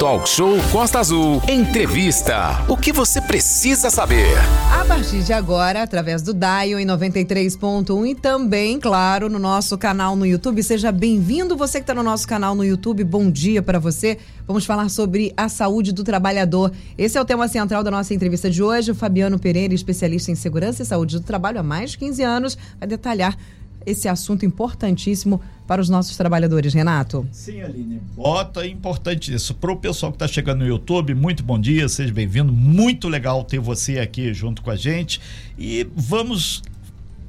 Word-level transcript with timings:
Talk 0.00 0.26
Show 0.26 0.56
Costa 0.72 0.98
Azul. 0.98 1.42
Entrevista. 1.46 2.64
O 2.66 2.74
que 2.74 2.90
você 2.90 3.20
precisa 3.20 3.90
saber? 3.90 4.34
A 4.72 4.82
partir 4.86 5.22
de 5.22 5.30
agora, 5.34 5.82
através 5.82 6.22
do 6.22 6.32
Dial 6.32 6.80
em 6.80 6.86
93.1 6.86 8.06
e 8.06 8.14
também, 8.14 8.80
claro, 8.80 9.28
no 9.28 9.38
nosso 9.38 9.76
canal 9.76 10.16
no 10.16 10.24
YouTube. 10.24 10.62
Seja 10.62 10.90
bem-vindo 10.90 11.54
você 11.54 11.80
que 11.80 11.82
está 11.82 11.94
no 11.94 12.02
nosso 12.02 12.26
canal 12.26 12.54
no 12.54 12.64
YouTube. 12.64 13.04
Bom 13.04 13.30
dia 13.30 13.60
para 13.60 13.78
você. 13.78 14.16
Vamos 14.46 14.64
falar 14.64 14.88
sobre 14.88 15.34
a 15.36 15.50
saúde 15.50 15.92
do 15.92 16.02
trabalhador. 16.02 16.72
Esse 16.96 17.18
é 17.18 17.20
o 17.20 17.24
tema 17.26 17.46
central 17.46 17.82
da 17.82 17.90
nossa 17.90 18.14
entrevista 18.14 18.48
de 18.48 18.62
hoje. 18.62 18.92
O 18.92 18.94
Fabiano 18.94 19.38
Pereira, 19.38 19.74
especialista 19.74 20.30
em 20.30 20.34
segurança 20.34 20.82
e 20.82 20.86
saúde 20.86 21.18
do 21.18 21.22
trabalho 21.22 21.60
há 21.60 21.62
mais 21.62 21.90
de 21.90 21.98
15 21.98 22.22
anos, 22.22 22.58
vai 22.78 22.88
detalhar 22.88 23.36
esse 23.84 24.08
assunto 24.08 24.44
importantíssimo 24.44 25.40
para 25.66 25.80
os 25.80 25.88
nossos 25.88 26.16
trabalhadores, 26.16 26.74
Renato. 26.74 27.26
Sim, 27.30 27.62
Aline. 27.62 28.00
Bota 28.16 28.66
importante 28.66 29.32
isso. 29.32 29.54
Para 29.54 29.72
o 29.72 29.76
pessoal 29.76 30.10
que 30.10 30.16
está 30.16 30.26
chegando 30.26 30.60
no 30.60 30.66
YouTube, 30.66 31.14
muito 31.14 31.42
bom 31.42 31.58
dia, 31.58 31.88
seja 31.88 32.12
bem-vindo. 32.12 32.52
Muito 32.52 33.08
legal 33.08 33.44
ter 33.44 33.60
você 33.60 33.98
aqui 33.98 34.34
junto 34.34 34.62
com 34.62 34.70
a 34.70 34.76
gente. 34.76 35.20
E 35.56 35.86
vamos 35.94 36.62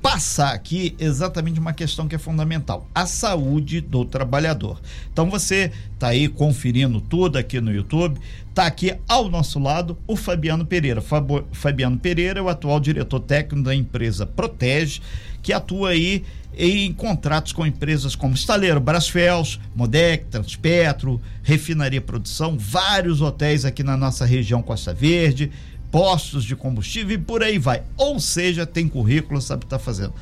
passar 0.02 0.54
aqui 0.54 0.96
exatamente 0.98 1.60
uma 1.60 1.74
questão 1.74 2.08
que 2.08 2.16
é 2.16 2.18
fundamental: 2.18 2.88
a 2.94 3.06
saúde 3.06 3.80
do 3.80 4.04
trabalhador. 4.04 4.82
Então 5.14 5.30
você 5.30 5.72
está 5.94 6.08
aí 6.08 6.28
conferindo 6.28 7.00
tudo 7.00 7.38
aqui 7.38 7.62
no 7.62 7.72
YouTube. 7.72 8.20
Está 8.50 8.66
aqui 8.66 8.94
ao 9.08 9.30
nosso 9.30 9.60
lado 9.60 9.98
o 10.06 10.16
Fabiano 10.16 10.66
Pereira. 10.66 11.02
Fabiano 11.52 11.98
Pereira 11.98 12.40
é 12.40 12.44
o 12.44 12.50
atual 12.50 12.80
diretor 12.80 13.20
técnico 13.22 13.64
da 13.64 13.74
empresa 13.74 14.26
Protege, 14.26 15.00
que 15.42 15.54
atua 15.54 15.92
aí 15.92 16.24
em 16.58 16.94
contratos 16.94 17.54
com 17.54 17.66
empresas 17.66 18.16
como 18.16 18.34
Estaleiro 18.34 18.80
Brasfels, 18.80 19.60
Modec, 19.76 20.26
Transpetro, 20.26 21.22
Refinaria 21.44 22.02
Produção, 22.02 22.58
vários 22.58 23.22
hotéis 23.22 23.66
aqui 23.66 23.84
na 23.84 23.96
nossa 23.96 24.26
região 24.26 24.62
Costa 24.62 24.94
Verde, 24.94 25.52
postos 25.92 26.44
de 26.44 26.56
combustível 26.56 27.16
e 27.16 27.20
por 27.20 27.44
aí 27.44 27.58
vai. 27.58 27.84
Ou 27.98 28.20
seja, 28.20 28.66
tem 28.66 28.88
currículo, 28.88 29.42
sabe 29.42 29.60
o 29.60 29.62
que 29.62 29.66
está 29.66 29.80
fazendo. 29.80 30.14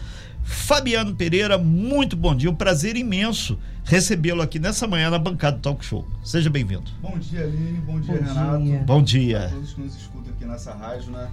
Fabiano 0.44 1.16
Pereira, 1.16 1.58
muito 1.58 2.16
bom 2.16 2.36
dia, 2.36 2.50
um 2.50 2.56
prazer 2.56 2.96
imenso 2.96 3.58
recebê-lo 3.84 4.42
aqui 4.42 4.60
nessa 4.60 4.88
manhã 4.88 5.10
na 5.10 5.20
bancada 5.20 5.58
do 5.58 5.62
Talk 5.62 5.84
Show. 5.86 6.08
Seja 6.24 6.50
bem-vindo. 6.50 6.86
Bom 7.02 7.18
dia, 7.20 7.42
Aline, 7.42 7.82
bom 7.82 8.00
dia, 8.00 8.14
bom 8.14 8.24
Renato. 8.24 8.64
Dia. 8.64 8.80
Bom 8.80 9.04
dia. 9.04 9.46
A 9.46 9.50
todos 9.50 9.74
que 9.74 9.82
nos 9.82 9.96
escutam 9.96 10.32
aqui 10.34 10.46
nessa 10.46 10.74
rádio, 10.74 11.12
né? 11.12 11.28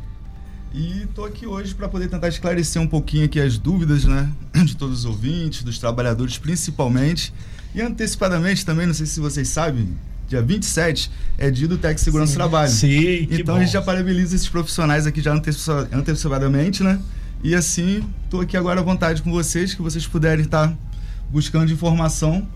E 0.76 1.04
estou 1.04 1.24
aqui 1.24 1.46
hoje 1.46 1.74
para 1.74 1.88
poder 1.88 2.06
tentar 2.06 2.28
esclarecer 2.28 2.80
um 2.82 2.86
pouquinho 2.86 3.24
aqui 3.24 3.40
as 3.40 3.56
dúvidas, 3.56 4.04
né, 4.04 4.30
de 4.62 4.76
todos 4.76 4.98
os 5.00 5.04
ouvintes, 5.06 5.62
dos 5.62 5.78
trabalhadores 5.78 6.36
principalmente, 6.36 7.32
e 7.74 7.80
antecipadamente 7.80 8.64
também, 8.64 8.86
não 8.86 8.92
sei 8.92 9.06
se 9.06 9.18
vocês 9.18 9.48
sabem, 9.48 9.88
dia 10.28 10.42
27 10.42 11.10
é 11.38 11.50
dia 11.50 11.66
do 11.66 11.78
Tec 11.78 11.98
Segurança 11.98 12.32
Sim. 12.32 12.36
Trabalho. 12.36 12.70
Sim, 12.70 13.26
Então 13.30 13.54
bom. 13.54 13.60
a 13.60 13.64
gente 13.64 13.72
já 13.72 13.80
parabeniza 13.80 14.36
esses 14.36 14.50
profissionais 14.50 15.06
aqui 15.06 15.22
já 15.22 15.32
antecipadamente, 15.92 16.82
né? 16.82 17.00
E 17.42 17.54
assim, 17.54 18.04
estou 18.24 18.42
aqui 18.42 18.54
agora 18.54 18.80
à 18.80 18.82
vontade 18.82 19.22
com 19.22 19.30
vocês, 19.30 19.72
que 19.72 19.80
vocês 19.80 20.06
puderem 20.06 20.44
estar 20.44 20.76
buscando 21.30 21.72
informação 21.72 22.46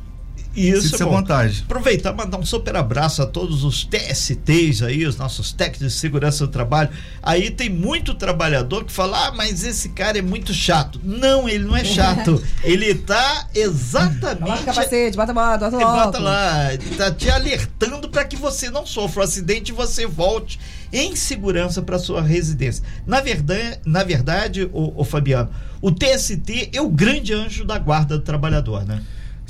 Isso, 0.54 0.82
Sinta-se 0.82 1.02
à 1.02 1.06
bom. 1.06 1.12
vontade. 1.12 1.62
Aproveitar 1.64 2.12
e 2.12 2.16
mandar 2.16 2.38
um 2.38 2.44
super 2.44 2.74
abraço 2.74 3.22
a 3.22 3.26
todos 3.26 3.62
os 3.62 3.84
TSTs 3.84 4.82
aí, 4.82 5.06
os 5.06 5.16
nossos 5.16 5.52
técnicos 5.52 5.94
de 5.94 5.98
segurança 6.00 6.46
do 6.46 6.52
trabalho. 6.52 6.90
Aí 7.22 7.50
tem 7.50 7.70
muito 7.70 8.14
trabalhador 8.14 8.84
que 8.84 8.92
fala: 8.92 9.28
ah, 9.28 9.32
mas 9.32 9.62
esse 9.64 9.90
cara 9.90 10.18
é 10.18 10.22
muito 10.22 10.52
chato. 10.52 11.00
Não, 11.04 11.48
ele 11.48 11.64
não 11.64 11.76
é 11.76 11.84
chato. 11.84 12.42
ele 12.64 12.94
tá 12.94 13.48
exatamente. 13.54 14.62
O 14.62 14.64
capacete, 14.64 15.16
bota 15.16 15.30
a 15.30 15.34
bota, 15.34 15.70
bota 15.70 15.76
o 15.76 15.80
bota 16.04 16.18
lá, 16.18 16.70
tá 16.96 17.10
te 17.12 17.30
alertando 17.30 18.08
para 18.08 18.24
que 18.24 18.36
você 18.36 18.70
não 18.70 18.84
sofra 18.84 19.20
um 19.20 19.24
acidente 19.24 19.70
e 19.70 19.74
você 19.74 20.06
volte 20.06 20.58
em 20.92 21.14
segurança 21.14 21.80
para 21.80 21.98
sua 21.98 22.20
residência. 22.20 22.84
Na 23.06 23.20
verdade, 23.20 23.78
na 23.84 24.02
verdade, 24.02 24.68
o, 24.72 25.04
Fabiano, 25.04 25.48
o 25.80 25.92
TST 25.92 26.70
é 26.72 26.80
o 26.80 26.88
grande 26.88 27.32
anjo 27.32 27.64
da 27.64 27.78
guarda 27.78 28.18
do 28.18 28.24
trabalhador, 28.24 28.84
né? 28.84 29.00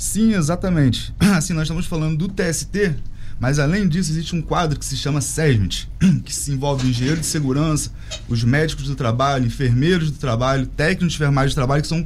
Sim, 0.01 0.33
exatamente. 0.33 1.13
Assim, 1.37 1.53
nós 1.53 1.63
estamos 1.63 1.85
falando 1.85 2.17
do 2.17 2.27
TST, 2.27 2.95
mas 3.39 3.59
além 3.59 3.87
disso 3.87 4.09
existe 4.09 4.35
um 4.35 4.41
quadro 4.41 4.79
que 4.79 4.83
se 4.83 4.97
chama 4.97 5.21
SESMIT, 5.21 5.87
que 6.25 6.33
se 6.33 6.51
envolve 6.51 6.87
o 6.87 6.89
engenheiro 6.89 7.19
de 7.19 7.25
segurança, 7.27 7.91
os 8.27 8.43
médicos 8.43 8.85
do 8.85 8.95
trabalho, 8.95 9.45
enfermeiros 9.45 10.09
do 10.09 10.17
trabalho, 10.17 10.65
técnicos 10.65 11.09
de 11.09 11.17
enfermagem 11.17 11.51
do 11.51 11.53
trabalho, 11.53 11.83
que 11.83 11.87
são 11.87 12.03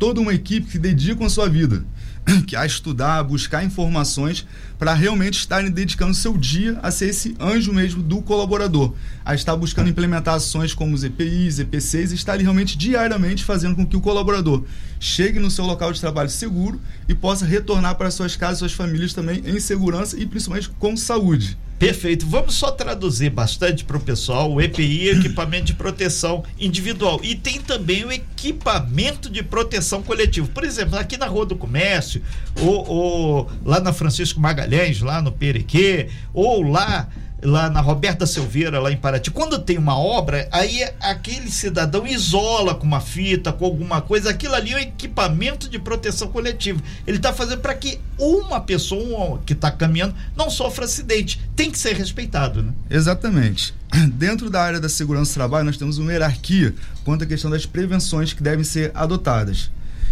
toda 0.00 0.20
uma 0.20 0.34
equipe 0.34 0.66
que 0.66 0.80
dedicam 0.80 1.28
a 1.28 1.30
sua 1.30 1.48
vida 1.48 1.84
a 2.56 2.66
estudar, 2.66 3.18
a 3.18 3.22
buscar 3.22 3.64
informações 3.64 4.46
para 4.78 4.94
realmente 4.94 5.38
estarem 5.38 5.70
dedicando 5.70 6.14
seu 6.14 6.36
dia 6.36 6.78
a 6.82 6.90
ser 6.90 7.10
esse 7.10 7.34
anjo 7.40 7.72
mesmo 7.72 8.02
do 8.02 8.22
colaborador, 8.22 8.94
a 9.24 9.34
estar 9.34 9.56
buscando 9.56 9.88
implementar 9.88 10.34
ações 10.34 10.74
como 10.74 10.94
os 10.94 11.04
EPIs, 11.04 11.58
EPCs 11.58 12.12
e 12.12 12.14
estarem 12.14 12.42
realmente 12.42 12.76
diariamente 12.76 13.44
fazendo 13.44 13.76
com 13.76 13.86
que 13.86 13.96
o 13.96 14.00
colaborador 14.00 14.64
chegue 15.00 15.38
no 15.38 15.50
seu 15.50 15.64
local 15.64 15.92
de 15.92 16.00
trabalho 16.00 16.30
seguro 16.30 16.80
e 17.08 17.14
possa 17.14 17.44
retornar 17.44 17.96
para 17.96 18.10
suas 18.10 18.36
casas, 18.36 18.58
suas 18.58 18.72
famílias 18.72 19.12
também 19.12 19.42
em 19.46 19.58
segurança 19.58 20.18
e 20.18 20.26
principalmente 20.26 20.68
com 20.78 20.96
saúde. 20.96 21.56
Perfeito. 21.78 22.26
Vamos 22.26 22.56
só 22.56 22.72
traduzir 22.72 23.30
bastante 23.30 23.84
para 23.84 23.96
o 23.96 24.00
pessoal. 24.00 24.52
O 24.52 24.60
EPI 24.60 25.10
equipamento 25.18 25.66
de 25.66 25.74
proteção 25.74 26.42
individual. 26.58 27.20
E 27.22 27.34
tem 27.34 27.60
também 27.60 28.04
o 28.04 28.10
equipamento 28.10 29.30
de 29.30 29.42
proteção 29.42 30.02
coletivo. 30.02 30.48
Por 30.48 30.64
exemplo, 30.64 30.98
aqui 30.98 31.16
na 31.16 31.26
Rua 31.26 31.46
do 31.46 31.56
Comércio, 31.56 32.22
ou, 32.60 32.88
ou 32.88 33.50
lá 33.64 33.78
na 33.78 33.92
Francisco 33.92 34.40
Magalhães, 34.40 35.00
lá 35.00 35.22
no 35.22 35.30
Perequê, 35.30 36.08
ou 36.34 36.62
lá 36.62 37.08
lá 37.42 37.70
na 37.70 37.80
Roberta 37.80 38.26
Silveira, 38.26 38.80
lá 38.80 38.90
em 38.90 38.96
Paraty, 38.96 39.30
quando 39.30 39.58
tem 39.58 39.78
uma 39.78 39.96
obra, 39.96 40.48
aí 40.50 40.82
aquele 41.00 41.50
cidadão 41.50 42.06
isola 42.06 42.74
com 42.74 42.86
uma 42.86 43.00
fita, 43.00 43.52
com 43.52 43.64
alguma 43.64 44.00
coisa, 44.00 44.30
aquilo 44.30 44.54
ali 44.54 44.72
é 44.72 44.76
um 44.76 44.80
equipamento 44.80 45.68
de 45.68 45.78
proteção 45.78 46.28
coletiva. 46.28 46.82
Ele 47.06 47.18
está 47.18 47.32
fazendo 47.32 47.60
para 47.60 47.74
que 47.74 48.00
uma 48.18 48.60
pessoa 48.60 49.40
que 49.46 49.52
está 49.52 49.70
caminhando 49.70 50.14
não 50.36 50.50
sofra 50.50 50.84
acidente. 50.84 51.40
Tem 51.54 51.70
que 51.70 51.78
ser 51.78 51.94
respeitado, 51.94 52.62
né? 52.62 52.72
Exatamente. 52.90 53.74
Dentro 54.14 54.50
da 54.50 54.62
área 54.62 54.80
da 54.80 54.88
segurança 54.88 55.32
do 55.32 55.34
trabalho, 55.34 55.66
nós 55.66 55.76
temos 55.76 55.98
uma 55.98 56.12
hierarquia 56.12 56.74
quanto 57.04 57.24
à 57.24 57.26
questão 57.26 57.50
das 57.50 57.66
prevenções 57.66 58.32
que 58.32 58.42
devem 58.42 58.64
ser 58.64 58.90
adotadas. 58.94 59.70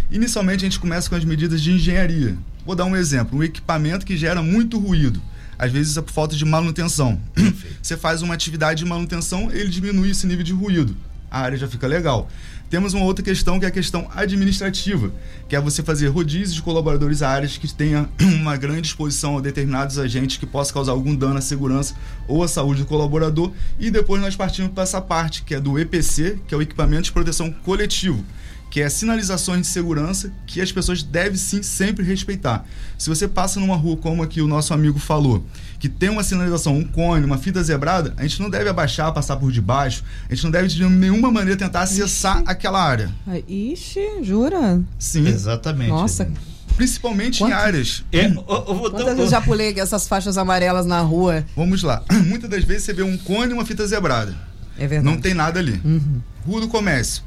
Inicialmente, 0.09 0.63
a 0.63 0.69
gente 0.69 0.79
começa 0.79 1.09
com 1.09 1.15
as 1.15 1.25
medidas 1.25 1.61
de 1.61 1.71
engenharia. 1.71 2.37
Vou 2.65 2.75
dar 2.75 2.85
um 2.85 2.95
exemplo: 2.95 3.39
um 3.39 3.43
equipamento 3.43 4.05
que 4.05 4.15
gera 4.15 4.41
muito 4.41 4.79
ruído 4.79 5.21
às 5.57 5.71
vezes 5.71 5.97
é 5.97 6.01
por 6.01 6.11
falta 6.11 6.35
de 6.35 6.45
manutenção. 6.45 7.19
Você 7.81 7.97
faz 7.97 8.21
uma 8.21 8.33
atividade 8.33 8.83
de 8.83 8.85
manutenção, 8.85 9.51
ele 9.51 9.69
diminui 9.69 10.11
esse 10.11 10.27
nível 10.27 10.43
de 10.43 10.53
ruído. 10.53 10.95
A 11.29 11.41
área 11.41 11.57
já 11.57 11.67
fica 11.67 11.87
legal. 11.87 12.29
Temos 12.69 12.93
uma 12.93 13.05
outra 13.05 13.23
questão 13.23 13.59
que 13.59 13.65
é 13.65 13.67
a 13.69 13.71
questão 13.71 14.09
administrativa, 14.13 15.11
que 15.47 15.55
é 15.55 15.59
você 15.59 15.81
fazer 15.81 16.07
rodízios 16.07 16.53
de 16.53 16.61
colaboradores 16.61 17.21
a 17.21 17.29
áreas 17.29 17.57
que 17.57 17.73
tenha 17.73 18.09
uma 18.19 18.57
grande 18.57 18.87
exposição 18.87 19.37
a 19.37 19.41
determinados 19.41 19.97
agentes 19.97 20.37
que 20.37 20.45
possa 20.45 20.73
causar 20.73 20.91
algum 20.91 21.15
dano 21.15 21.37
à 21.37 21.41
segurança 21.41 21.95
ou 22.27 22.43
à 22.43 22.47
saúde 22.47 22.81
do 22.81 22.87
colaborador. 22.87 23.51
E 23.79 23.89
depois 23.89 24.21
nós 24.21 24.35
partimos 24.35 24.71
para 24.71 24.83
essa 24.83 25.01
parte, 25.01 25.43
que 25.43 25.55
é 25.55 25.59
do 25.59 25.79
EPC, 25.79 26.39
que 26.47 26.53
é 26.53 26.57
o 26.57 26.61
equipamento 26.61 27.03
de 27.03 27.11
proteção 27.11 27.51
coletivo 27.51 28.23
que 28.69 28.81
é 28.81 28.89
sinalizações 28.89 29.61
de 29.61 29.67
segurança 29.67 30.31
que 30.45 30.61
as 30.61 30.71
pessoas 30.71 31.01
devem 31.01 31.37
sim 31.37 31.63
sempre 31.63 32.05
respeitar. 32.05 32.65
Se 32.97 33.09
você 33.09 33.27
passa 33.27 33.59
numa 33.59 33.75
rua 33.75 33.97
como 33.97 34.21
aqui 34.21 34.41
o 34.41 34.47
nosso 34.47 34.73
amigo 34.73 34.99
falou, 34.99 35.43
que 35.79 35.87
tem 35.87 36.09
uma 36.09 36.23
sinalização, 36.23 36.75
um 36.75 36.83
cone, 36.83 37.25
uma 37.25 37.37
fita 37.37 37.63
zebrada, 37.63 38.13
a 38.17 38.23
gente 38.23 38.41
não 38.41 38.49
deve 38.49 38.69
abaixar, 38.69 39.13
passar 39.13 39.37
por 39.37 39.51
debaixo, 39.51 40.03
a 40.29 40.33
gente 40.33 40.43
não 40.43 40.51
deve 40.51 40.67
de 40.67 40.83
nenhuma 40.85 41.31
maneira 41.31 41.57
tentar 41.57 41.81
acessar 41.81 42.37
Ixi. 42.37 42.45
aquela 42.47 42.83
área. 42.83 43.11
Ixi, 43.47 44.23
jura? 44.23 44.81
Sim. 44.99 45.27
Exatamente. 45.27 45.89
Nossa. 45.89 46.29
Principalmente 46.75 47.39
Quanto? 47.39 47.51
em 47.51 47.53
áreas. 47.53 48.03
É, 48.11 48.27
eu, 48.27 48.45
eu 48.47 48.75
vou 48.75 48.91
Quantas 48.91 49.05
vezes 49.05 49.19
eu 49.19 49.29
já 49.29 49.41
pulei 49.41 49.73
essas 49.79 50.07
faixas 50.07 50.37
amarelas 50.37 50.85
na 50.85 51.01
rua? 51.01 51.43
Vamos 51.55 51.81
lá. 51.81 52.03
Muitas 52.25 52.49
das 52.49 52.63
vezes 52.63 52.83
você 52.83 52.93
vê 52.93 53.01
um 53.01 53.17
cone 53.17 53.51
e 53.51 53.53
uma 53.53 53.65
fita 53.65 53.85
zebrada. 53.87 54.35
É 54.77 54.85
verdade. 54.85 55.15
Não 55.15 55.19
tem 55.19 55.33
nada 55.33 55.59
ali. 55.59 55.81
Uhum. 55.83 56.21
Rua 56.45 56.61
do 56.61 56.67
comércio. 56.67 57.23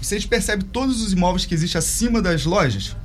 Vocês 0.00 0.24
percebem 0.24 0.66
todos 0.72 1.02
os 1.02 1.12
imóveis 1.12 1.44
que 1.44 1.54
existem 1.54 1.78
acima 1.78 2.22
das 2.22 2.44
lojas? 2.44 2.96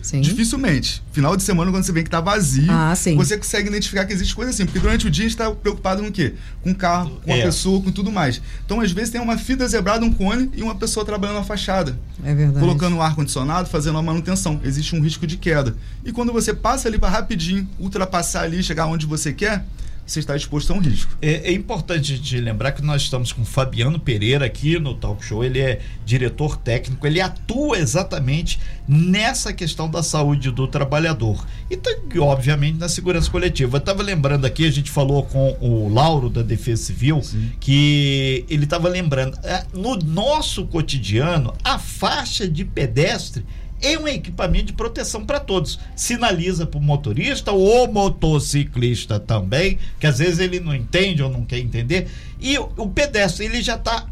Sim. 0.00 0.20
Dificilmente. 0.20 1.02
Final 1.10 1.36
de 1.36 1.42
semana, 1.42 1.68
quando 1.72 1.82
você 1.82 1.90
vê 1.90 2.04
que 2.04 2.08
tá 2.10 2.20
vazio, 2.20 2.70
Ah, 2.70 2.94
sim. 2.94 3.16
você 3.16 3.36
consegue 3.36 3.68
identificar 3.68 4.04
que 4.04 4.12
existe 4.12 4.36
coisa 4.36 4.52
assim. 4.52 4.64
Porque 4.64 4.78
durante 4.78 5.04
o 5.08 5.10
dia 5.10 5.24
a 5.24 5.28
gente 5.28 5.36
tá 5.36 5.50
preocupado 5.50 6.00
com 6.00 6.08
o 6.08 6.12
quê? 6.12 6.34
Com 6.62 6.70
o 6.70 6.74
carro, 6.76 7.20
com 7.24 7.32
a 7.32 7.36
É. 7.36 7.42
pessoa, 7.42 7.82
com 7.82 7.90
tudo 7.90 8.12
mais. 8.12 8.40
Então, 8.64 8.80
às 8.80 8.92
vezes, 8.92 9.10
tem 9.10 9.20
uma 9.20 9.36
fita 9.36 9.66
zebrada, 9.66 10.04
um 10.04 10.12
cone 10.12 10.48
e 10.54 10.62
uma 10.62 10.76
pessoa 10.76 11.04
trabalhando 11.04 11.38
na 11.38 11.42
fachada. 11.44 11.98
É 12.22 12.32
verdade. 12.32 12.60
Colocando 12.60 12.94
um 12.94 13.02
ar-condicionado, 13.02 13.68
fazendo 13.68 13.98
a 13.98 14.02
manutenção. 14.02 14.60
Existe 14.62 14.94
um 14.94 15.00
risco 15.02 15.26
de 15.26 15.36
queda. 15.36 15.74
E 16.04 16.12
quando 16.12 16.32
você 16.32 16.54
passa 16.54 16.86
ali 16.86 17.00
para 17.00 17.08
rapidinho 17.08 17.68
ultrapassar 17.76 18.42
ali, 18.42 18.62
chegar 18.62 18.86
onde 18.86 19.06
você 19.06 19.32
quer, 19.32 19.64
você 20.06 20.20
está 20.20 20.36
exposto 20.36 20.72
a 20.72 20.76
um 20.76 20.78
risco. 20.78 21.16
É, 21.20 21.50
é, 21.50 21.52
importante 21.52 22.12
a 22.12 22.16
gente 22.16 22.38
lembrar 22.38 22.72
que 22.72 22.82
nós 22.82 23.02
estamos 23.02 23.32
com 23.32 23.44
Fabiano 23.44 23.98
Pereira 23.98 24.46
aqui 24.46 24.78
no 24.78 24.94
Talk 24.94 25.24
Show. 25.24 25.44
Ele 25.44 25.58
é 25.58 25.80
diretor 26.04 26.56
técnico, 26.56 27.04
ele 27.06 27.20
atua 27.20 27.78
exatamente 27.78 28.60
nessa 28.86 29.52
questão 29.52 29.90
da 29.90 30.02
saúde 30.02 30.52
do 30.52 30.68
trabalhador 30.68 31.44
e, 31.68 32.18
obviamente, 32.20 32.78
na 32.78 32.88
segurança 32.88 33.28
coletiva. 33.28 33.76
Eu 33.76 33.80
estava 33.80 34.02
lembrando 34.02 34.44
aqui, 34.44 34.64
a 34.64 34.70
gente 34.70 34.92
falou 34.92 35.24
com 35.24 35.56
o 35.60 35.92
Lauro 35.92 36.30
da 36.30 36.42
Defesa 36.42 36.84
Civil, 36.84 37.20
Sim. 37.22 37.50
que 37.58 38.44
ele 38.48 38.64
estava 38.64 38.88
lembrando, 38.88 39.36
é, 39.42 39.64
no 39.74 39.96
nosso 39.96 40.66
cotidiano, 40.66 41.52
a 41.64 41.80
faixa 41.80 42.46
de 42.46 42.64
pedestre 42.64 43.44
é 43.80 43.98
um 43.98 44.08
equipamento 44.08 44.66
de 44.66 44.72
proteção 44.72 45.24
para 45.24 45.38
todos. 45.38 45.78
Sinaliza 45.94 46.66
para 46.66 46.78
o 46.78 46.82
motorista, 46.82 47.52
o 47.52 47.86
motociclista 47.86 49.20
também, 49.20 49.78
que 50.00 50.06
às 50.06 50.18
vezes 50.18 50.38
ele 50.38 50.60
não 50.60 50.74
entende 50.74 51.22
ou 51.22 51.30
não 51.30 51.44
quer 51.44 51.58
entender. 51.58 52.08
E 52.40 52.58
o, 52.58 52.88
pedestre, 52.88 53.44
ele 53.44 53.62
já 53.62 53.76
está 53.76 54.06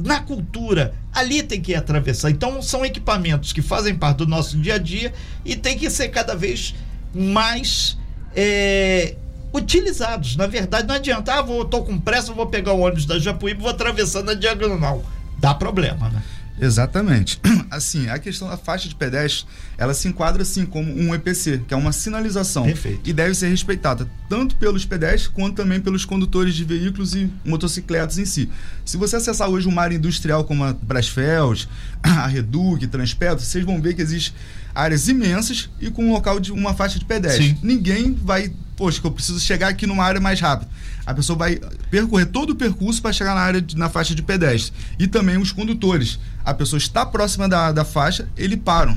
na 0.00 0.20
cultura, 0.20 0.94
ali 1.12 1.42
tem 1.42 1.60
que 1.60 1.74
atravessar. 1.74 2.30
Então, 2.30 2.62
são 2.62 2.84
equipamentos 2.84 3.52
que 3.52 3.60
fazem 3.60 3.94
parte 3.94 4.18
do 4.18 4.26
nosso 4.26 4.56
dia 4.56 4.74
a 4.74 4.78
dia 4.78 5.12
e 5.44 5.56
tem 5.56 5.76
que 5.76 5.90
ser 5.90 6.08
cada 6.08 6.36
vez 6.36 6.74
mais 7.12 7.98
é, 8.34 9.16
utilizados. 9.52 10.36
Na 10.36 10.46
verdade, 10.46 10.86
não 10.86 10.94
adianta, 10.94 11.34
ah, 11.34 11.42
vou, 11.42 11.64
tô 11.64 11.82
com 11.82 11.98
pressa, 11.98 12.32
vou 12.32 12.46
pegar 12.46 12.72
o 12.74 12.80
ônibus 12.80 13.06
da 13.06 13.18
Japuíba 13.18 13.58
e 13.58 13.62
vou 13.62 13.70
atravessando 13.70 14.30
a 14.30 14.34
diagonal. 14.34 15.04
Dá 15.38 15.54
problema, 15.54 16.08
né? 16.10 16.22
Exatamente. 16.60 17.40
Assim, 17.70 18.08
a 18.08 18.18
questão 18.18 18.48
da 18.48 18.56
faixa 18.56 18.88
de 18.88 18.94
pedestre, 18.94 19.46
ela 19.76 19.92
se 19.92 20.08
enquadra 20.08 20.42
assim 20.42 20.64
como 20.64 20.90
um 20.90 21.14
EPC, 21.14 21.62
que 21.68 21.74
é 21.74 21.76
uma 21.76 21.92
sinalização. 21.92 22.64
Perfeito. 22.64 23.08
E 23.08 23.12
deve 23.12 23.34
ser 23.34 23.48
respeitada 23.48 24.08
tanto 24.28 24.56
pelos 24.56 24.84
pedestres 24.84 25.28
quanto 25.28 25.56
também 25.56 25.80
pelos 25.80 26.04
condutores 26.04 26.54
de 26.54 26.64
veículos 26.64 27.14
e 27.14 27.30
motocicletas 27.44 28.18
em 28.18 28.24
si. 28.24 28.50
Se 28.84 28.96
você 28.96 29.16
acessar 29.16 29.48
hoje 29.48 29.68
uma 29.68 29.82
área 29.82 29.96
industrial 29.96 30.44
como 30.44 30.64
a 30.64 30.72
Brasfels, 30.72 31.68
a 32.02 32.26
Reduc, 32.26 32.86
Transpetro, 32.86 33.44
vocês 33.44 33.64
vão 33.64 33.80
ver 33.80 33.94
que 33.94 34.02
existe 34.02 34.34
áreas 34.78 35.08
imensas 35.08 35.68
e 35.80 35.90
com 35.90 36.04
um 36.04 36.12
local 36.12 36.38
de 36.38 36.52
uma 36.52 36.72
faixa 36.72 37.00
de 37.00 37.04
pedestre. 37.04 37.48
Sim. 37.48 37.58
Ninguém 37.64 38.14
vai, 38.14 38.52
poxa, 38.76 39.00
que 39.00 39.06
eu 39.08 39.10
preciso 39.10 39.40
chegar 39.40 39.66
aqui 39.68 39.88
numa 39.88 40.04
área 40.04 40.20
mais 40.20 40.40
rápida. 40.40 40.70
A 41.04 41.12
pessoa 41.12 41.36
vai 41.36 41.58
percorrer 41.90 42.26
todo 42.26 42.50
o 42.50 42.54
percurso 42.54 43.02
para 43.02 43.12
chegar 43.12 43.34
na 43.34 43.40
área 43.40 43.60
de, 43.60 43.76
na 43.76 43.88
faixa 43.88 44.14
de 44.14 44.22
pedestre. 44.22 44.72
E 44.96 45.08
também 45.08 45.36
os 45.36 45.50
condutores. 45.50 46.20
A 46.44 46.54
pessoa 46.54 46.78
está 46.78 47.04
próxima 47.04 47.48
da, 47.48 47.72
da 47.72 47.84
faixa, 47.84 48.28
eles 48.36 48.58
param. 48.64 48.96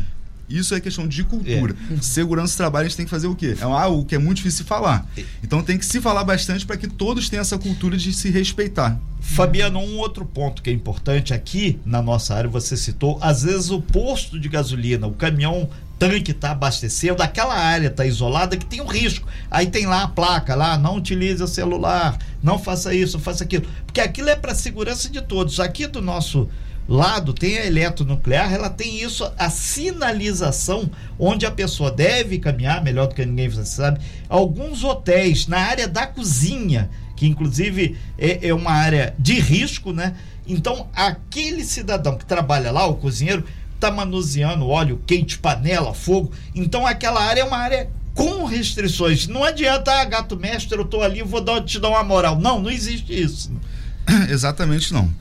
Isso 0.58 0.76
é 0.76 0.80
questão 0.80 1.08
de 1.08 1.24
cultura. 1.24 1.76
É. 1.92 2.02
Segurança 2.02 2.54
do 2.54 2.58
trabalho 2.58 2.86
a 2.86 2.90
gente 2.90 2.98
tem 2.98 3.06
que 3.06 3.12
fazer 3.12 3.28
o 3.28 3.36
quê? 3.36 3.56
É 3.60 3.64
algo 3.64 4.06
que 4.06 4.16
é 4.16 4.18
muito 4.18 4.38
difícil 4.38 4.66
falar. 4.66 5.08
É. 5.18 5.24
Então 5.44 5.62
tem 5.62 5.78
que 5.78 5.86
se 5.86 6.02
falar 6.02 6.24
bastante 6.24 6.66
para 6.66 6.78
que 6.78 6.88
todos 6.88 7.30
tenham 7.30 7.42
essa 7.42 7.58
cultura 7.58 7.98
de 7.98 8.14
se 8.14 8.30
respeitar. 8.30 9.00
Fabiano, 9.20 9.80
um 9.80 9.98
outro 9.98 10.26
ponto 10.26 10.62
que 10.62 10.70
é 10.70 10.74
importante 10.74 11.34
aqui 11.34 11.80
na 11.86 12.02
nossa 12.02 12.34
área, 12.36 12.50
você 12.50 12.76
citou, 12.76 13.20
às 13.22 13.44
vezes 13.44 13.70
o 13.70 13.80
posto 13.80 14.40
de 14.40 14.50
gasolina, 14.50 15.08
o 15.08 15.14
caminhão 15.14 15.70
tanque 16.02 16.32
está 16.32 16.50
abastecendo, 16.50 17.22
aquela 17.22 17.54
área 17.54 17.88
está 17.88 18.04
isolada 18.04 18.58
que 18.58 18.66
tem 18.66 18.82
um 18.82 18.88
risco. 18.88 19.28
Aí 19.52 19.68
tem 19.68 19.86
lá 19.86 20.02
a 20.02 20.08
placa 20.08 20.56
lá, 20.56 20.76
não 20.76 20.98
utilize 20.98 21.44
o 21.44 21.48
celular, 21.48 22.18
não 22.42 22.58
faça 22.58 22.92
isso, 22.92 23.20
faça 23.20 23.44
aquilo. 23.44 23.68
Porque 23.86 24.02
aquilo 24.02 24.28
é 24.28 24.36
para 24.36 24.56
segurança 24.56 25.08
de 25.08 25.22
todos. 25.22 25.60
Aqui 25.60 25.86
do 25.86 26.02
nosso 26.02 26.50
lado 26.88 27.34
tem 27.34 27.58
a 27.58 27.66
eletronuclear, 27.66 28.54
ela 28.54 28.70
tem 28.70 29.02
isso, 29.02 29.30
a 29.38 29.50
sinalização 29.50 30.90
onde 31.18 31.46
a 31.46 31.52
pessoa 31.52 31.92
deve 31.92 32.40
caminhar, 32.40 32.84
melhor 32.84 33.08
do 33.08 33.16
que 33.16 33.26
ninguém 33.26 33.50
você 33.50 33.66
sabe. 33.66 34.00
Alguns 34.28 34.84
hotéis 34.84 35.48
na 35.48 35.60
área 35.60 35.88
da 35.88 36.08
cozinha, 36.08 36.90
que 37.16 37.28
inclusive 37.28 37.98
é, 38.18 38.48
é 38.48 38.54
uma 38.54 38.72
área 38.72 39.14
de 39.18 39.40
risco, 39.40 39.94
né? 39.94 40.16
Então, 40.48 40.90
aquele 40.96 41.64
cidadão 41.64 42.18
que 42.18 42.26
trabalha 42.26 42.72
lá, 42.72 42.86
o 42.86 42.96
cozinheiro, 42.96 43.46
está 43.82 43.90
manuseando 43.90 44.68
óleo 44.68 45.02
quente, 45.08 45.40
panela, 45.40 45.94
fogo. 45.94 46.32
Então 46.54 46.86
aquela 46.86 47.22
área 47.22 47.42
é 47.42 47.44
uma 47.44 47.58
área 47.58 47.90
com 48.14 48.46
restrições. 48.46 49.28
Não 49.28 49.44
adianta, 49.44 49.92
ah, 49.92 50.06
gato 50.06 50.38
mestre, 50.38 50.78
eu 50.78 50.84
estou 50.84 51.02
ali, 51.02 51.24
vou 51.24 51.42
dar, 51.42 51.62
te 51.62 51.80
dar 51.80 51.90
uma 51.90 52.04
moral. 52.04 52.40
Não, 52.40 52.62
não 52.62 52.70
existe 52.70 53.12
isso. 53.12 53.52
Exatamente 54.30 54.94
não. 54.94 55.12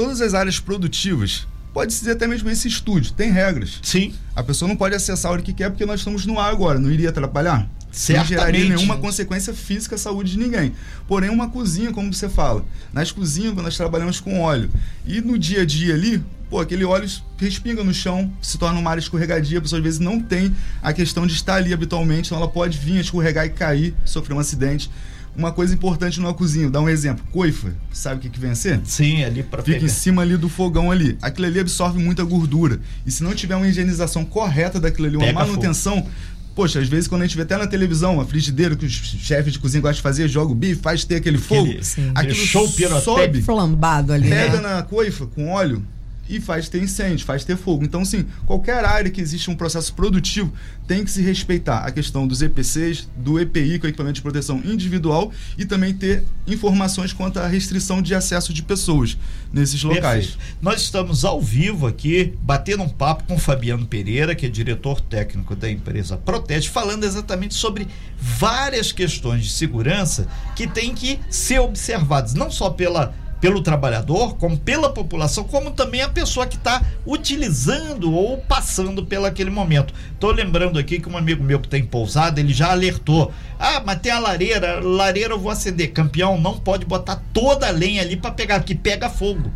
Todas 0.00 0.22
as 0.22 0.32
áreas 0.32 0.58
produtivas, 0.58 1.46
pode 1.74 1.92
ser 1.92 2.12
até 2.12 2.26
mesmo 2.26 2.48
esse 2.48 2.66
estúdio, 2.66 3.12
tem 3.12 3.30
regras. 3.30 3.80
Sim. 3.82 4.14
A 4.34 4.42
pessoa 4.42 4.66
não 4.66 4.74
pode 4.74 4.94
acessar 4.94 5.30
a 5.30 5.34
hora 5.34 5.42
que 5.42 5.52
quer 5.52 5.68
porque 5.68 5.84
nós 5.84 6.00
estamos 6.00 6.24
no 6.24 6.40
ar 6.40 6.50
agora, 6.50 6.78
não 6.78 6.90
iria 6.90 7.10
atrapalhar? 7.10 7.68
Certamente. 7.92 8.30
Não 8.30 8.38
geraria 8.38 8.76
nenhuma 8.76 8.96
consequência 8.96 9.52
física 9.52 9.96
à 9.96 9.98
saúde 9.98 10.30
de 10.30 10.38
ninguém. 10.38 10.72
Porém, 11.06 11.28
uma 11.28 11.50
cozinha, 11.50 11.92
como 11.92 12.14
você 12.14 12.30
fala, 12.30 12.64
nas 12.94 13.12
cozinhas 13.12 13.54
nós 13.54 13.76
trabalhamos 13.76 14.20
com 14.20 14.40
óleo. 14.40 14.70
E 15.04 15.20
no 15.20 15.38
dia 15.38 15.60
a 15.60 15.64
dia 15.66 15.92
ali, 15.92 16.24
pô, 16.48 16.60
aquele 16.60 16.86
óleo 16.86 17.06
respinga 17.36 17.84
no 17.84 17.92
chão, 17.92 18.32
se 18.40 18.56
torna 18.56 18.80
uma 18.80 18.90
área 18.90 19.02
escorregadia, 19.02 19.58
a 19.58 19.60
pessoa 19.60 19.80
às 19.80 19.84
vezes 19.84 20.00
não 20.00 20.18
tem 20.18 20.56
a 20.82 20.94
questão 20.94 21.26
de 21.26 21.34
estar 21.34 21.56
ali 21.56 21.74
habitualmente, 21.74 22.28
então 22.28 22.38
ela 22.38 22.48
pode 22.48 22.78
vir 22.78 23.00
escorregar 23.00 23.44
e 23.44 23.50
cair, 23.50 23.94
sofrer 24.06 24.32
um 24.32 24.38
acidente. 24.38 24.90
Uma 25.36 25.52
coisa 25.52 25.72
importante 25.72 26.20
numa 26.20 26.34
cozinha, 26.34 26.68
dá 26.68 26.80
um 26.80 26.88
exemplo, 26.88 27.24
coifa, 27.30 27.72
sabe 27.92 28.16
o 28.16 28.18
que, 28.20 28.28
que 28.28 28.38
vem 28.38 28.50
a 28.50 28.54
ser? 28.54 28.80
Sim, 28.84 29.24
ali 29.24 29.42
para 29.42 29.62
Fica 29.62 29.78
pegar. 29.78 29.86
em 29.86 29.88
cima 29.88 30.22
ali 30.22 30.36
do 30.36 30.48
fogão 30.48 30.90
ali. 30.90 31.16
Aquilo 31.22 31.46
ali 31.46 31.60
absorve 31.60 32.02
muita 32.02 32.24
gordura. 32.24 32.80
E 33.06 33.10
se 33.10 33.22
não 33.22 33.34
tiver 33.34 33.56
uma 33.56 33.66
higienização 33.66 34.24
correta 34.24 34.80
daquilo 34.80 35.06
ali, 35.06 35.16
uma 35.16 35.26
Pega 35.26 35.38
manutenção, 35.38 35.96
fogo. 35.96 36.10
Poxa, 36.54 36.80
às 36.80 36.88
vezes 36.88 37.06
quando 37.06 37.22
a 37.22 37.26
gente 37.26 37.36
vê 37.36 37.42
até 37.42 37.56
na 37.56 37.66
televisão, 37.66 38.20
a 38.20 38.24
frigideira 38.24 38.74
que 38.74 38.84
os 38.84 38.92
chefes 38.92 39.52
de 39.52 39.58
cozinha 39.58 39.80
gostam 39.80 39.96
de 39.96 40.02
fazer, 40.02 40.28
joga 40.28 40.52
o 40.52 40.54
bife, 40.54 40.82
faz 40.82 41.04
ter 41.04 41.16
aquele 41.16 41.38
fogo. 41.38 41.62
Aquele, 41.70 41.84
sim, 41.84 42.10
aquilo 42.14 42.34
show 42.34 42.68
sobe, 43.02 43.40
flambado 43.40 44.12
ali. 44.12 44.28
Pega 44.28 44.60
né? 44.60 44.74
na 44.74 44.82
coifa 44.82 45.26
com 45.26 45.48
óleo, 45.48 45.82
e 46.30 46.40
faz 46.40 46.68
ter 46.68 46.80
incêndio, 46.80 47.26
faz 47.26 47.44
ter 47.44 47.56
fogo. 47.56 47.84
Então, 47.84 48.04
sim, 48.04 48.24
qualquer 48.46 48.84
área 48.84 49.10
que 49.10 49.20
existe 49.20 49.50
um 49.50 49.56
processo 49.56 49.92
produtivo 49.92 50.52
tem 50.86 51.04
que 51.04 51.10
se 51.10 51.20
respeitar 51.22 51.78
a 51.78 51.90
questão 51.90 52.26
dos 52.26 52.40
EPCs, 52.40 53.08
do 53.16 53.38
EPI, 53.38 53.78
que 53.78 53.86
é 53.86 53.88
o 53.88 53.90
equipamento 53.90 54.14
de 54.14 54.22
proteção 54.22 54.62
individual, 54.64 55.32
e 55.58 55.64
também 55.64 55.92
ter 55.92 56.24
informações 56.46 57.12
quanto 57.12 57.38
à 57.38 57.46
restrição 57.46 58.00
de 58.00 58.14
acesso 58.14 58.52
de 58.52 58.62
pessoas 58.62 59.18
nesses 59.52 59.82
locais. 59.82 60.26
Perfeito. 60.26 60.56
Nós 60.62 60.80
estamos 60.80 61.24
ao 61.24 61.40
vivo 61.40 61.86
aqui, 61.86 62.34
batendo 62.42 62.82
um 62.82 62.88
papo 62.88 63.24
com 63.24 63.38
Fabiano 63.38 63.86
Pereira, 63.86 64.34
que 64.34 64.46
é 64.46 64.48
diretor 64.48 65.00
técnico 65.00 65.56
da 65.56 65.70
empresa 65.70 66.16
Protege, 66.16 66.68
falando 66.68 67.04
exatamente 67.04 67.54
sobre 67.54 67.88
várias 68.18 68.92
questões 68.92 69.44
de 69.44 69.50
segurança 69.50 70.28
que 70.54 70.66
têm 70.66 70.94
que 70.94 71.18
ser 71.28 71.58
observadas, 71.60 72.34
não 72.34 72.50
só 72.50 72.70
pela 72.70 73.14
pelo 73.40 73.62
trabalhador, 73.62 74.36
como 74.36 74.58
pela 74.58 74.92
população, 74.92 75.44
como 75.44 75.70
também 75.70 76.02
a 76.02 76.08
pessoa 76.08 76.46
que 76.46 76.56
está 76.56 76.82
utilizando 77.06 78.12
ou 78.12 78.38
passando 78.38 79.04
pelo 79.06 79.24
aquele 79.24 79.50
momento. 79.50 79.94
Estou 80.12 80.30
lembrando 80.30 80.78
aqui 80.78 81.00
que 81.00 81.08
um 81.08 81.16
amigo 81.16 81.42
meu 81.42 81.58
que 81.58 81.68
tem 81.68 81.84
pousada, 81.84 82.38
ele 82.38 82.52
já 82.52 82.70
alertou. 82.70 83.32
Ah, 83.58 83.82
mas 83.84 84.00
tem 84.00 84.12
a 84.12 84.18
lareira, 84.18 84.80
lareira 84.80 85.34
eu 85.34 85.38
vou 85.38 85.50
acender. 85.50 85.92
Campeão, 85.92 86.38
não 86.38 86.58
pode 86.58 86.84
botar 86.84 87.22
toda 87.32 87.66
a 87.66 87.70
lenha 87.70 88.02
ali 88.02 88.16
para 88.16 88.30
pegar, 88.30 88.60
que 88.60 88.74
pega 88.74 89.08
fogo. 89.08 89.50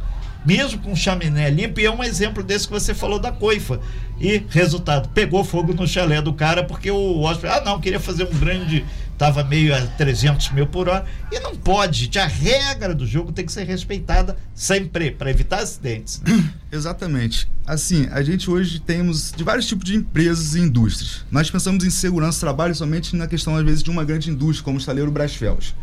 Mesmo 0.46 0.78
com 0.80 0.94
chaminé 0.94 1.48
limpo, 1.48 1.80
e 1.80 1.86
é 1.86 1.90
um 1.90 2.04
exemplo 2.04 2.42
desse 2.42 2.66
que 2.66 2.72
você 2.72 2.94
falou 2.94 3.18
da 3.18 3.32
coifa. 3.32 3.80
E 4.20 4.42
resultado, 4.50 5.08
pegou 5.08 5.42
fogo 5.42 5.72
no 5.74 5.88
chalé 5.88 6.20
do 6.20 6.32
cara 6.32 6.62
porque 6.62 6.90
o 6.90 7.20
hóspede, 7.20 7.52
ah, 7.52 7.62
não, 7.64 7.80
queria 7.80 7.98
fazer 7.98 8.24
um 8.24 8.38
grande 8.38 8.84
estava 9.14 9.42
meio 9.42 9.74
a 9.74 9.80
300 9.80 10.50
mil 10.50 10.66
por 10.66 10.88
hora. 10.88 11.06
E 11.32 11.40
não 11.40 11.56
pode. 11.56 12.10
A 12.18 12.26
regra 12.26 12.94
do 12.94 13.06
jogo 13.06 13.32
tem 13.32 13.46
que 13.46 13.52
ser 13.52 13.64
respeitada 13.64 14.36
sempre, 14.54 15.10
para 15.10 15.30
evitar 15.30 15.60
acidentes. 15.60 16.20
Né? 16.20 16.50
Exatamente. 16.70 17.48
Assim, 17.66 18.06
a 18.10 18.22
gente 18.22 18.50
hoje 18.50 18.78
temos 18.78 19.32
de 19.34 19.42
vários 19.42 19.66
tipos 19.66 19.84
de 19.84 19.96
empresas 19.96 20.54
e 20.54 20.60
indústrias. 20.60 21.24
Nós 21.30 21.50
pensamos 21.50 21.84
em 21.84 21.90
segurança 21.90 22.38
do 22.38 22.40
trabalho 22.40 22.74
somente 22.74 23.16
na 23.16 23.26
questão, 23.26 23.56
às 23.56 23.64
vezes, 23.64 23.82
de 23.82 23.90
uma 23.90 24.04
grande 24.04 24.30
indústria, 24.30 24.64
como 24.64 24.76
o 24.76 24.80
estaleiro 24.80 25.10
Brasfels. 25.10 25.74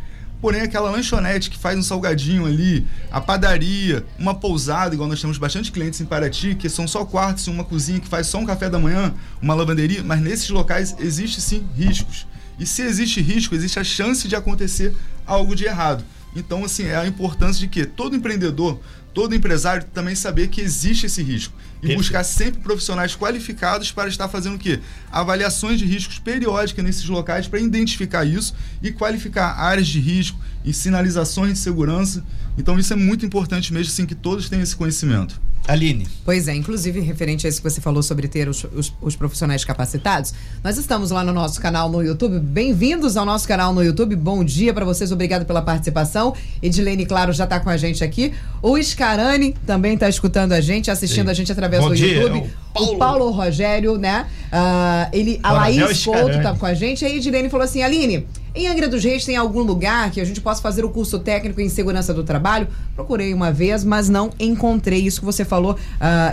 Porém, 0.41 0.61
aquela 0.61 0.89
lanchonete 0.89 1.51
que 1.51 1.57
faz 1.57 1.77
um 1.77 1.83
salgadinho 1.83 2.47
ali, 2.47 2.85
a 3.11 3.21
padaria, 3.21 4.03
uma 4.17 4.33
pousada, 4.33 4.95
igual 4.95 5.07
nós 5.07 5.21
temos 5.21 5.38
bastante 5.38 5.71
clientes 5.71 6.01
em 6.01 6.05
Paraty, 6.05 6.55
que 6.55 6.67
são 6.67 6.88
só 6.88 7.05
quartos 7.05 7.45
e 7.45 7.50
uma 7.51 7.63
cozinha 7.63 8.00
que 8.00 8.07
faz 8.07 8.25
só 8.25 8.39
um 8.39 8.45
café 8.45 8.67
da 8.67 8.79
manhã, 8.79 9.13
uma 9.39 9.53
lavanderia, 9.53 10.03
mas 10.03 10.19
nesses 10.19 10.50
locais 10.50 10.95
existe 11.00 11.39
sim 11.39 11.63
riscos. 11.77 12.25
E 12.62 12.65
se 12.68 12.84
existe 12.84 13.20
risco, 13.20 13.56
existe 13.56 13.80
a 13.80 13.84
chance 13.84 14.27
de 14.27 14.36
acontecer 14.36 14.94
algo 15.25 15.56
de 15.56 15.65
errado. 15.65 16.03
Então, 16.36 16.63
assim, 16.63 16.84
é 16.84 16.96
a 16.96 17.08
importância 17.08 17.60
de 17.60 17.68
que 17.68 17.88
todo 17.88 18.15
empreendedor, 18.15 18.80
todo 19.15 19.34
empresário 19.34 19.84
também 19.91 20.13
saber 20.13 20.48
que 20.48 20.62
existe 20.62 21.08
esse 21.08 21.24
risco. 21.24 21.56
e 21.77 21.88
Perfeito. 21.88 21.98
buscar 21.98 22.24
sempre 22.24 22.62
profissionais 22.62 23.15
qualificados 23.15 23.91
para 23.91 24.08
estar 24.08 24.27
fazendo 24.27 24.58
o 24.58 24.60
quê? 24.60 24.80
Avaliações 25.12 25.80
de 25.80 25.86
riscos 25.88 26.20
periódicas 26.20 26.86
nesses 26.86 27.10
locais 27.10 27.48
para 27.48 27.60
identificar 27.60 28.24
isso 28.24 28.53
e 28.84 28.91
qualificar 28.91 29.60
áreas 29.60 29.88
de 29.88 30.00
risco 30.00 30.39
e 30.63 30.72
sinalizações 30.72 31.53
de 31.53 31.60
segurança. 31.60 32.24
Então 32.62 32.77
isso 32.77 32.94
é 32.94 32.96
muito 32.96 33.25
importante 33.25 33.74
mesmo 33.74 33.91
assim 33.91 34.06
que 34.06 34.13
todos 34.13 34.48
tenham 34.48 34.62
esse 34.62 34.75
conhecimento. 34.75 35.41
Aline. 35.68 36.08
Pois 36.25 36.48
é, 36.48 36.56
inclusive 36.56 37.00
referente 37.00 37.46
a 37.46 37.50
isso 37.50 37.62
que 37.62 37.70
você 37.70 37.80
falou 37.80 38.01
sobre 38.01 38.27
ter 38.27 38.48
os, 38.50 38.63
os, 38.75 38.94
os, 39.00 39.15
profissionais 39.15 39.63
capacitados, 39.63 40.34
nós 40.63 40.77
estamos 40.77 41.12
lá 41.12 41.24
no 41.24 41.32
nosso 41.32 41.62
canal 41.62 41.89
no 41.89 42.01
YouTube. 42.01 42.39
Bem-vindos 42.39 43.15
ao 43.15 43.25
nosso 43.25 43.48
canal 43.48 43.74
no 43.74 43.84
YouTube. 43.84 44.15
Bom 44.15 44.44
dia 44.44 44.74
para 44.74 44.84
vocês, 44.86 45.12
obrigado 45.12 45.46
pela 45.46 45.62
participação. 45.62 46.36
Edilene, 46.62 47.06
claro, 47.06 47.32
já 47.32 47.44
está 47.44 47.60
com 47.60 47.70
a 47.70 47.77
gente 47.77 48.03
aqui. 48.03 48.34
O 48.62 48.82
Scarani 48.82 49.56
também 49.65 49.94
está 49.94 50.10
escutando 50.10 50.53
a 50.53 50.62
gente, 50.62 50.89
assistindo 50.89 51.25
Sim. 51.25 51.32
a 51.32 51.34
gente 51.34 51.51
através 51.51 51.84
Bom 51.84 51.89
do 51.89 51.96
dia, 51.96 52.22
YouTube. 52.22 52.39
É 52.39 52.50
Paulo. 52.74 52.94
O 52.94 52.98
Paulo 52.98 53.32
Rogério, 53.32 53.98
né? 53.98 54.27
Uh, 54.51 55.10
ele, 55.13 55.39
a 55.44 55.51
Laís 55.51 56.03
Couto 56.03 56.30
está 56.30 56.56
com 56.56 56.65
a 56.65 56.74
gente. 56.74 57.06
Aí 57.06 57.13
a 57.13 57.15
Edilene 57.15 57.50
falou 57.50 57.65
assim: 57.65 57.84
Aline, 57.84 58.25
em 58.53 58.67
Angra 58.67 58.88
dos 58.88 59.03
Reis 59.03 59.24
tem 59.24 59.38
algum 59.38 59.62
lugar 59.62 60.12
que 60.12 60.20
a 60.20 60.25
gente 60.25 60.41
possa 60.41 60.62
fazer 60.62 60.84
o 60.84 60.89
curso 60.89 61.20
técnico 61.20 61.62
em 61.62 61.70
segurança 61.70 62.13
do 62.13 62.24
trabalho? 62.24 62.67
Procurei 62.96 63.34
uma 63.34 63.51
vez, 63.51 63.84
mas 63.84 64.10
não 64.10 64.29
encontrei. 64.39 65.00
Isso 65.00 65.22
que 65.22 65.25
você 65.25 65.46
falou 65.46 65.74
uh, 65.74 65.77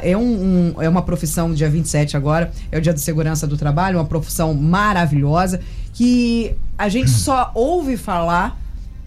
é, 0.03 0.17
um, 0.17 0.75
um, 0.77 0.83
é 0.83 0.89
uma 0.89 1.03
profissão, 1.03 1.55
dia 1.55 1.71
27 1.71 2.17
agora, 2.17 2.51
é 2.73 2.79
o 2.79 2.81
dia 2.81 2.93
de 2.93 3.01
segurança 3.01 3.47
do 3.47 3.57
trabalho, 3.57 3.99
uma 3.99 4.05
profissão 4.05 4.53
maravilhosa 4.53 5.61
que 5.95 6.55
a 6.77 6.89
gente 6.89 7.11
só 7.11 7.53
ouve 7.55 7.97
falar 7.97 8.59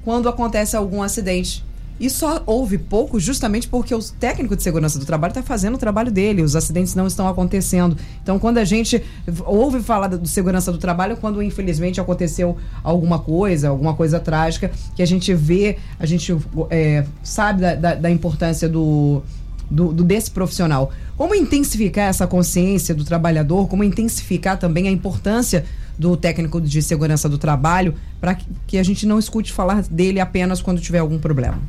quando 0.03 0.30
acontece 0.30 0.75
algum 0.75 1.03
acidente. 1.03 1.63
E 2.01 2.10
só 2.10 2.41
houve 2.48 2.79
pouco 2.79 3.20
justamente 3.20 3.67
porque 3.67 3.93
o 3.93 4.01
técnico 4.01 4.55
de 4.55 4.63
segurança 4.63 4.98
do 4.98 5.05
trabalho 5.05 5.29
está 5.29 5.43
fazendo 5.43 5.75
o 5.75 5.77
trabalho 5.77 6.12
dele, 6.12 6.41
os 6.41 6.55
acidentes 6.55 6.96
não 6.96 7.05
estão 7.05 7.27
acontecendo. 7.27 7.96
Então, 8.24 8.39
quando 8.39 8.58
a 8.58 8.65
gente 8.65 9.03
ouve 9.46 9.84
falar 9.84 10.08
do 10.08 10.27
segurança 10.27 10.72
do 10.72 10.79
trabalho, 10.79 11.15
quando 11.15 11.43
infelizmente 11.43 12.01
aconteceu 12.01 12.58
alguma 12.84 13.20
coisa, 13.20 13.70
alguma 13.70 13.93
coisa 13.93 14.20
trágica, 14.20 14.72
que 14.96 15.03
a 15.03 15.05
gente 15.05 15.31
vê, 15.36 15.77
a 16.00 16.08
gente 16.08 16.36
é, 16.72 17.05
sabe 17.22 17.62
da, 17.62 17.75
da, 17.75 17.93
da 17.93 18.10
importância 18.10 18.67
do, 18.67 19.22
do, 19.70 19.93
do, 19.93 20.03
desse 20.03 20.31
profissional. 20.31 20.91
Como 21.15 21.36
intensificar 21.36 22.10
essa 22.10 22.25
consciência 22.25 22.96
do 22.96 23.05
trabalhador, 23.05 23.67
como 23.67 23.84
intensificar 23.84 24.58
também 24.58 24.88
a 24.88 24.91
importância 24.91 25.65
do 26.00 26.17
técnico 26.17 26.60
de 26.60 26.81
segurança 26.81 27.29
do 27.29 27.38
trabalho 27.38 27.93
para 28.20 28.36
que 28.65 28.79
a 28.79 28.84
gente 28.84 29.05
não 29.05 29.20
escute 29.20 29.53
falar 29.53 29.84
dele 29.84 30.20
apenas 30.20 30.63
quando 30.63 30.81
tiver 30.81 30.98
algum 30.98 31.20
problema. 31.20 31.60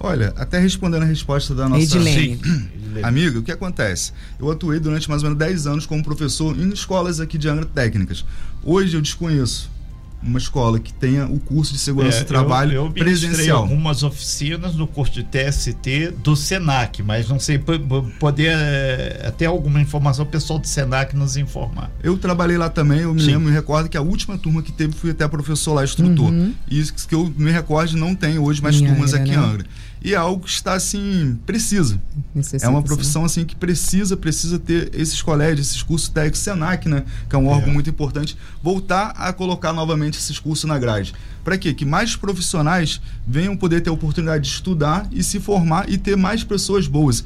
Olha, 0.00 0.32
até 0.36 0.58
respondendo 0.58 1.02
a 1.02 1.06
resposta 1.06 1.54
da 1.54 1.68
nossa 1.68 1.98
amiga, 3.02 3.38
o 3.38 3.42
que 3.42 3.50
acontece? 3.50 4.12
Eu 4.38 4.50
atuei 4.50 4.78
durante 4.78 5.08
mais 5.08 5.22
ou 5.22 5.28
menos 5.28 5.38
10 5.38 5.66
anos 5.66 5.86
como 5.86 6.02
professor 6.04 6.56
em 6.58 6.68
escolas 6.70 7.20
aqui 7.20 7.36
de 7.36 7.48
Angra 7.48 7.66
técnicas. 7.66 8.24
Hoje 8.62 8.96
eu 8.96 9.02
desconheço 9.02 9.70
uma 10.22 10.38
escola 10.38 10.80
que 10.80 10.92
tenha 10.92 11.26
o 11.26 11.38
curso 11.38 11.72
de 11.72 11.78
segurança 11.78 12.18
é, 12.18 12.24
do 12.24 12.26
trabalho 12.26 12.72
eu, 12.72 12.86
eu 12.86 12.90
presencial. 12.90 13.62
algumas 13.62 14.02
oficinas 14.02 14.74
no 14.74 14.86
curso 14.86 15.12
de 15.12 15.22
TST 15.22 16.12
do 16.22 16.34
Senac, 16.34 17.02
mas 17.02 17.28
não 17.28 17.38
sei 17.38 17.60
poder 18.18 18.56
até 19.24 19.46
alguma 19.46 19.80
informação 19.80 20.24
o 20.24 20.28
pessoal 20.28 20.58
do 20.58 20.66
Senac 20.66 21.14
nos 21.14 21.36
informar. 21.36 21.90
Eu 22.02 22.18
trabalhei 22.18 22.58
lá 22.58 22.68
também, 22.68 23.00
eu 23.00 23.14
me 23.14 23.20
Sim. 23.20 23.28
lembro, 23.28 23.48
me 23.48 23.54
recordo 23.54 23.88
que 23.88 23.96
a 23.96 24.02
última 24.02 24.36
turma 24.36 24.60
que 24.60 24.72
teve 24.72 24.92
fui 24.92 25.12
até 25.12 25.26
professor 25.28 25.74
lá, 25.74 25.84
instrutor. 25.84 26.30
Uhum. 26.30 26.52
E 26.68 26.80
isso 26.80 26.92
que 27.06 27.14
eu 27.14 27.32
me 27.36 27.52
recordo 27.52 27.96
não 27.96 28.14
tem 28.14 28.38
hoje 28.38 28.60
mais 28.60 28.80
Minha 28.80 28.90
turmas 28.90 29.14
aqui 29.14 29.30
né? 29.30 29.36
em 29.36 29.38
Angra 29.38 29.66
e 30.02 30.14
é 30.14 30.16
algo 30.16 30.44
que 30.44 30.50
está 30.50 30.74
assim 30.74 31.38
precisa 31.46 32.00
Necessita, 32.34 32.66
é 32.66 32.68
uma 32.68 32.82
profissão 32.82 33.22
sim. 33.22 33.26
assim 33.26 33.44
que 33.44 33.56
precisa 33.56 34.16
precisa 34.16 34.58
ter 34.58 34.90
esses 34.94 35.20
colégios 35.22 35.68
esses 35.68 35.82
cursos 35.82 36.08
técnicos 36.08 36.40
Senac 36.40 36.88
né? 36.88 37.04
Que 37.28 37.36
é 37.36 37.38
um 37.38 37.46
órgão 37.46 37.70
é. 37.70 37.72
muito 37.72 37.90
importante. 37.90 38.36
Voltar 38.62 39.12
a 39.16 39.32
colocar 39.32 39.72
novamente 39.72 40.18
esses 40.18 40.38
cursos 40.38 40.64
na 40.64 40.78
grade. 40.78 41.14
Para 41.44 41.56
quê? 41.56 41.72
Que 41.72 41.84
mais 41.84 42.16
profissionais 42.16 43.00
venham 43.26 43.56
poder 43.56 43.80
ter 43.80 43.90
a 43.90 43.92
oportunidade 43.92 44.44
de 44.44 44.50
estudar 44.50 45.08
e 45.10 45.22
se 45.22 45.40
formar 45.40 45.88
e 45.88 45.96
ter 45.96 46.16
mais 46.16 46.44
pessoas 46.44 46.86
boas 46.86 47.24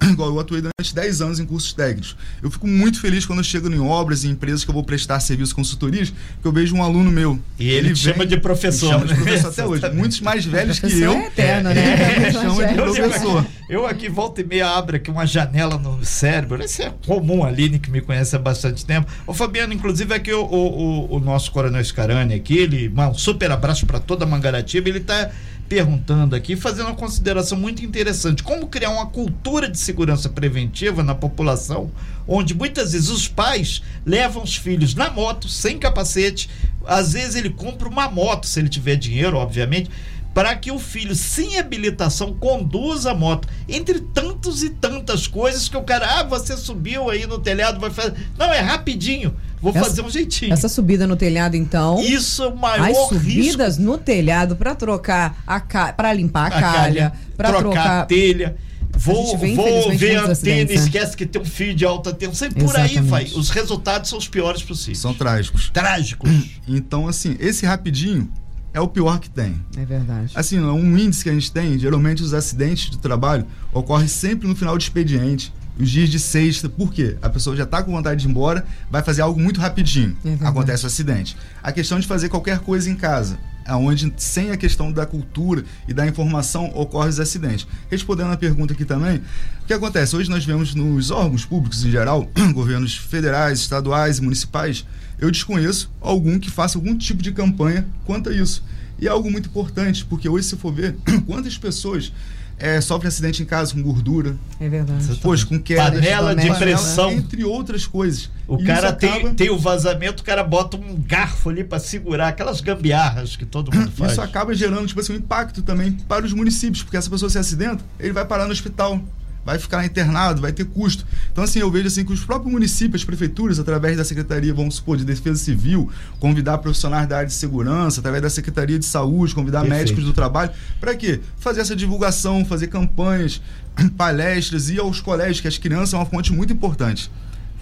igual 0.10 0.30
eu 0.30 0.40
atuei 0.40 0.60
durante 0.60 0.94
10 0.94 1.22
anos 1.22 1.40
em 1.40 1.46
cursos 1.46 1.72
técnicos. 1.72 2.16
Eu 2.42 2.50
fico 2.50 2.66
muito 2.66 3.00
feliz 3.00 3.24
quando 3.26 3.38
eu 3.38 3.44
chego 3.44 3.72
em 3.72 3.80
obras 3.80 4.24
e 4.24 4.28
empresas 4.28 4.64
que 4.64 4.70
eu 4.70 4.74
vou 4.74 4.84
prestar 4.84 5.20
serviço 5.20 5.54
consultorias, 5.54 6.12
que 6.40 6.46
eu 6.46 6.52
vejo 6.52 6.74
um 6.74 6.82
aluno 6.82 7.10
meu. 7.10 7.38
E 7.58 7.68
ele, 7.68 7.88
ele 7.88 7.96
chama 7.96 8.26
de 8.26 8.36
professor. 8.36 8.90
Chama 8.90 9.06
de 9.06 9.14
professor 9.14 9.48
até 9.48 9.66
hoje. 9.66 9.90
Muitos 9.90 10.20
mais 10.20 10.44
velhos 10.44 10.78
que 10.78 11.00
eu. 11.00 11.12
É 11.12 11.26
eterno, 11.26 11.70
né? 11.70 12.18
Me 12.20 12.32
chama 12.32 12.66
de 12.66 12.74
professor. 12.74 13.46
Eu 13.68 13.86
aqui 13.86 14.08
volta 14.08 14.40
e 14.40 14.44
meia 14.44 14.68
abro 14.68 14.96
aqui 14.96 15.10
uma 15.10 15.26
janela 15.26 15.78
no 15.78 16.04
cérebro. 16.04 16.62
Isso 16.62 16.82
é 16.82 16.92
comum, 17.06 17.44
a 17.44 17.48
Aline, 17.48 17.78
que 17.78 17.90
me 17.90 18.00
conhece 18.00 18.36
há 18.36 18.38
bastante 18.38 18.84
tempo. 18.84 19.10
O 19.26 19.32
Fabiano, 19.32 19.72
inclusive, 19.72 20.12
aqui 20.12 20.32
o, 20.32 20.44
o, 20.44 21.16
o 21.16 21.20
nosso 21.20 21.50
Coronel 21.50 21.82
Scarani 21.82 22.34
aqui, 22.34 22.58
ele, 22.58 22.92
um 22.94 23.14
super 23.14 23.50
abraço 23.50 23.86
para 23.86 23.98
toda 23.98 24.24
a 24.24 24.28
Mangaratiba, 24.28 24.88
ele 24.88 24.98
está 24.98 25.30
perguntando 25.68 26.36
aqui, 26.36 26.56
fazendo 26.56 26.86
uma 26.86 26.94
consideração 26.94 27.58
muito 27.58 27.84
interessante. 27.84 28.42
Como 28.42 28.68
criar 28.68 28.90
uma 28.90 29.06
cultura 29.06 29.68
de 29.68 29.78
segurança 29.78 30.28
preventiva 30.28 31.02
na 31.02 31.14
população, 31.14 31.90
onde 32.26 32.54
muitas 32.54 32.92
vezes 32.92 33.08
os 33.08 33.28
pais 33.28 33.82
levam 34.04 34.42
os 34.42 34.56
filhos 34.56 34.94
na 34.94 35.10
moto, 35.10 35.48
sem 35.48 35.78
capacete. 35.78 36.48
Às 36.86 37.14
vezes 37.14 37.34
ele 37.34 37.50
compra 37.50 37.88
uma 37.88 38.10
moto, 38.10 38.46
se 38.46 38.60
ele 38.60 38.68
tiver 38.68 38.96
dinheiro, 38.96 39.36
obviamente, 39.36 39.90
para 40.34 40.54
que 40.56 40.72
o 40.72 40.80
filho, 40.80 41.14
sem 41.14 41.58
habilitação, 41.60 42.34
conduza 42.34 43.12
a 43.12 43.14
moto. 43.14 43.48
Entre 43.68 44.00
tantos 44.00 44.64
e 44.64 44.70
tantas 44.70 45.28
coisas 45.28 45.68
que 45.68 45.76
o 45.76 45.82
cara, 45.82 46.18
ah, 46.18 46.24
você 46.24 46.56
subiu 46.56 47.08
aí 47.08 47.24
no 47.24 47.38
telhado, 47.38 47.78
vai 47.78 47.90
fazer. 47.90 48.14
Não, 48.36 48.52
é 48.52 48.58
rapidinho. 48.58 49.34
Vou 49.62 49.70
essa, 49.70 49.84
fazer 49.84 50.02
um 50.02 50.10
jeitinho. 50.10 50.52
Essa 50.52 50.68
subida 50.68 51.06
no 51.06 51.16
telhado, 51.16 51.56
então. 51.56 52.00
Isso 52.00 52.42
é 52.42 52.48
o 52.48 52.56
maior 52.56 52.90
As 52.90 53.08
subidas 53.08 53.76
risco. 53.76 53.82
no 53.82 53.96
telhado 53.96 54.56
para 54.56 54.74
trocar 54.74 55.42
a 55.46 55.60
ca... 55.60 55.92
para 55.92 56.12
limpar 56.12 56.52
a, 56.52 56.58
a 56.58 56.60
calha, 56.60 57.12
para 57.36 57.48
trocar, 57.50 57.62
trocar 57.62 58.00
a 58.00 58.04
telha. 58.04 58.56
Vou, 58.96 59.36
vê, 59.38 59.54
vou 59.54 59.96
ver 59.96 60.16
a 60.16 60.24
antena, 60.26 60.64
né? 60.64 60.74
esquece 60.74 61.16
que 61.16 61.26
tem 61.26 61.40
um 61.40 61.44
fio 61.44 61.74
de 61.74 61.84
alta 61.84 62.12
tensão. 62.12 62.48
E 62.48 62.54
por 62.54 62.76
aí 62.76 63.00
vai. 63.00 63.24
Os 63.24 63.50
resultados 63.50 64.10
são 64.10 64.18
os 64.18 64.28
piores 64.28 64.62
possíveis. 64.62 64.98
São 64.98 65.14
trágicos. 65.14 65.70
Trágicos. 65.70 66.30
Então, 66.68 67.08
assim, 67.08 67.36
esse 67.40 67.66
rapidinho 67.66 68.30
é 68.74 68.80
o 68.80 68.88
pior 68.88 69.20
que 69.20 69.30
tem. 69.30 69.64
É 69.76 69.84
verdade. 69.84 70.32
Assim, 70.34 70.58
um 70.58 70.98
índice 70.98 71.22
que 71.22 71.30
a 71.30 71.32
gente 71.32 71.50
tem, 71.50 71.78
geralmente 71.78 72.22
os 72.22 72.34
acidentes 72.34 72.90
de 72.90 72.98
trabalho 72.98 73.46
ocorrem 73.72 74.08
sempre 74.08 74.48
no 74.48 74.56
final 74.56 74.76
de 74.76 74.84
expediente 74.84 75.54
os 75.78 75.90
dias 75.90 76.08
de 76.08 76.18
sexta. 76.18 76.68
Por 76.68 76.92
quê? 76.92 77.16
A 77.22 77.30
pessoa 77.30 77.56
já 77.56 77.62
está 77.62 77.82
com 77.82 77.92
vontade 77.92 78.20
de 78.20 78.26
ir 78.26 78.30
embora, 78.30 78.66
vai 78.90 79.02
fazer 79.02 79.22
algo 79.22 79.40
muito 79.40 79.60
rapidinho. 79.60 80.16
É 80.24 80.46
acontece 80.46 80.84
o 80.84 80.86
acidente. 80.88 81.36
A 81.62 81.70
questão 81.72 82.00
de 82.00 82.06
fazer 82.06 82.28
qualquer 82.28 82.58
coisa 82.58 82.90
em 82.90 82.96
casa, 82.96 83.38
aonde 83.64 84.12
sem 84.16 84.50
a 84.50 84.56
questão 84.56 84.90
da 84.90 85.06
cultura 85.06 85.64
e 85.86 85.94
da 85.94 86.06
informação 86.06 86.70
ocorre 86.74 87.08
os 87.08 87.20
acidentes. 87.20 87.66
Respondendo 87.88 88.32
a 88.32 88.36
pergunta 88.36 88.74
aqui 88.74 88.84
também, 88.84 89.18
o 89.62 89.66
que 89.66 89.72
acontece? 89.72 90.16
Hoje 90.16 90.28
nós 90.28 90.44
vemos 90.44 90.74
nos 90.74 91.12
órgãos 91.12 91.44
públicos 91.44 91.84
em 91.84 91.90
geral, 91.90 92.28
governos 92.52 92.96
federais, 92.96 93.60
estaduais 93.60 94.18
e 94.18 94.22
municipais, 94.22 94.84
eu 95.18 95.30
desconheço 95.30 95.90
algum 96.00 96.38
que 96.38 96.50
faça 96.50 96.78
algum 96.78 96.96
tipo 96.96 97.22
de 97.22 97.32
campanha 97.32 97.86
quanto 98.04 98.30
a 98.30 98.34
isso. 98.34 98.62
E 98.98 99.06
é 99.06 99.10
algo 99.10 99.30
muito 99.30 99.48
importante, 99.48 100.04
porque 100.04 100.28
hoje, 100.28 100.46
se 100.46 100.56
for 100.56 100.72
ver 100.72 100.96
quantas 101.26 101.58
pessoas 101.58 102.12
é, 102.58 102.80
sofre 102.80 103.08
acidente 103.08 103.42
em 103.42 103.46
casa 103.46 103.74
com 103.74 103.82
gordura. 103.82 104.36
É 104.60 104.68
verdade. 104.68 105.18
Pois, 105.20 105.42
com 105.42 105.58
queda. 105.58 105.92
Panela 105.92 106.34
de 106.34 106.52
pressão. 106.54 107.10
Entre 107.10 107.44
outras 107.44 107.86
coisas. 107.86 108.30
O 108.46 108.60
e 108.60 108.64
cara 108.64 108.92
tem, 108.92 109.10
acaba... 109.10 109.34
tem 109.34 109.50
o 109.50 109.58
vazamento, 109.58 110.22
o 110.22 110.24
cara 110.24 110.44
bota 110.44 110.76
um 110.76 110.96
garfo 110.96 111.50
ali 111.50 111.64
para 111.64 111.78
segurar 111.78 112.28
aquelas 112.28 112.60
gambiarras 112.60 113.36
que 113.36 113.44
todo 113.44 113.74
mundo 113.74 113.90
faz. 113.96 114.12
Isso 114.12 114.20
acaba 114.20 114.54
gerando 114.54 114.86
tipo 114.86 115.00
assim, 115.00 115.14
um 115.14 115.16
impacto 115.16 115.62
também 115.62 115.92
para 115.92 116.24
os 116.24 116.32
municípios, 116.32 116.82
porque 116.82 116.96
essa 116.96 117.10
pessoa 117.10 117.28
se 117.28 117.38
acidenta, 117.38 117.84
ele 117.98 118.12
vai 118.12 118.24
parar 118.24 118.46
no 118.46 118.52
hospital 118.52 119.02
vai 119.44 119.58
ficar 119.58 119.84
internado, 119.84 120.40
vai 120.40 120.52
ter 120.52 120.64
custo. 120.64 121.06
Então, 121.30 121.44
assim, 121.44 121.58
eu 121.58 121.70
vejo 121.70 121.86
assim 121.86 122.04
que 122.04 122.12
os 122.12 122.24
próprios 122.24 122.52
municípios, 122.52 123.02
as 123.02 123.04
prefeituras, 123.04 123.58
através 123.58 123.96
da 123.96 124.04
Secretaria, 124.04 124.54
vamos 124.54 124.76
supor, 124.76 124.96
de 124.96 125.04
Defesa 125.04 125.38
Civil, 125.38 125.90
convidar 126.18 126.58
profissionais 126.58 127.06
da 127.08 127.18
área 127.18 127.28
de 127.28 127.34
segurança, 127.34 128.00
através 128.00 128.22
da 128.22 128.30
Secretaria 128.30 128.78
de 128.78 128.86
Saúde, 128.86 129.34
convidar 129.34 129.60
Perfeito. 129.60 129.80
médicos 129.80 130.04
do 130.04 130.12
trabalho, 130.12 130.50
para 130.80 130.94
quê? 130.94 131.20
Fazer 131.38 131.60
essa 131.60 131.76
divulgação, 131.76 132.44
fazer 132.44 132.68
campanhas, 132.68 133.40
palestras, 133.96 134.70
ir 134.70 134.80
aos 134.80 135.00
colégios, 135.00 135.40
que 135.40 135.48
as 135.48 135.58
crianças 135.58 135.90
são 135.90 136.00
uma 136.00 136.06
fonte 136.06 136.32
muito 136.32 136.52
importante. 136.52 137.10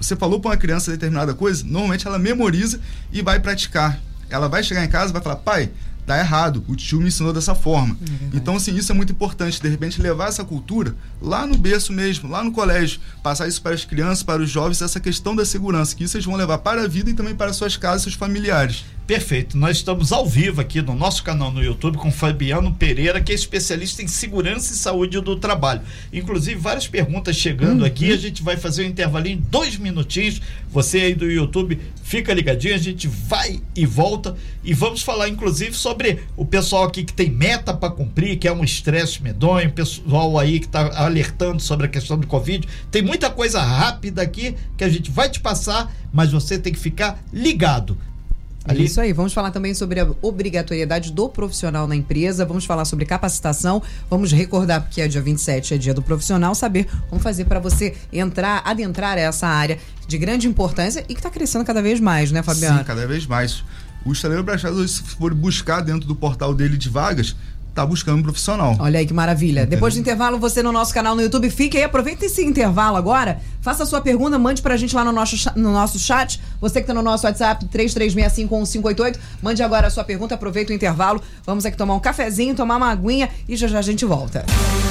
Você 0.01 0.17
falou 0.17 0.41
para 0.41 0.51
uma 0.51 0.57
criança 0.57 0.91
determinada 0.91 1.35
coisa, 1.35 1.65
normalmente 1.65 2.07
ela 2.07 2.19
memoriza 2.19 2.81
e 3.12 3.23
vai 3.23 3.39
praticar. 3.39 4.01
Ela 4.29 4.49
vai 4.49 4.62
chegar 4.62 4.85
em 4.85 4.89
casa 4.89 5.11
e 5.11 5.12
vai 5.12 5.23
falar, 5.23 5.37
pai, 5.37 5.71
tá 6.07 6.19
errado. 6.19 6.65
O 6.69 6.77
tio 6.77 7.01
me 7.01 7.09
ensinou 7.09 7.33
dessa 7.33 7.55
forma. 7.55 7.97
É 8.03 8.37
então, 8.37 8.57
assim, 8.57 8.75
isso 8.75 8.93
é 8.93 8.95
muito 8.95 9.13
importante. 9.13 9.61
De 9.61 9.69
repente, 9.69 10.01
levar 10.01 10.29
essa 10.29 10.45
cultura 10.45 10.95
lá 11.21 11.47
no 11.47 11.57
berço 11.57 11.93
mesmo, 11.93 12.29
lá 12.29 12.43
no 12.43 12.53
colégio. 12.53 13.01
Passar 13.23 13.49
isso 13.49 13.63
para 13.63 13.75
as 13.75 13.85
crianças, 13.85 14.23
para 14.23 14.43
os 14.43 14.51
jovens, 14.51 14.83
essa 14.83 15.01
questão 15.01 15.35
da 15.35 15.45
segurança, 15.45 15.95
que 15.95 16.05
isso 16.05 16.17
eles 16.17 16.27
vão 16.27 16.37
levar 16.37 16.59
para 16.59 16.83
a 16.83 16.89
vida 16.89 17.11
e 17.11 17.15
também 17.15 17.35
para 17.35 17.53
suas 17.53 17.77
casas, 17.77 18.03
seus 18.03 18.15
familiares. 18.15 18.85
Perfeito. 19.07 19.59
Nós 19.59 19.79
estamos 19.79 20.13
ao 20.13 20.25
vivo 20.25 20.61
aqui 20.61 20.81
no 20.81 20.95
nosso 20.95 21.25
canal 21.25 21.51
no 21.51 21.63
YouTube 21.63 21.99
com 21.99 22.11
Fabiano 22.13 22.73
Pereira, 22.73 23.21
que 23.21 23.33
é 23.33 23.35
especialista 23.35 24.01
em 24.01 24.07
segurança 24.07 24.73
e 24.73 24.77
saúde 24.77 25.21
do 25.21 25.35
trabalho. 25.35 25.83
Inclusive, 26.13 26.61
várias 26.61 26.87
perguntas 26.87 27.35
chegando 27.35 27.81
uhum. 27.81 27.87
aqui. 27.87 28.13
A 28.13 28.17
gente 28.17 28.43
vai 28.45 28.57
fazer 28.57 28.85
um 28.85 28.89
intervalinho, 28.89 29.43
dois 29.51 29.77
minutinhos. 29.77 30.41
Você 30.71 30.99
aí 30.99 31.15
do 31.15 31.29
YouTube, 31.29 31.81
fica 32.05 32.33
ligadinho. 32.33 32.77
A 32.77 32.79
gente 32.79 33.09
vai 33.09 33.61
e 33.75 33.85
volta. 33.85 34.37
E 34.63 34.73
vamos 34.73 35.03
falar, 35.03 35.29
inclusive, 35.29 35.75
sobre 35.75 36.21
o 36.37 36.47
pessoal 36.47 36.85
aqui 36.85 37.03
que 37.03 37.13
tem 37.13 37.29
meta 37.29 37.75
para 37.75 37.91
cumprir, 37.91 38.39
que 38.39 38.47
é 38.47 38.53
um 38.53 38.63
estresse 38.63 39.21
medonho, 39.21 39.69
o 39.69 39.73
pessoal 39.73 40.39
aí 40.39 40.61
que 40.61 40.67
está 40.67 40.97
alertando 40.97 41.61
sobre 41.61 41.87
a 41.87 41.89
questão 41.89 42.17
do 42.17 42.29
Covid. 42.29 42.69
Tem 42.89 43.03
muita 43.03 43.29
coisa 43.29 43.61
rápida 43.61 44.23
aqui 44.23 44.55
que 44.77 44.85
a 44.85 44.89
gente 44.89 45.11
vai 45.11 45.29
te 45.29 45.41
passar, 45.41 45.93
mas 46.13 46.31
você 46.31 46.57
tem 46.57 46.73
que 46.73 46.79
ficar 46.79 47.21
ligado. 47.33 47.99
Ali... 48.73 48.85
Isso 48.85 49.00
aí, 49.00 49.12
vamos 49.12 49.33
falar 49.33 49.50
também 49.50 49.75
sobre 49.75 50.00
a 50.00 50.09
obrigatoriedade 50.21 51.12
do 51.12 51.29
profissional 51.29 51.87
na 51.87 51.95
empresa, 51.95 52.45
vamos 52.45 52.64
falar 52.64 52.85
sobre 52.85 53.05
capacitação, 53.05 53.83
vamos 54.11 54.33
recordar 54.33 54.83
porque 54.83 55.00
é 55.00 55.09
dia 55.09 55.23
27, 55.23 55.75
é 55.75 55.79
dia 55.79 55.95
do 55.95 56.02
profissional, 56.02 56.55
saber 56.55 56.88
como 57.09 57.21
fazer 57.21 57.45
para 57.45 57.61
você 57.61 57.95
entrar, 58.12 58.62
adentrar 58.64 59.19
essa 59.19 59.47
área 59.47 59.79
de 60.07 60.19
grande 60.19 60.49
importância 60.49 61.00
e 61.09 61.14
que 61.14 61.21
está 61.21 61.31
crescendo 61.31 61.64
cada 61.64 61.81
vez 61.81 62.00
mais, 62.00 62.33
né, 62.33 62.43
Fabiano? 62.43 62.79
Sim, 62.79 62.85
cada 62.85 63.07
vez 63.07 63.26
mais. 63.26 63.64
O 64.05 64.12
estaleiro 64.12 64.43
Brachado, 64.43 64.87
se 64.87 65.00
for 65.00 65.33
buscar 65.33 65.81
dentro 65.81 66.09
do 66.09 66.17
portal 66.17 66.52
dele 66.52 66.76
de 66.76 66.88
vagas, 66.88 67.37
tá 67.75 67.85
buscando 67.85 68.19
um 68.19 68.23
profissional. 68.23 68.76
Olha 68.79 68.99
aí 68.99 69.07
que 69.07 69.14
maravilha. 69.14 69.61
Entendeu? 69.61 69.76
Depois 69.76 69.95
do 69.95 70.00
intervalo, 70.00 70.38
você 70.38 70.62
no 70.62 70.73
nosso 70.73 70.93
canal 70.93 71.14
no 71.14 71.23
YouTube, 71.23 71.50
fique 71.50 71.76
aí, 71.76 71.85
aproveita 71.85 72.26
esse 72.26 72.45
intervalo 72.45 72.97
agora, 72.97 73.41
faça 73.61 73.83
a 73.83 73.87
sua 73.87 74.00
pergunta, 74.00 74.38
mande 74.38 74.62
pra 74.62 74.76
gente 74.76 74.95
lá 74.95 75.05
no 75.05 75.12
nosso, 75.12 75.37
no 75.57 75.73
nosso 75.73 75.99
chat. 75.99 76.41
Você 76.61 76.81
que 76.81 76.87
tá 76.87 76.95
no 76.95 77.02
nosso 77.02 77.26
WhatsApp, 77.26 77.67
33651588, 77.67 79.19
mande 79.43 79.62
agora 79.62 79.87
a 79.87 79.91
sua 79.91 80.05
pergunta, 80.05 80.35
aproveita 80.35 80.73
o 80.73 80.75
intervalo. 80.75 81.21
Vamos 81.45 81.64
aqui 81.67 81.76
tomar 81.76 81.95
um 81.95 82.00
cafezinho, 82.00 82.55
tomar 82.55 82.76
uma 82.76 82.91
aguinha 82.91 83.29
e 83.49 83.57
já 83.57 83.67
já 83.67 83.79
a 83.79 83.83
gente 83.83 84.05
volta. 84.05 84.45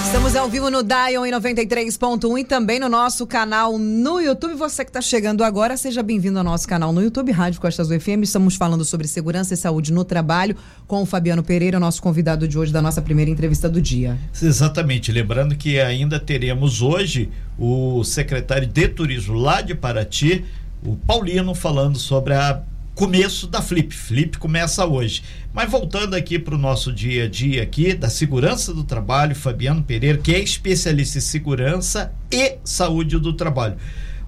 Estamos 0.05 0.35
ao 0.35 0.50
vivo 0.50 0.69
no 0.69 0.83
Dion 0.83 1.25
em 1.25 1.31
93.1 1.31 2.39
e 2.39 2.43
também 2.43 2.79
no 2.79 2.89
nosso 2.89 3.25
canal 3.25 3.77
no 3.77 4.19
YouTube. 4.19 4.55
Você 4.55 4.83
que 4.83 4.89
está 4.89 5.00
chegando 5.00 5.43
agora, 5.43 5.77
seja 5.77 6.03
bem-vindo 6.03 6.38
ao 6.38 6.43
nosso 6.43 6.67
canal 6.67 6.91
no 6.91 7.01
YouTube, 7.01 7.31
Rádio 7.31 7.61
Costa 7.61 7.81
Azul 7.81 7.97
FM. 7.97 8.23
Estamos 8.23 8.55
falando 8.55 8.83
sobre 8.83 9.07
segurança 9.07 9.53
e 9.53 9.57
saúde 9.57 9.93
no 9.93 10.03
trabalho 10.03 10.57
com 10.85 11.01
o 11.01 11.05
Fabiano 11.05 11.43
Pereira, 11.43 11.79
nosso 11.79 12.01
convidado 12.01 12.45
de 12.47 12.59
hoje 12.59 12.70
da 12.71 12.81
nossa 12.81 13.01
primeira 13.01 13.29
entrevista 13.29 13.69
do 13.69 13.81
dia. 13.81 14.17
Exatamente. 14.41 15.11
Lembrando 15.11 15.55
que 15.55 15.79
ainda 15.79 16.19
teremos 16.19 16.81
hoje 16.81 17.29
o 17.57 18.03
secretário 18.03 18.67
de 18.67 18.87
Turismo 18.87 19.35
lá 19.35 19.61
de 19.61 19.75
Paraty, 19.75 20.43
o 20.83 20.95
Paulino, 20.95 21.53
falando 21.53 21.97
sobre 21.97 22.33
a 22.33 22.61
começo 22.95 23.47
da 23.47 23.61
Flip. 23.61 23.93
Flip 23.93 24.37
começa 24.37 24.85
hoje. 24.85 25.23
Mas 25.53 25.69
voltando 25.69 26.13
aqui 26.13 26.37
para 26.37 26.55
o 26.55 26.57
nosso 26.57 26.91
dia 26.91 27.25
a 27.25 27.27
dia 27.27 27.63
aqui 27.63 27.93
da 27.93 28.09
segurança 28.09 28.73
do 28.73 28.83
trabalho, 28.83 29.35
Fabiano 29.35 29.83
Pereira, 29.83 30.17
que 30.17 30.33
é 30.33 30.39
especialista 30.39 31.17
em 31.17 31.21
segurança 31.21 32.13
e 32.31 32.57
saúde 32.63 33.17
do 33.17 33.33
trabalho. 33.33 33.75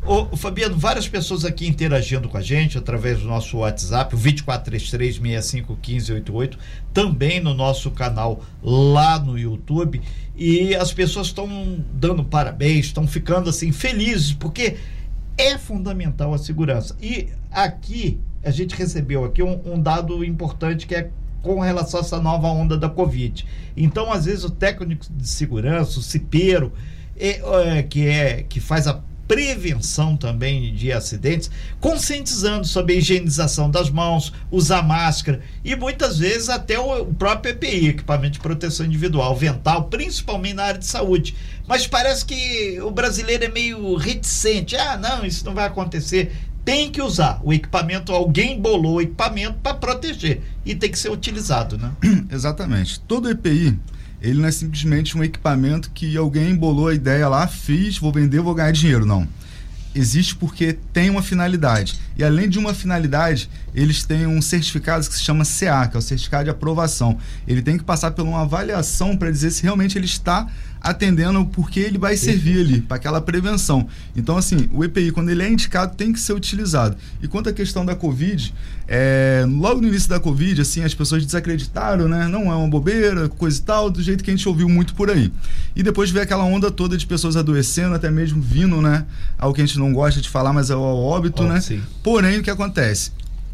Ô, 0.05 0.35
Fabiano, 0.35 0.77
várias 0.77 1.07
pessoas 1.07 1.45
aqui 1.45 1.65
interagindo 1.65 2.27
com 2.27 2.37
a 2.37 2.41
gente 2.41 2.77
através 2.77 3.21
do 3.21 3.25
nosso 3.25 3.59
WhatsApp, 3.59 4.13
o 4.13 4.19
2433-651588, 4.19 6.57
também 6.93 7.39
no 7.39 7.53
nosso 7.53 7.89
canal 7.89 8.43
lá 8.61 9.17
no 9.17 9.39
YouTube. 9.39 10.01
E 10.35 10.75
as 10.75 10.91
pessoas 10.91 11.27
estão 11.27 11.47
dando 11.93 12.21
parabéns, 12.21 12.87
estão 12.87 13.07
ficando 13.07 13.49
assim 13.49 13.71
felizes, 13.71 14.33
porque 14.33 14.75
é 15.37 15.57
fundamental 15.57 16.33
a 16.33 16.37
segurança. 16.37 16.97
E 17.01 17.29
aqui, 17.49 18.19
a 18.43 18.51
gente 18.51 18.75
recebeu 18.75 19.23
aqui 19.23 19.41
um, 19.41 19.57
um 19.65 19.81
dado 19.81 20.21
importante 20.25 20.85
que 20.85 20.95
é 20.95 21.09
com 21.41 21.61
relação 21.61 22.01
a 22.01 22.03
essa 22.03 22.19
nova 22.19 22.47
onda 22.47 22.77
da 22.77 22.89
Covid. 22.89 23.47
Então, 23.77 24.11
às 24.11 24.25
vezes, 24.25 24.43
o 24.43 24.49
técnico 24.49 25.05
de 25.09 25.29
segurança, 25.29 25.97
o 25.97 26.03
cipeiro, 26.03 26.73
é, 27.17 27.77
é, 27.77 27.83
que, 27.83 28.05
é, 28.05 28.43
que 28.43 28.59
faz 28.59 28.85
a 28.85 29.01
prevenção 29.27 30.17
também 30.17 30.73
de 30.73 30.91
acidentes, 30.91 31.49
conscientizando 31.79 32.65
sobre 32.65 32.93
a 32.93 32.97
higienização 32.97 33.69
das 33.69 33.89
mãos, 33.89 34.33
usar 34.51 34.81
máscara 34.81 35.41
e 35.63 35.75
muitas 35.75 36.17
vezes 36.17 36.49
até 36.49 36.77
o 36.77 37.05
próprio 37.05 37.51
EPI, 37.51 37.87
equipamento 37.87 38.33
de 38.33 38.39
proteção 38.39 38.85
individual, 38.85 39.35
vental, 39.35 39.85
principalmente 39.85 40.55
na 40.55 40.63
área 40.63 40.79
de 40.79 40.85
saúde. 40.85 41.35
Mas 41.67 41.87
parece 41.87 42.25
que 42.25 42.79
o 42.81 42.91
brasileiro 42.91 43.45
é 43.45 43.49
meio 43.49 43.95
reticente. 43.95 44.75
Ah, 44.75 44.97
não, 44.97 45.25
isso 45.25 45.45
não 45.45 45.53
vai 45.53 45.65
acontecer. 45.65 46.35
Tem 46.65 46.89
que 46.89 47.01
usar 47.01 47.41
o 47.43 47.51
equipamento, 47.51 48.13
alguém 48.13 48.59
bolou 48.59 48.95
o 48.95 49.01
equipamento 49.01 49.59
para 49.61 49.73
proteger 49.73 50.41
e 50.65 50.73
tem 50.73 50.89
que 50.89 50.97
ser 50.97 51.11
utilizado, 51.11 51.77
né? 51.77 51.91
Exatamente. 52.31 53.01
Todo 53.01 53.29
EPI 53.29 53.77
ele 54.23 54.39
não 54.39 54.47
é 54.47 54.51
simplesmente 54.51 55.17
um 55.17 55.23
equipamento 55.23 55.91
que 55.93 56.15
alguém 56.15 56.51
embolou 56.51 56.87
a 56.87 56.93
ideia 56.93 57.27
lá, 57.27 57.45
fiz, 57.45 57.97
vou 57.97 58.09
vender, 58.11 58.39
vou 58.39 58.55
ganhar 58.55 58.71
dinheiro. 58.71 59.05
Não. 59.05 59.27
Existe 59.93 60.33
porque 60.35 60.77
tem 60.93 61.09
uma 61.09 61.21
finalidade. 61.21 61.99
E 62.17 62.23
além 62.23 62.47
de 62.47 62.59
uma 62.59 62.73
finalidade, 62.73 63.49
eles 63.73 64.03
têm 64.03 64.27
um 64.27 64.41
certificado 64.41 65.07
que 65.07 65.13
se 65.15 65.23
chama 65.23 65.43
CA, 65.43 65.87
que 65.87 65.95
é 65.95 65.99
o 65.99 66.01
certificado 66.01 66.45
de 66.45 66.49
aprovação. 66.49 67.17
Ele 67.47 67.61
tem 67.61 67.77
que 67.77 67.83
passar 67.83 68.11
por 68.11 68.23
uma 68.23 68.41
avaliação 68.41 69.17
para 69.17 69.31
dizer 69.31 69.51
se 69.51 69.63
realmente 69.63 69.97
ele 69.97 70.05
está 70.05 70.47
atendendo 70.83 71.45
porque 71.45 71.79
ele 71.79 71.97
vai 71.97 72.17
servir 72.17 72.59
ali 72.59 72.81
para 72.81 72.97
aquela 72.97 73.21
prevenção. 73.21 73.87
Então, 74.15 74.35
assim, 74.35 74.69
o 74.73 74.83
EPI, 74.83 75.11
quando 75.11 75.29
ele 75.29 75.41
é 75.41 75.49
indicado, 75.49 75.95
tem 75.95 76.11
que 76.11 76.19
ser 76.19 76.33
utilizado. 76.33 76.97
E 77.21 77.27
quanto 77.27 77.47
à 77.47 77.53
questão 77.53 77.85
da 77.85 77.95
Covid, 77.95 78.53
é, 78.85 79.45
logo 79.47 79.79
no 79.79 79.87
início 79.87 80.09
da 80.09 80.19
Covid, 80.19 80.59
assim, 80.59 80.83
as 80.83 80.93
pessoas 80.93 81.25
desacreditaram, 81.25 82.09
né? 82.09 82.27
Não 82.27 82.51
é 82.51 82.55
uma 82.55 82.67
bobeira, 82.67 83.29
coisa 83.29 83.57
e 83.57 83.61
tal, 83.61 83.89
do 83.89 84.03
jeito 84.03 84.23
que 84.23 84.29
a 84.29 84.35
gente 84.35 84.47
ouviu 84.47 84.67
muito 84.67 84.93
por 84.93 85.09
aí. 85.09 85.31
E 85.73 85.81
depois 85.81 86.11
veio 86.11 86.23
aquela 86.23 86.43
onda 86.43 86.69
toda 86.69 86.97
de 86.97 87.07
pessoas 87.07 87.37
adoecendo, 87.37 87.95
até 87.95 88.11
mesmo 88.11 88.41
vindo, 88.41 88.81
né? 88.81 89.05
Algo 89.39 89.55
que 89.55 89.61
a 89.61 89.65
gente 89.65 89.79
não 89.79 89.93
gosta 89.93 90.19
de 90.19 90.27
falar, 90.27 90.51
mas 90.51 90.69
é 90.69 90.75
o 90.75 90.81
óbito, 90.81 91.43
oh, 91.43 91.47
né? 91.47 91.61
Sim. 91.61 91.81
Porém, 92.03 92.39
o 92.39 92.43
que 92.43 92.51
acontece? 92.51 93.11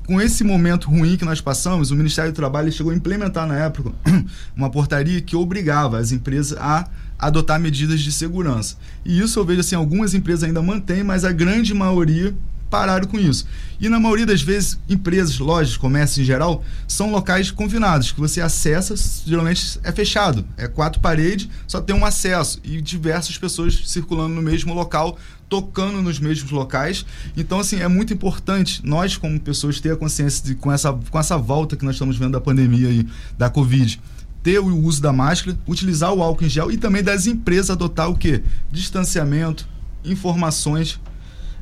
com 0.09 0.19
esse 0.19 0.43
momento 0.43 0.89
ruim 0.89 1.15
que 1.15 1.23
nós 1.23 1.39
passamos, 1.39 1.91
o 1.91 1.95
Ministério 1.95 2.31
do 2.31 2.35
Trabalho 2.35 2.71
chegou 2.71 2.91
a 2.91 2.95
implementar 2.95 3.45
na 3.45 3.55
época 3.55 3.91
uma 4.57 4.67
portaria 4.67 5.21
que 5.21 5.35
obrigava 5.35 5.99
as 5.99 6.11
empresas 6.11 6.57
a 6.57 6.89
adotar 7.19 7.59
medidas 7.59 8.01
de 8.01 8.11
segurança. 8.11 8.75
E 9.05 9.19
isso 9.19 9.39
eu 9.39 9.45
vejo 9.45 9.59
assim, 9.59 9.75
algumas 9.75 10.15
empresas 10.15 10.45
ainda 10.45 10.63
mantêm, 10.63 11.03
mas 11.03 11.23
a 11.23 11.31
grande 11.31 11.75
maioria 11.75 12.33
pararam 12.71 13.07
com 13.07 13.19
isso. 13.19 13.45
E 13.79 13.87
na 13.87 13.99
maioria 13.99 14.25
das 14.25 14.41
vezes, 14.41 14.79
empresas, 14.89 15.37
lojas, 15.37 15.77
comércio 15.77 16.21
em 16.21 16.25
geral, 16.25 16.63
são 16.87 17.11
locais 17.11 17.51
confinados, 17.51 18.11
que 18.11 18.19
você 18.19 18.41
acessa, 18.41 18.95
geralmente 19.25 19.79
é 19.83 19.91
fechado. 19.91 20.43
É 20.57 20.67
quatro 20.67 20.99
paredes, 20.99 21.49
só 21.67 21.81
tem 21.81 21.95
um 21.95 22.05
acesso 22.05 22.59
e 22.63 22.81
diversas 22.81 23.37
pessoas 23.37 23.79
circulando 23.85 24.33
no 24.33 24.41
mesmo 24.41 24.73
local, 24.73 25.17
tocando 25.49 26.01
nos 26.01 26.19
mesmos 26.19 26.51
locais. 26.51 27.05
Então, 27.35 27.59
assim, 27.59 27.81
é 27.81 27.87
muito 27.87 28.13
importante 28.13 28.81
nós, 28.85 29.17
como 29.17 29.39
pessoas, 29.39 29.79
ter 29.81 29.91
a 29.91 29.97
consciência 29.97 30.45
de, 30.45 30.55
com, 30.55 30.71
essa, 30.71 30.93
com 30.93 31.19
essa 31.19 31.37
volta 31.37 31.75
que 31.75 31.83
nós 31.83 31.95
estamos 31.95 32.17
vendo 32.17 32.33
da 32.33 32.41
pandemia 32.41 32.87
aí, 32.87 33.05
da 33.37 33.49
Covid 33.49 33.99
ter 34.41 34.59
o 34.59 34.77
uso 34.85 35.01
da 35.01 35.11
máscara, 35.11 35.57
utilizar 35.67 36.13
o 36.13 36.23
álcool 36.23 36.45
em 36.45 36.49
gel 36.49 36.71
e 36.71 36.77
também 36.77 37.03
das 37.03 37.27
empresas 37.27 37.71
adotar 37.71 38.09
o 38.09 38.15
que? 38.15 38.41
Distanciamento, 38.71 39.67
informações. 40.03 40.99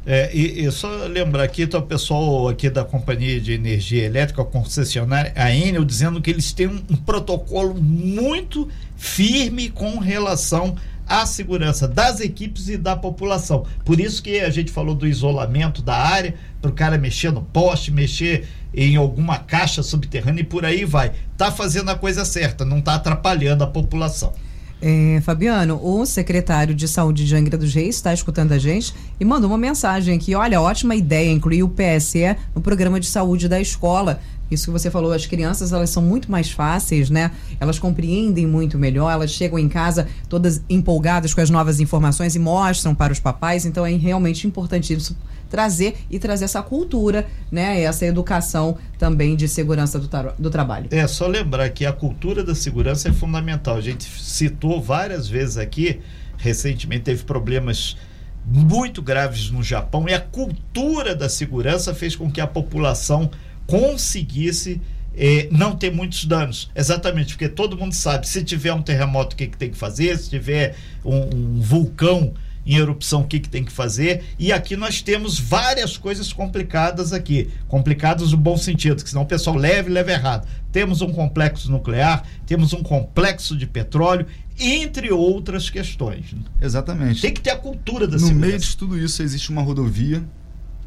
É, 0.06 0.34
e, 0.34 0.64
e, 0.64 0.72
só 0.72 0.88
lembrar 1.06 1.44
aqui, 1.44 1.68
tá 1.68 1.80
o 1.80 1.82
pessoal 1.82 2.48
aqui 2.48 2.70
da 2.70 2.86
Companhia 2.86 3.42
de 3.42 3.52
Energia 3.52 4.06
Elétrica, 4.06 4.42
a 4.42 4.46
concessionária, 4.46 5.34
a 5.36 5.54
Enel, 5.54 5.84
dizendo 5.84 6.22
que 6.22 6.30
eles 6.30 6.54
têm 6.54 6.68
um, 6.68 6.82
um 6.90 6.96
protocolo 6.96 7.74
muito 7.76 8.70
firme 8.96 9.70
com 9.70 9.98
relação 9.98 10.78
à 11.08 11.26
segurança 11.26 11.88
das 11.88 12.20
equipes 12.20 12.68
e 12.70 12.78
da 12.78 12.96
população. 12.96 13.66
Por 13.86 14.00
isso 14.00 14.22
que 14.22 14.40
a 14.40 14.50
gente 14.50 14.72
falou 14.72 14.96
do 14.96 15.08
isolamento 15.08 15.82
da 15.82 15.96
área, 15.96 16.36
para 16.62 16.72
o 16.72 16.74
cara 16.74 16.98
mexer 16.98 17.32
no 17.32 17.42
poste, 17.42 17.92
mexer 17.92 18.48
em 18.74 18.96
alguma 18.96 19.40
caixa 19.40 19.82
subterrânea 19.82 20.42
e 20.42 20.46
por 20.46 20.66
aí 20.66 20.86
vai. 20.86 21.14
Tá 21.38 21.52
fazendo 21.52 21.90
a 21.90 21.96
coisa 21.96 22.26
certa, 22.26 22.66
não 22.66 22.82
tá 22.82 22.96
atrapalhando 22.96 23.64
a 23.64 23.68
população. 23.68 24.34
É, 24.80 25.20
Fabiano, 25.22 25.80
o 25.84 26.06
secretário 26.06 26.76
de 26.76 26.88
Saúde 26.88 27.26
de 27.26 27.36
Angra 27.36 27.58
dos 27.58 27.74
Reis 27.74 27.96
está 27.96 28.14
escutando 28.14 28.52
a 28.52 28.60
gente 28.60 28.94
e 29.20 29.26
mandou 29.26 29.50
uma 29.50 29.58
mensagem 29.58 30.16
aqui. 30.16 30.36
Olha, 30.36 30.62
ótima 30.62 30.96
ideia 30.96 31.32
incluir 31.32 31.64
o 31.64 31.70
PSE 31.70 32.36
no 32.54 32.62
programa 32.62 33.00
de 33.00 33.08
saúde 33.08 33.50
da 33.50 33.60
escola. 33.60 34.22
Isso 34.50 34.66
que 34.66 34.72
você 34.72 34.90
falou, 34.90 35.12
as 35.12 35.26
crianças 35.26 35.74
elas 35.74 35.90
são 35.90 36.02
muito 36.02 36.32
mais 36.32 36.52
fáceis, 36.52 37.10
né? 37.10 37.32
Elas 37.60 37.80
compreendem 37.80 38.46
muito 38.46 38.78
melhor, 38.78 39.12
elas 39.12 39.32
chegam 39.32 39.60
em 39.60 39.68
casa 39.68 40.08
todas 40.30 40.62
empolgadas 40.70 41.34
com 41.34 41.42
as 41.42 41.50
novas 41.50 41.80
informações 41.80 42.36
e 42.36 42.40
mostram 42.40 42.96
para 42.96 43.12
os 43.12 43.20
papais, 43.20 43.66
então 43.66 43.86
é 43.86 43.92
realmente 43.92 44.48
importante 44.48 44.94
isso 44.94 45.16
trazer 45.50 45.96
e 46.10 46.20
trazer 46.20 46.46
essa 46.46 46.62
cultura, 46.62 47.26
né? 47.52 47.82
Essa 47.82 48.06
educação 48.06 48.78
também 48.98 49.36
de 49.36 49.48
segurança 49.48 50.00
do, 50.00 50.10
do 50.38 50.50
trabalho. 50.50 50.88
É, 50.92 51.08
só 51.08 51.28
lembrar 51.28 51.70
que 51.70 51.86
a 51.86 51.94
cultura 51.94 52.44
da 52.44 52.54
segurança 52.54 53.10
é 53.10 53.14
fundamental. 53.14 53.76
A 53.76 53.82
gente 53.82 54.04
citou 54.04 54.82
várias 54.82 55.28
vezes 55.28 55.58
aqui, 55.58 56.00
recentemente 56.38 57.04
teve 57.04 57.24
problemas 57.24 57.98
muito 58.46 59.02
graves 59.02 59.50
no 59.52 59.62
Japão 59.62 60.06
e 60.08 60.14
a 60.14 60.22
cultura 60.22 61.14
da 61.14 61.28
segurança 61.28 61.94
fez 61.94 62.16
com 62.16 62.32
que 62.32 62.40
a 62.40 62.48
população 62.48 63.30
conseguisse 63.68 64.82
é, 65.16 65.48
não 65.52 65.76
ter 65.76 65.92
muitos 65.92 66.26
danos. 66.26 66.72
Exatamente, 66.76 67.34
porque 67.34 67.50
todo 67.50 67.78
mundo 67.78 67.94
sabe, 67.94 68.28
se 68.28 68.44
tiver 68.44 68.74
um 68.74 68.82
terremoto, 68.82 69.36
o 69.36 69.38
que, 69.38 69.48
que 69.48 69.58
tem 69.58 69.70
que 69.70 69.78
fazer, 69.78 70.18
se 70.18 70.30
tiver 70.30 70.76
um, 71.04 71.36
um 71.36 71.62
vulcão 71.62 72.34
em 72.66 72.76
erupção, 72.76 73.22
o 73.22 73.28
que, 73.28 73.40
que 73.40 73.48
tem 73.48 73.64
que 73.64 73.72
fazer. 73.72 74.26
E 74.38 74.52
aqui 74.52 74.76
nós 74.76 75.02
temos 75.02 75.40
várias 75.40 75.98
coisas 75.98 76.34
complicadas 76.34 77.14
aqui. 77.14 77.50
Complicadas 77.68 78.32
no 78.32 78.38
bom 78.38 78.58
sentido, 78.58 79.02
que 79.02 79.10
senão 79.10 79.24
o 79.24 79.26
pessoal 79.26 79.56
leva 79.56 79.90
e 79.90 79.94
leva 79.94 80.12
errado. 80.12 80.48
Temos 80.72 81.02
um 81.02 81.12
complexo 81.12 81.72
nuclear, 81.72 82.24
temos 82.46 82.74
um 82.74 82.84
complexo 82.84 83.56
de 83.56 83.66
petróleo, 83.66 84.28
entre 84.60 85.12
outras 85.12 85.70
questões. 85.70 86.36
Exatamente. 86.62 87.22
Tem 87.22 87.34
que 87.34 87.42
ter 87.42 87.52
a 87.52 87.58
cultura 87.58 88.06
da 88.06 88.14
no 88.14 88.20
segurança. 88.20 88.42
No 88.42 88.48
meio 88.48 88.60
de 88.60 88.78
tudo 88.78 89.00
isso 89.00 89.24
existe 89.24 89.50
uma 89.50 89.62
rodovia 89.62 90.24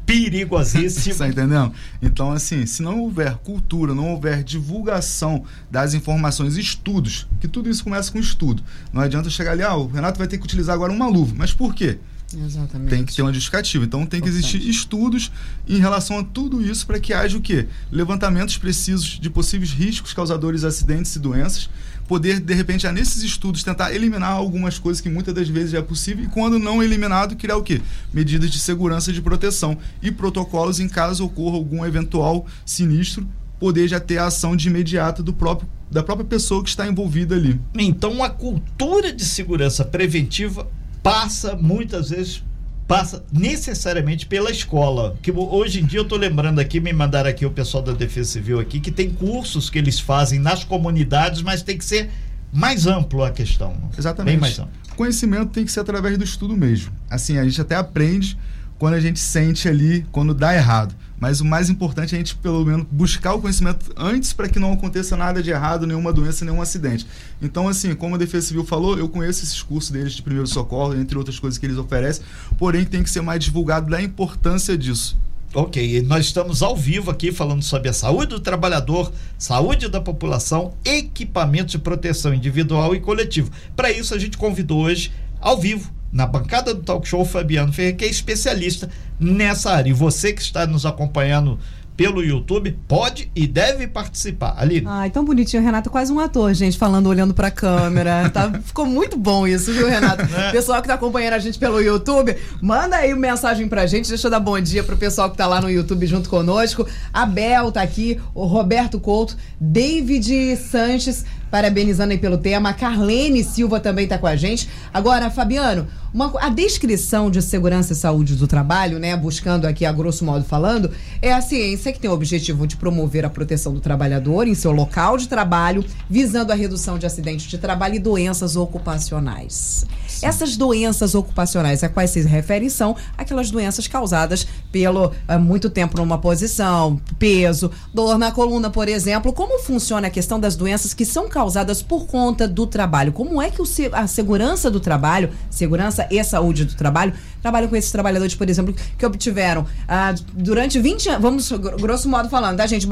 perigosíssimo. 0.05 1.15
tá 1.19 1.27
entendendo? 1.27 1.73
Então, 2.01 2.31
assim, 2.31 2.65
se 2.65 2.81
não 2.81 2.99
houver 2.99 3.35
cultura, 3.37 3.93
não 3.93 4.11
houver 4.11 4.43
divulgação 4.43 5.43
das 5.69 5.93
informações, 5.93 6.57
estudos, 6.57 7.27
que 7.39 7.47
tudo 7.47 7.69
isso 7.69 7.83
começa 7.83 8.11
com 8.11 8.19
estudo. 8.19 8.63
Não 8.91 9.01
adianta 9.01 9.29
chegar 9.29 9.51
ali, 9.51 9.63
ah, 9.63 9.75
o 9.75 9.87
Renato 9.87 10.17
vai 10.17 10.27
ter 10.27 10.37
que 10.37 10.43
utilizar 10.43 10.75
agora 10.75 10.91
uma 10.91 11.07
luva. 11.07 11.33
Mas 11.37 11.53
por 11.53 11.73
quê? 11.73 11.97
Exatamente. 12.37 12.89
Tem 12.89 13.05
que 13.05 13.15
ter 13.15 13.21
uma 13.21 13.33
justificativa. 13.33 13.83
Então 13.83 14.05
tem 14.05 14.21
que 14.21 14.29
existir 14.29 14.67
estudos 14.69 15.31
em 15.67 15.79
relação 15.79 16.19
a 16.19 16.23
tudo 16.23 16.61
isso 16.61 16.85
para 16.85 16.99
que 16.99 17.13
haja 17.13 17.37
o 17.37 17.41
quê? 17.41 17.67
Levantamentos 17.91 18.57
precisos 18.57 19.19
de 19.19 19.29
possíveis 19.29 19.71
riscos 19.71 20.13
causadores 20.13 20.61
de 20.61 20.67
acidentes 20.67 21.15
e 21.15 21.19
doenças. 21.19 21.69
Poder, 22.11 22.41
de 22.41 22.53
repente, 22.53 22.83
já 22.83 22.91
nesses 22.91 23.23
estudos, 23.23 23.63
tentar 23.63 23.95
eliminar 23.95 24.33
algumas 24.33 24.77
coisas 24.77 24.99
que 24.99 25.07
muitas 25.07 25.33
das 25.33 25.47
vezes 25.47 25.73
é 25.73 25.81
possível, 25.81 26.25
e 26.25 26.27
quando 26.27 26.59
não 26.59 26.83
eliminado, 26.83 27.37
criar 27.37 27.55
o 27.55 27.63
quê? 27.63 27.81
Medidas 28.13 28.51
de 28.51 28.59
segurança 28.59 29.11
e 29.11 29.13
de 29.13 29.21
proteção 29.21 29.77
e 30.01 30.11
protocolos 30.11 30.81
em 30.81 30.89
caso 30.89 31.23
ocorra 31.23 31.55
algum 31.55 31.85
eventual 31.85 32.45
sinistro, 32.65 33.25
poder 33.57 33.87
já 33.87 33.97
ter 33.97 34.17
a 34.17 34.25
ação 34.25 34.57
de 34.57 34.67
imediato 34.67 35.23
do 35.23 35.31
próprio 35.31 35.69
da 35.89 36.03
própria 36.03 36.27
pessoa 36.27 36.61
que 36.61 36.67
está 36.67 36.85
envolvida 36.85 37.33
ali. 37.33 37.57
Então, 37.79 38.21
a 38.21 38.29
cultura 38.29 39.13
de 39.13 39.23
segurança 39.23 39.85
preventiva 39.85 40.69
passa 41.01 41.55
muitas 41.55 42.09
vezes 42.09 42.43
passa 42.91 43.23
necessariamente 43.31 44.25
pela 44.25 44.51
escola. 44.51 45.15
Que 45.21 45.31
hoje 45.31 45.79
em 45.79 45.85
dia 45.85 45.99
eu 45.99 46.03
estou 46.03 46.17
lembrando 46.17 46.59
aqui, 46.59 46.81
me 46.81 46.91
mandaram 46.91 47.29
aqui 47.29 47.45
o 47.45 47.51
pessoal 47.51 47.81
da 47.81 47.93
Defesa 47.93 48.31
Civil 48.31 48.59
aqui, 48.59 48.81
que 48.81 48.91
tem 48.91 49.09
cursos 49.09 49.69
que 49.69 49.79
eles 49.79 49.97
fazem 49.97 50.39
nas 50.39 50.65
comunidades, 50.65 51.41
mas 51.41 51.63
tem 51.63 51.77
que 51.77 51.85
ser 51.85 52.09
mais 52.51 52.87
amplo 52.87 53.23
a 53.23 53.31
questão. 53.31 53.77
Exatamente. 53.97 54.33
Bem 54.33 54.41
mais 54.41 54.59
amplo. 54.59 54.73
Conhecimento 54.97 55.51
tem 55.51 55.63
que 55.63 55.71
ser 55.71 55.79
através 55.79 56.17
do 56.17 56.23
estudo 56.25 56.57
mesmo. 56.57 56.91
Assim, 57.09 57.37
a 57.37 57.45
gente 57.45 57.61
até 57.61 57.75
aprende 57.75 58.37
quando 58.81 58.95
a 58.95 58.99
gente 58.99 59.19
sente 59.19 59.69
ali 59.69 60.03
quando 60.11 60.33
dá 60.33 60.55
errado. 60.55 60.95
Mas 61.19 61.39
o 61.39 61.45
mais 61.45 61.69
importante 61.69 62.15
é 62.15 62.15
a 62.15 62.17
gente, 62.17 62.35
pelo 62.37 62.65
menos, 62.65 62.87
buscar 62.89 63.35
o 63.35 63.39
conhecimento 63.39 63.93
antes 63.95 64.33
para 64.33 64.49
que 64.49 64.57
não 64.57 64.73
aconteça 64.73 65.15
nada 65.15 65.43
de 65.43 65.51
errado, 65.51 65.85
nenhuma 65.85 66.11
doença, 66.11 66.43
nenhum 66.43 66.59
acidente. 66.59 67.05
Então, 67.39 67.67
assim, 67.67 67.93
como 67.93 68.15
a 68.15 68.17
Defesa 68.17 68.47
Civil 68.47 68.65
falou, 68.65 68.97
eu 68.97 69.07
conheço 69.07 69.43
esses 69.43 69.61
cursos 69.61 69.91
deles 69.91 70.13
de 70.13 70.23
primeiro 70.23 70.47
socorro, 70.47 70.95
entre 70.95 71.15
outras 71.15 71.37
coisas 71.37 71.59
que 71.59 71.65
eles 71.67 71.77
oferecem, 71.77 72.25
porém 72.57 72.83
tem 72.83 73.03
que 73.03 73.11
ser 73.11 73.21
mais 73.21 73.43
divulgado 73.43 73.87
da 73.87 74.01
importância 74.01 74.75
disso. 74.75 75.15
Ok, 75.53 76.01
nós 76.01 76.25
estamos 76.25 76.63
ao 76.63 76.75
vivo 76.75 77.11
aqui 77.11 77.31
falando 77.31 77.61
sobre 77.61 77.87
a 77.87 77.93
saúde 77.93 78.29
do 78.29 78.39
trabalhador, 78.39 79.13
saúde 79.37 79.89
da 79.89 80.01
população, 80.01 80.73
equipamentos 80.83 81.73
de 81.73 81.77
proteção 81.77 82.33
individual 82.33 82.95
e 82.95 82.99
coletivo. 82.99 83.51
Para 83.75 83.91
isso, 83.91 84.15
a 84.15 84.17
gente 84.17 84.39
convidou 84.39 84.85
hoje, 84.85 85.11
ao 85.39 85.61
vivo, 85.61 86.00
na 86.11 86.25
bancada 86.25 86.73
do 86.73 86.81
talk 86.81 87.07
show 87.07 87.23
Fabiano 87.23 87.71
Ferreira, 87.71 87.97
que 87.97 88.05
é 88.05 88.09
especialista 88.09 88.89
nessa 89.19 89.71
área. 89.71 89.89
E 89.89 89.93
você 89.93 90.33
que 90.33 90.41
está 90.41 90.67
nos 90.67 90.85
acompanhando 90.85 91.57
pelo 91.95 92.23
YouTube, 92.23 92.75
pode 92.87 93.29
e 93.35 93.45
deve 93.45 93.85
participar. 93.85 94.55
Ali. 94.57 94.83
Ai, 94.87 95.11
tão 95.11 95.23
bonitinho, 95.23 95.61
Renato, 95.61 95.89
quase 95.89 96.11
um 96.11 96.19
ator, 96.19 96.51
gente, 96.53 96.77
falando, 96.77 97.07
olhando 97.07 97.33
pra 97.33 97.51
câmera. 97.51 98.31
Tá, 98.31 98.49
ficou 98.63 98.85
muito 98.85 99.17
bom 99.17 99.45
isso, 99.45 99.73
viu, 99.73 99.87
Renato? 99.87 100.23
É. 100.33 100.51
Pessoal 100.51 100.81
que 100.81 100.87
tá 100.87 100.93
acompanhando 100.93 101.33
a 101.33 101.39
gente 101.39 101.59
pelo 101.59 101.81
YouTube, 101.81 102.35
manda 102.61 102.95
aí 102.95 103.13
mensagem 103.13 103.67
pra 103.67 103.85
gente. 103.85 104.07
Deixa 104.07 104.27
eu 104.27 104.31
dar 104.31 104.39
bom 104.39 104.59
dia 104.59 104.83
pro 104.83 104.95
pessoal 104.95 105.29
que 105.29 105.35
tá 105.35 105.45
lá 105.45 105.59
no 105.59 105.69
YouTube 105.69 106.05
junto 106.07 106.29
conosco. 106.29 106.87
A 107.13 107.25
Bel 107.25 107.71
tá 107.71 107.81
aqui, 107.81 108.19
o 108.33 108.45
Roberto 108.45 108.99
Couto, 108.99 109.35
David 109.59 110.55
Sanches 110.55 111.25
parabenizando 111.51 112.13
aí 112.13 112.17
pelo 112.17 112.37
tema. 112.37 112.69
A 112.69 112.73
Carlene 112.73 113.43
Silva 113.43 113.79
também 113.79 114.05
está 114.05 114.17
com 114.17 114.27
a 114.27 114.35
gente. 114.35 114.69
Agora, 114.93 115.29
Fabiano, 115.29 115.85
uma, 116.13 116.31
a 116.39 116.49
descrição 116.49 117.29
de 117.29 117.41
segurança 117.41 117.93
e 117.93 117.95
saúde 117.95 118.35
do 118.35 118.47
trabalho, 118.47 118.99
né, 118.99 119.15
buscando 119.15 119.65
aqui 119.65 119.85
a 119.85 119.91
grosso 119.91 120.25
modo 120.25 120.43
falando, 120.43 120.91
é 121.21 121.31
a 121.31 121.41
ciência 121.41 121.93
que 121.93 121.99
tem 121.99 122.09
o 122.09 122.13
objetivo 122.13 122.65
de 122.65 122.75
promover 122.75 123.25
a 123.25 123.29
proteção 123.29 123.73
do 123.73 123.79
trabalhador 123.79 124.47
em 124.47 124.55
seu 124.55 124.71
local 124.71 125.17
de 125.17 125.27
trabalho, 125.27 125.85
visando 126.09 126.51
a 126.51 126.55
redução 126.55 126.97
de 126.97 127.05
acidentes 127.05 127.45
de 127.47 127.57
trabalho 127.57 127.95
e 127.95 127.99
doenças 127.99 128.55
ocupacionais. 128.55 129.85
Sim. 130.07 130.25
Essas 130.25 130.57
doenças 130.57 131.15
ocupacionais 131.15 131.83
a 131.83 131.89
quais 131.89 132.09
se 132.09 132.21
referem 132.21 132.69
são 132.69 132.95
aquelas 133.17 133.49
doenças 133.49 133.87
causadas 133.87 134.45
pelo 134.71 135.07
uh, 135.07 135.39
muito 135.39 135.69
tempo 135.69 135.97
numa 135.97 136.17
posição, 136.17 136.99
peso, 137.17 137.71
dor 137.93 138.17
na 138.17 138.31
coluna, 138.31 138.69
por 138.69 138.87
exemplo. 138.87 139.31
Como 139.31 139.59
funciona 139.59 140.07
a 140.07 140.11
questão 140.11 140.39
das 140.39 140.55
doenças 140.55 140.93
que 140.93 141.05
são 141.05 141.29
causadas 141.29 141.51
causadas 141.51 141.81
por 141.81 142.05
conta 142.05 142.47
do 142.47 142.65
trabalho. 142.65 143.11
Como 143.11 143.41
é 143.41 143.49
que 143.49 143.61
o, 143.61 143.65
a 143.93 144.07
segurança 144.07 144.69
do 144.69 144.79
trabalho, 144.79 145.29
segurança 145.49 146.00
e 146.09 146.23
saúde 146.23 146.65
do 146.65 146.75
trabalho, 146.75 147.13
trabalham 147.41 147.67
com 147.67 147.75
esses 147.75 147.91
trabalhadores, 147.91 148.35
por 148.35 148.49
exemplo, 148.49 148.73
que 148.97 149.05
obtiveram 149.05 149.65
ah, 149.87 150.13
durante 150.33 150.79
20 150.79 151.09
anos, 151.09 151.21
vamos 151.21 151.51
grosso 151.79 152.07
modo 152.07 152.29
falando, 152.29 152.57
tá, 152.57 152.67
gente? 152.67 152.87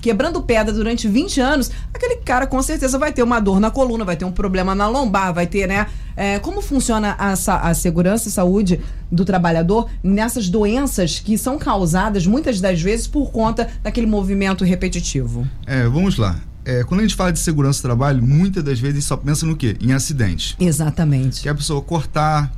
Quebrando 0.00 0.42
pedra 0.42 0.72
durante 0.72 1.06
20 1.06 1.40
anos, 1.40 1.70
aquele 1.92 2.16
cara 2.16 2.46
com 2.46 2.60
certeza 2.62 2.98
vai 2.98 3.12
ter 3.12 3.22
uma 3.22 3.40
dor 3.40 3.60
na 3.60 3.70
coluna, 3.70 4.04
vai 4.04 4.16
ter 4.16 4.24
um 4.24 4.32
problema 4.32 4.74
na 4.74 4.88
lombar, 4.88 5.32
vai 5.32 5.46
ter, 5.46 5.66
né? 5.66 5.86
É, 6.16 6.38
como 6.38 6.60
funciona 6.60 7.16
a, 7.18 7.32
a 7.32 7.74
segurança 7.74 8.28
e 8.28 8.30
saúde 8.30 8.80
do 9.10 9.24
trabalhador 9.24 9.88
nessas 10.02 10.48
doenças 10.48 11.18
que 11.18 11.38
são 11.38 11.58
causadas 11.58 12.26
muitas 12.26 12.60
das 12.60 12.80
vezes 12.80 13.06
por 13.06 13.30
conta 13.30 13.68
daquele 13.82 14.06
movimento 14.06 14.64
repetitivo? 14.64 15.46
É, 15.66 15.84
vamos 15.84 16.18
lá 16.18 16.36
é, 16.64 16.84
quando 16.84 17.00
a 17.00 17.02
gente 17.02 17.14
fala 17.14 17.32
de 17.32 17.38
segurança 17.38 17.80
do 17.80 17.82
trabalho, 17.82 18.22
muitas 18.22 18.62
das 18.62 18.78
vezes 18.78 19.04
só 19.04 19.16
pensa 19.16 19.46
no 19.46 19.56
quê? 19.56 19.76
Em 19.80 19.92
acidente. 19.92 20.56
Exatamente. 20.60 21.40
Que 21.42 21.48
é 21.48 21.52
a 21.52 21.54
pessoa 21.54 21.80
cortar, 21.80 22.52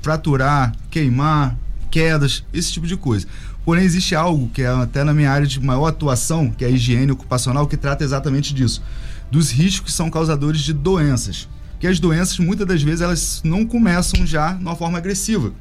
fraturar, 0.00 0.74
queimar, 0.90 1.56
quedas, 1.90 2.44
esse 2.52 2.72
tipo 2.72 2.86
de 2.86 2.96
coisa. 2.96 3.26
Porém, 3.64 3.84
existe 3.84 4.14
algo 4.14 4.48
que 4.48 4.62
é 4.62 4.68
até 4.68 5.04
na 5.04 5.14
minha 5.14 5.30
área 5.30 5.46
de 5.46 5.60
maior 5.60 5.86
atuação, 5.86 6.50
que 6.50 6.64
é 6.64 6.68
a 6.68 6.70
higiene 6.70 7.12
ocupacional, 7.12 7.66
que 7.66 7.76
trata 7.76 8.02
exatamente 8.02 8.52
disso. 8.52 8.82
Dos 9.30 9.50
riscos 9.50 9.90
que 9.90 9.96
são 9.96 10.10
causadores 10.10 10.62
de 10.62 10.72
doenças. 10.72 11.48
Que 11.78 11.86
as 11.86 12.00
doenças, 12.00 12.38
muitas 12.38 12.66
das 12.66 12.82
vezes, 12.82 13.00
elas 13.00 13.40
não 13.44 13.64
começam 13.64 14.26
já 14.26 14.52
de 14.52 14.62
uma 14.62 14.74
forma 14.74 14.98
agressiva 14.98 15.52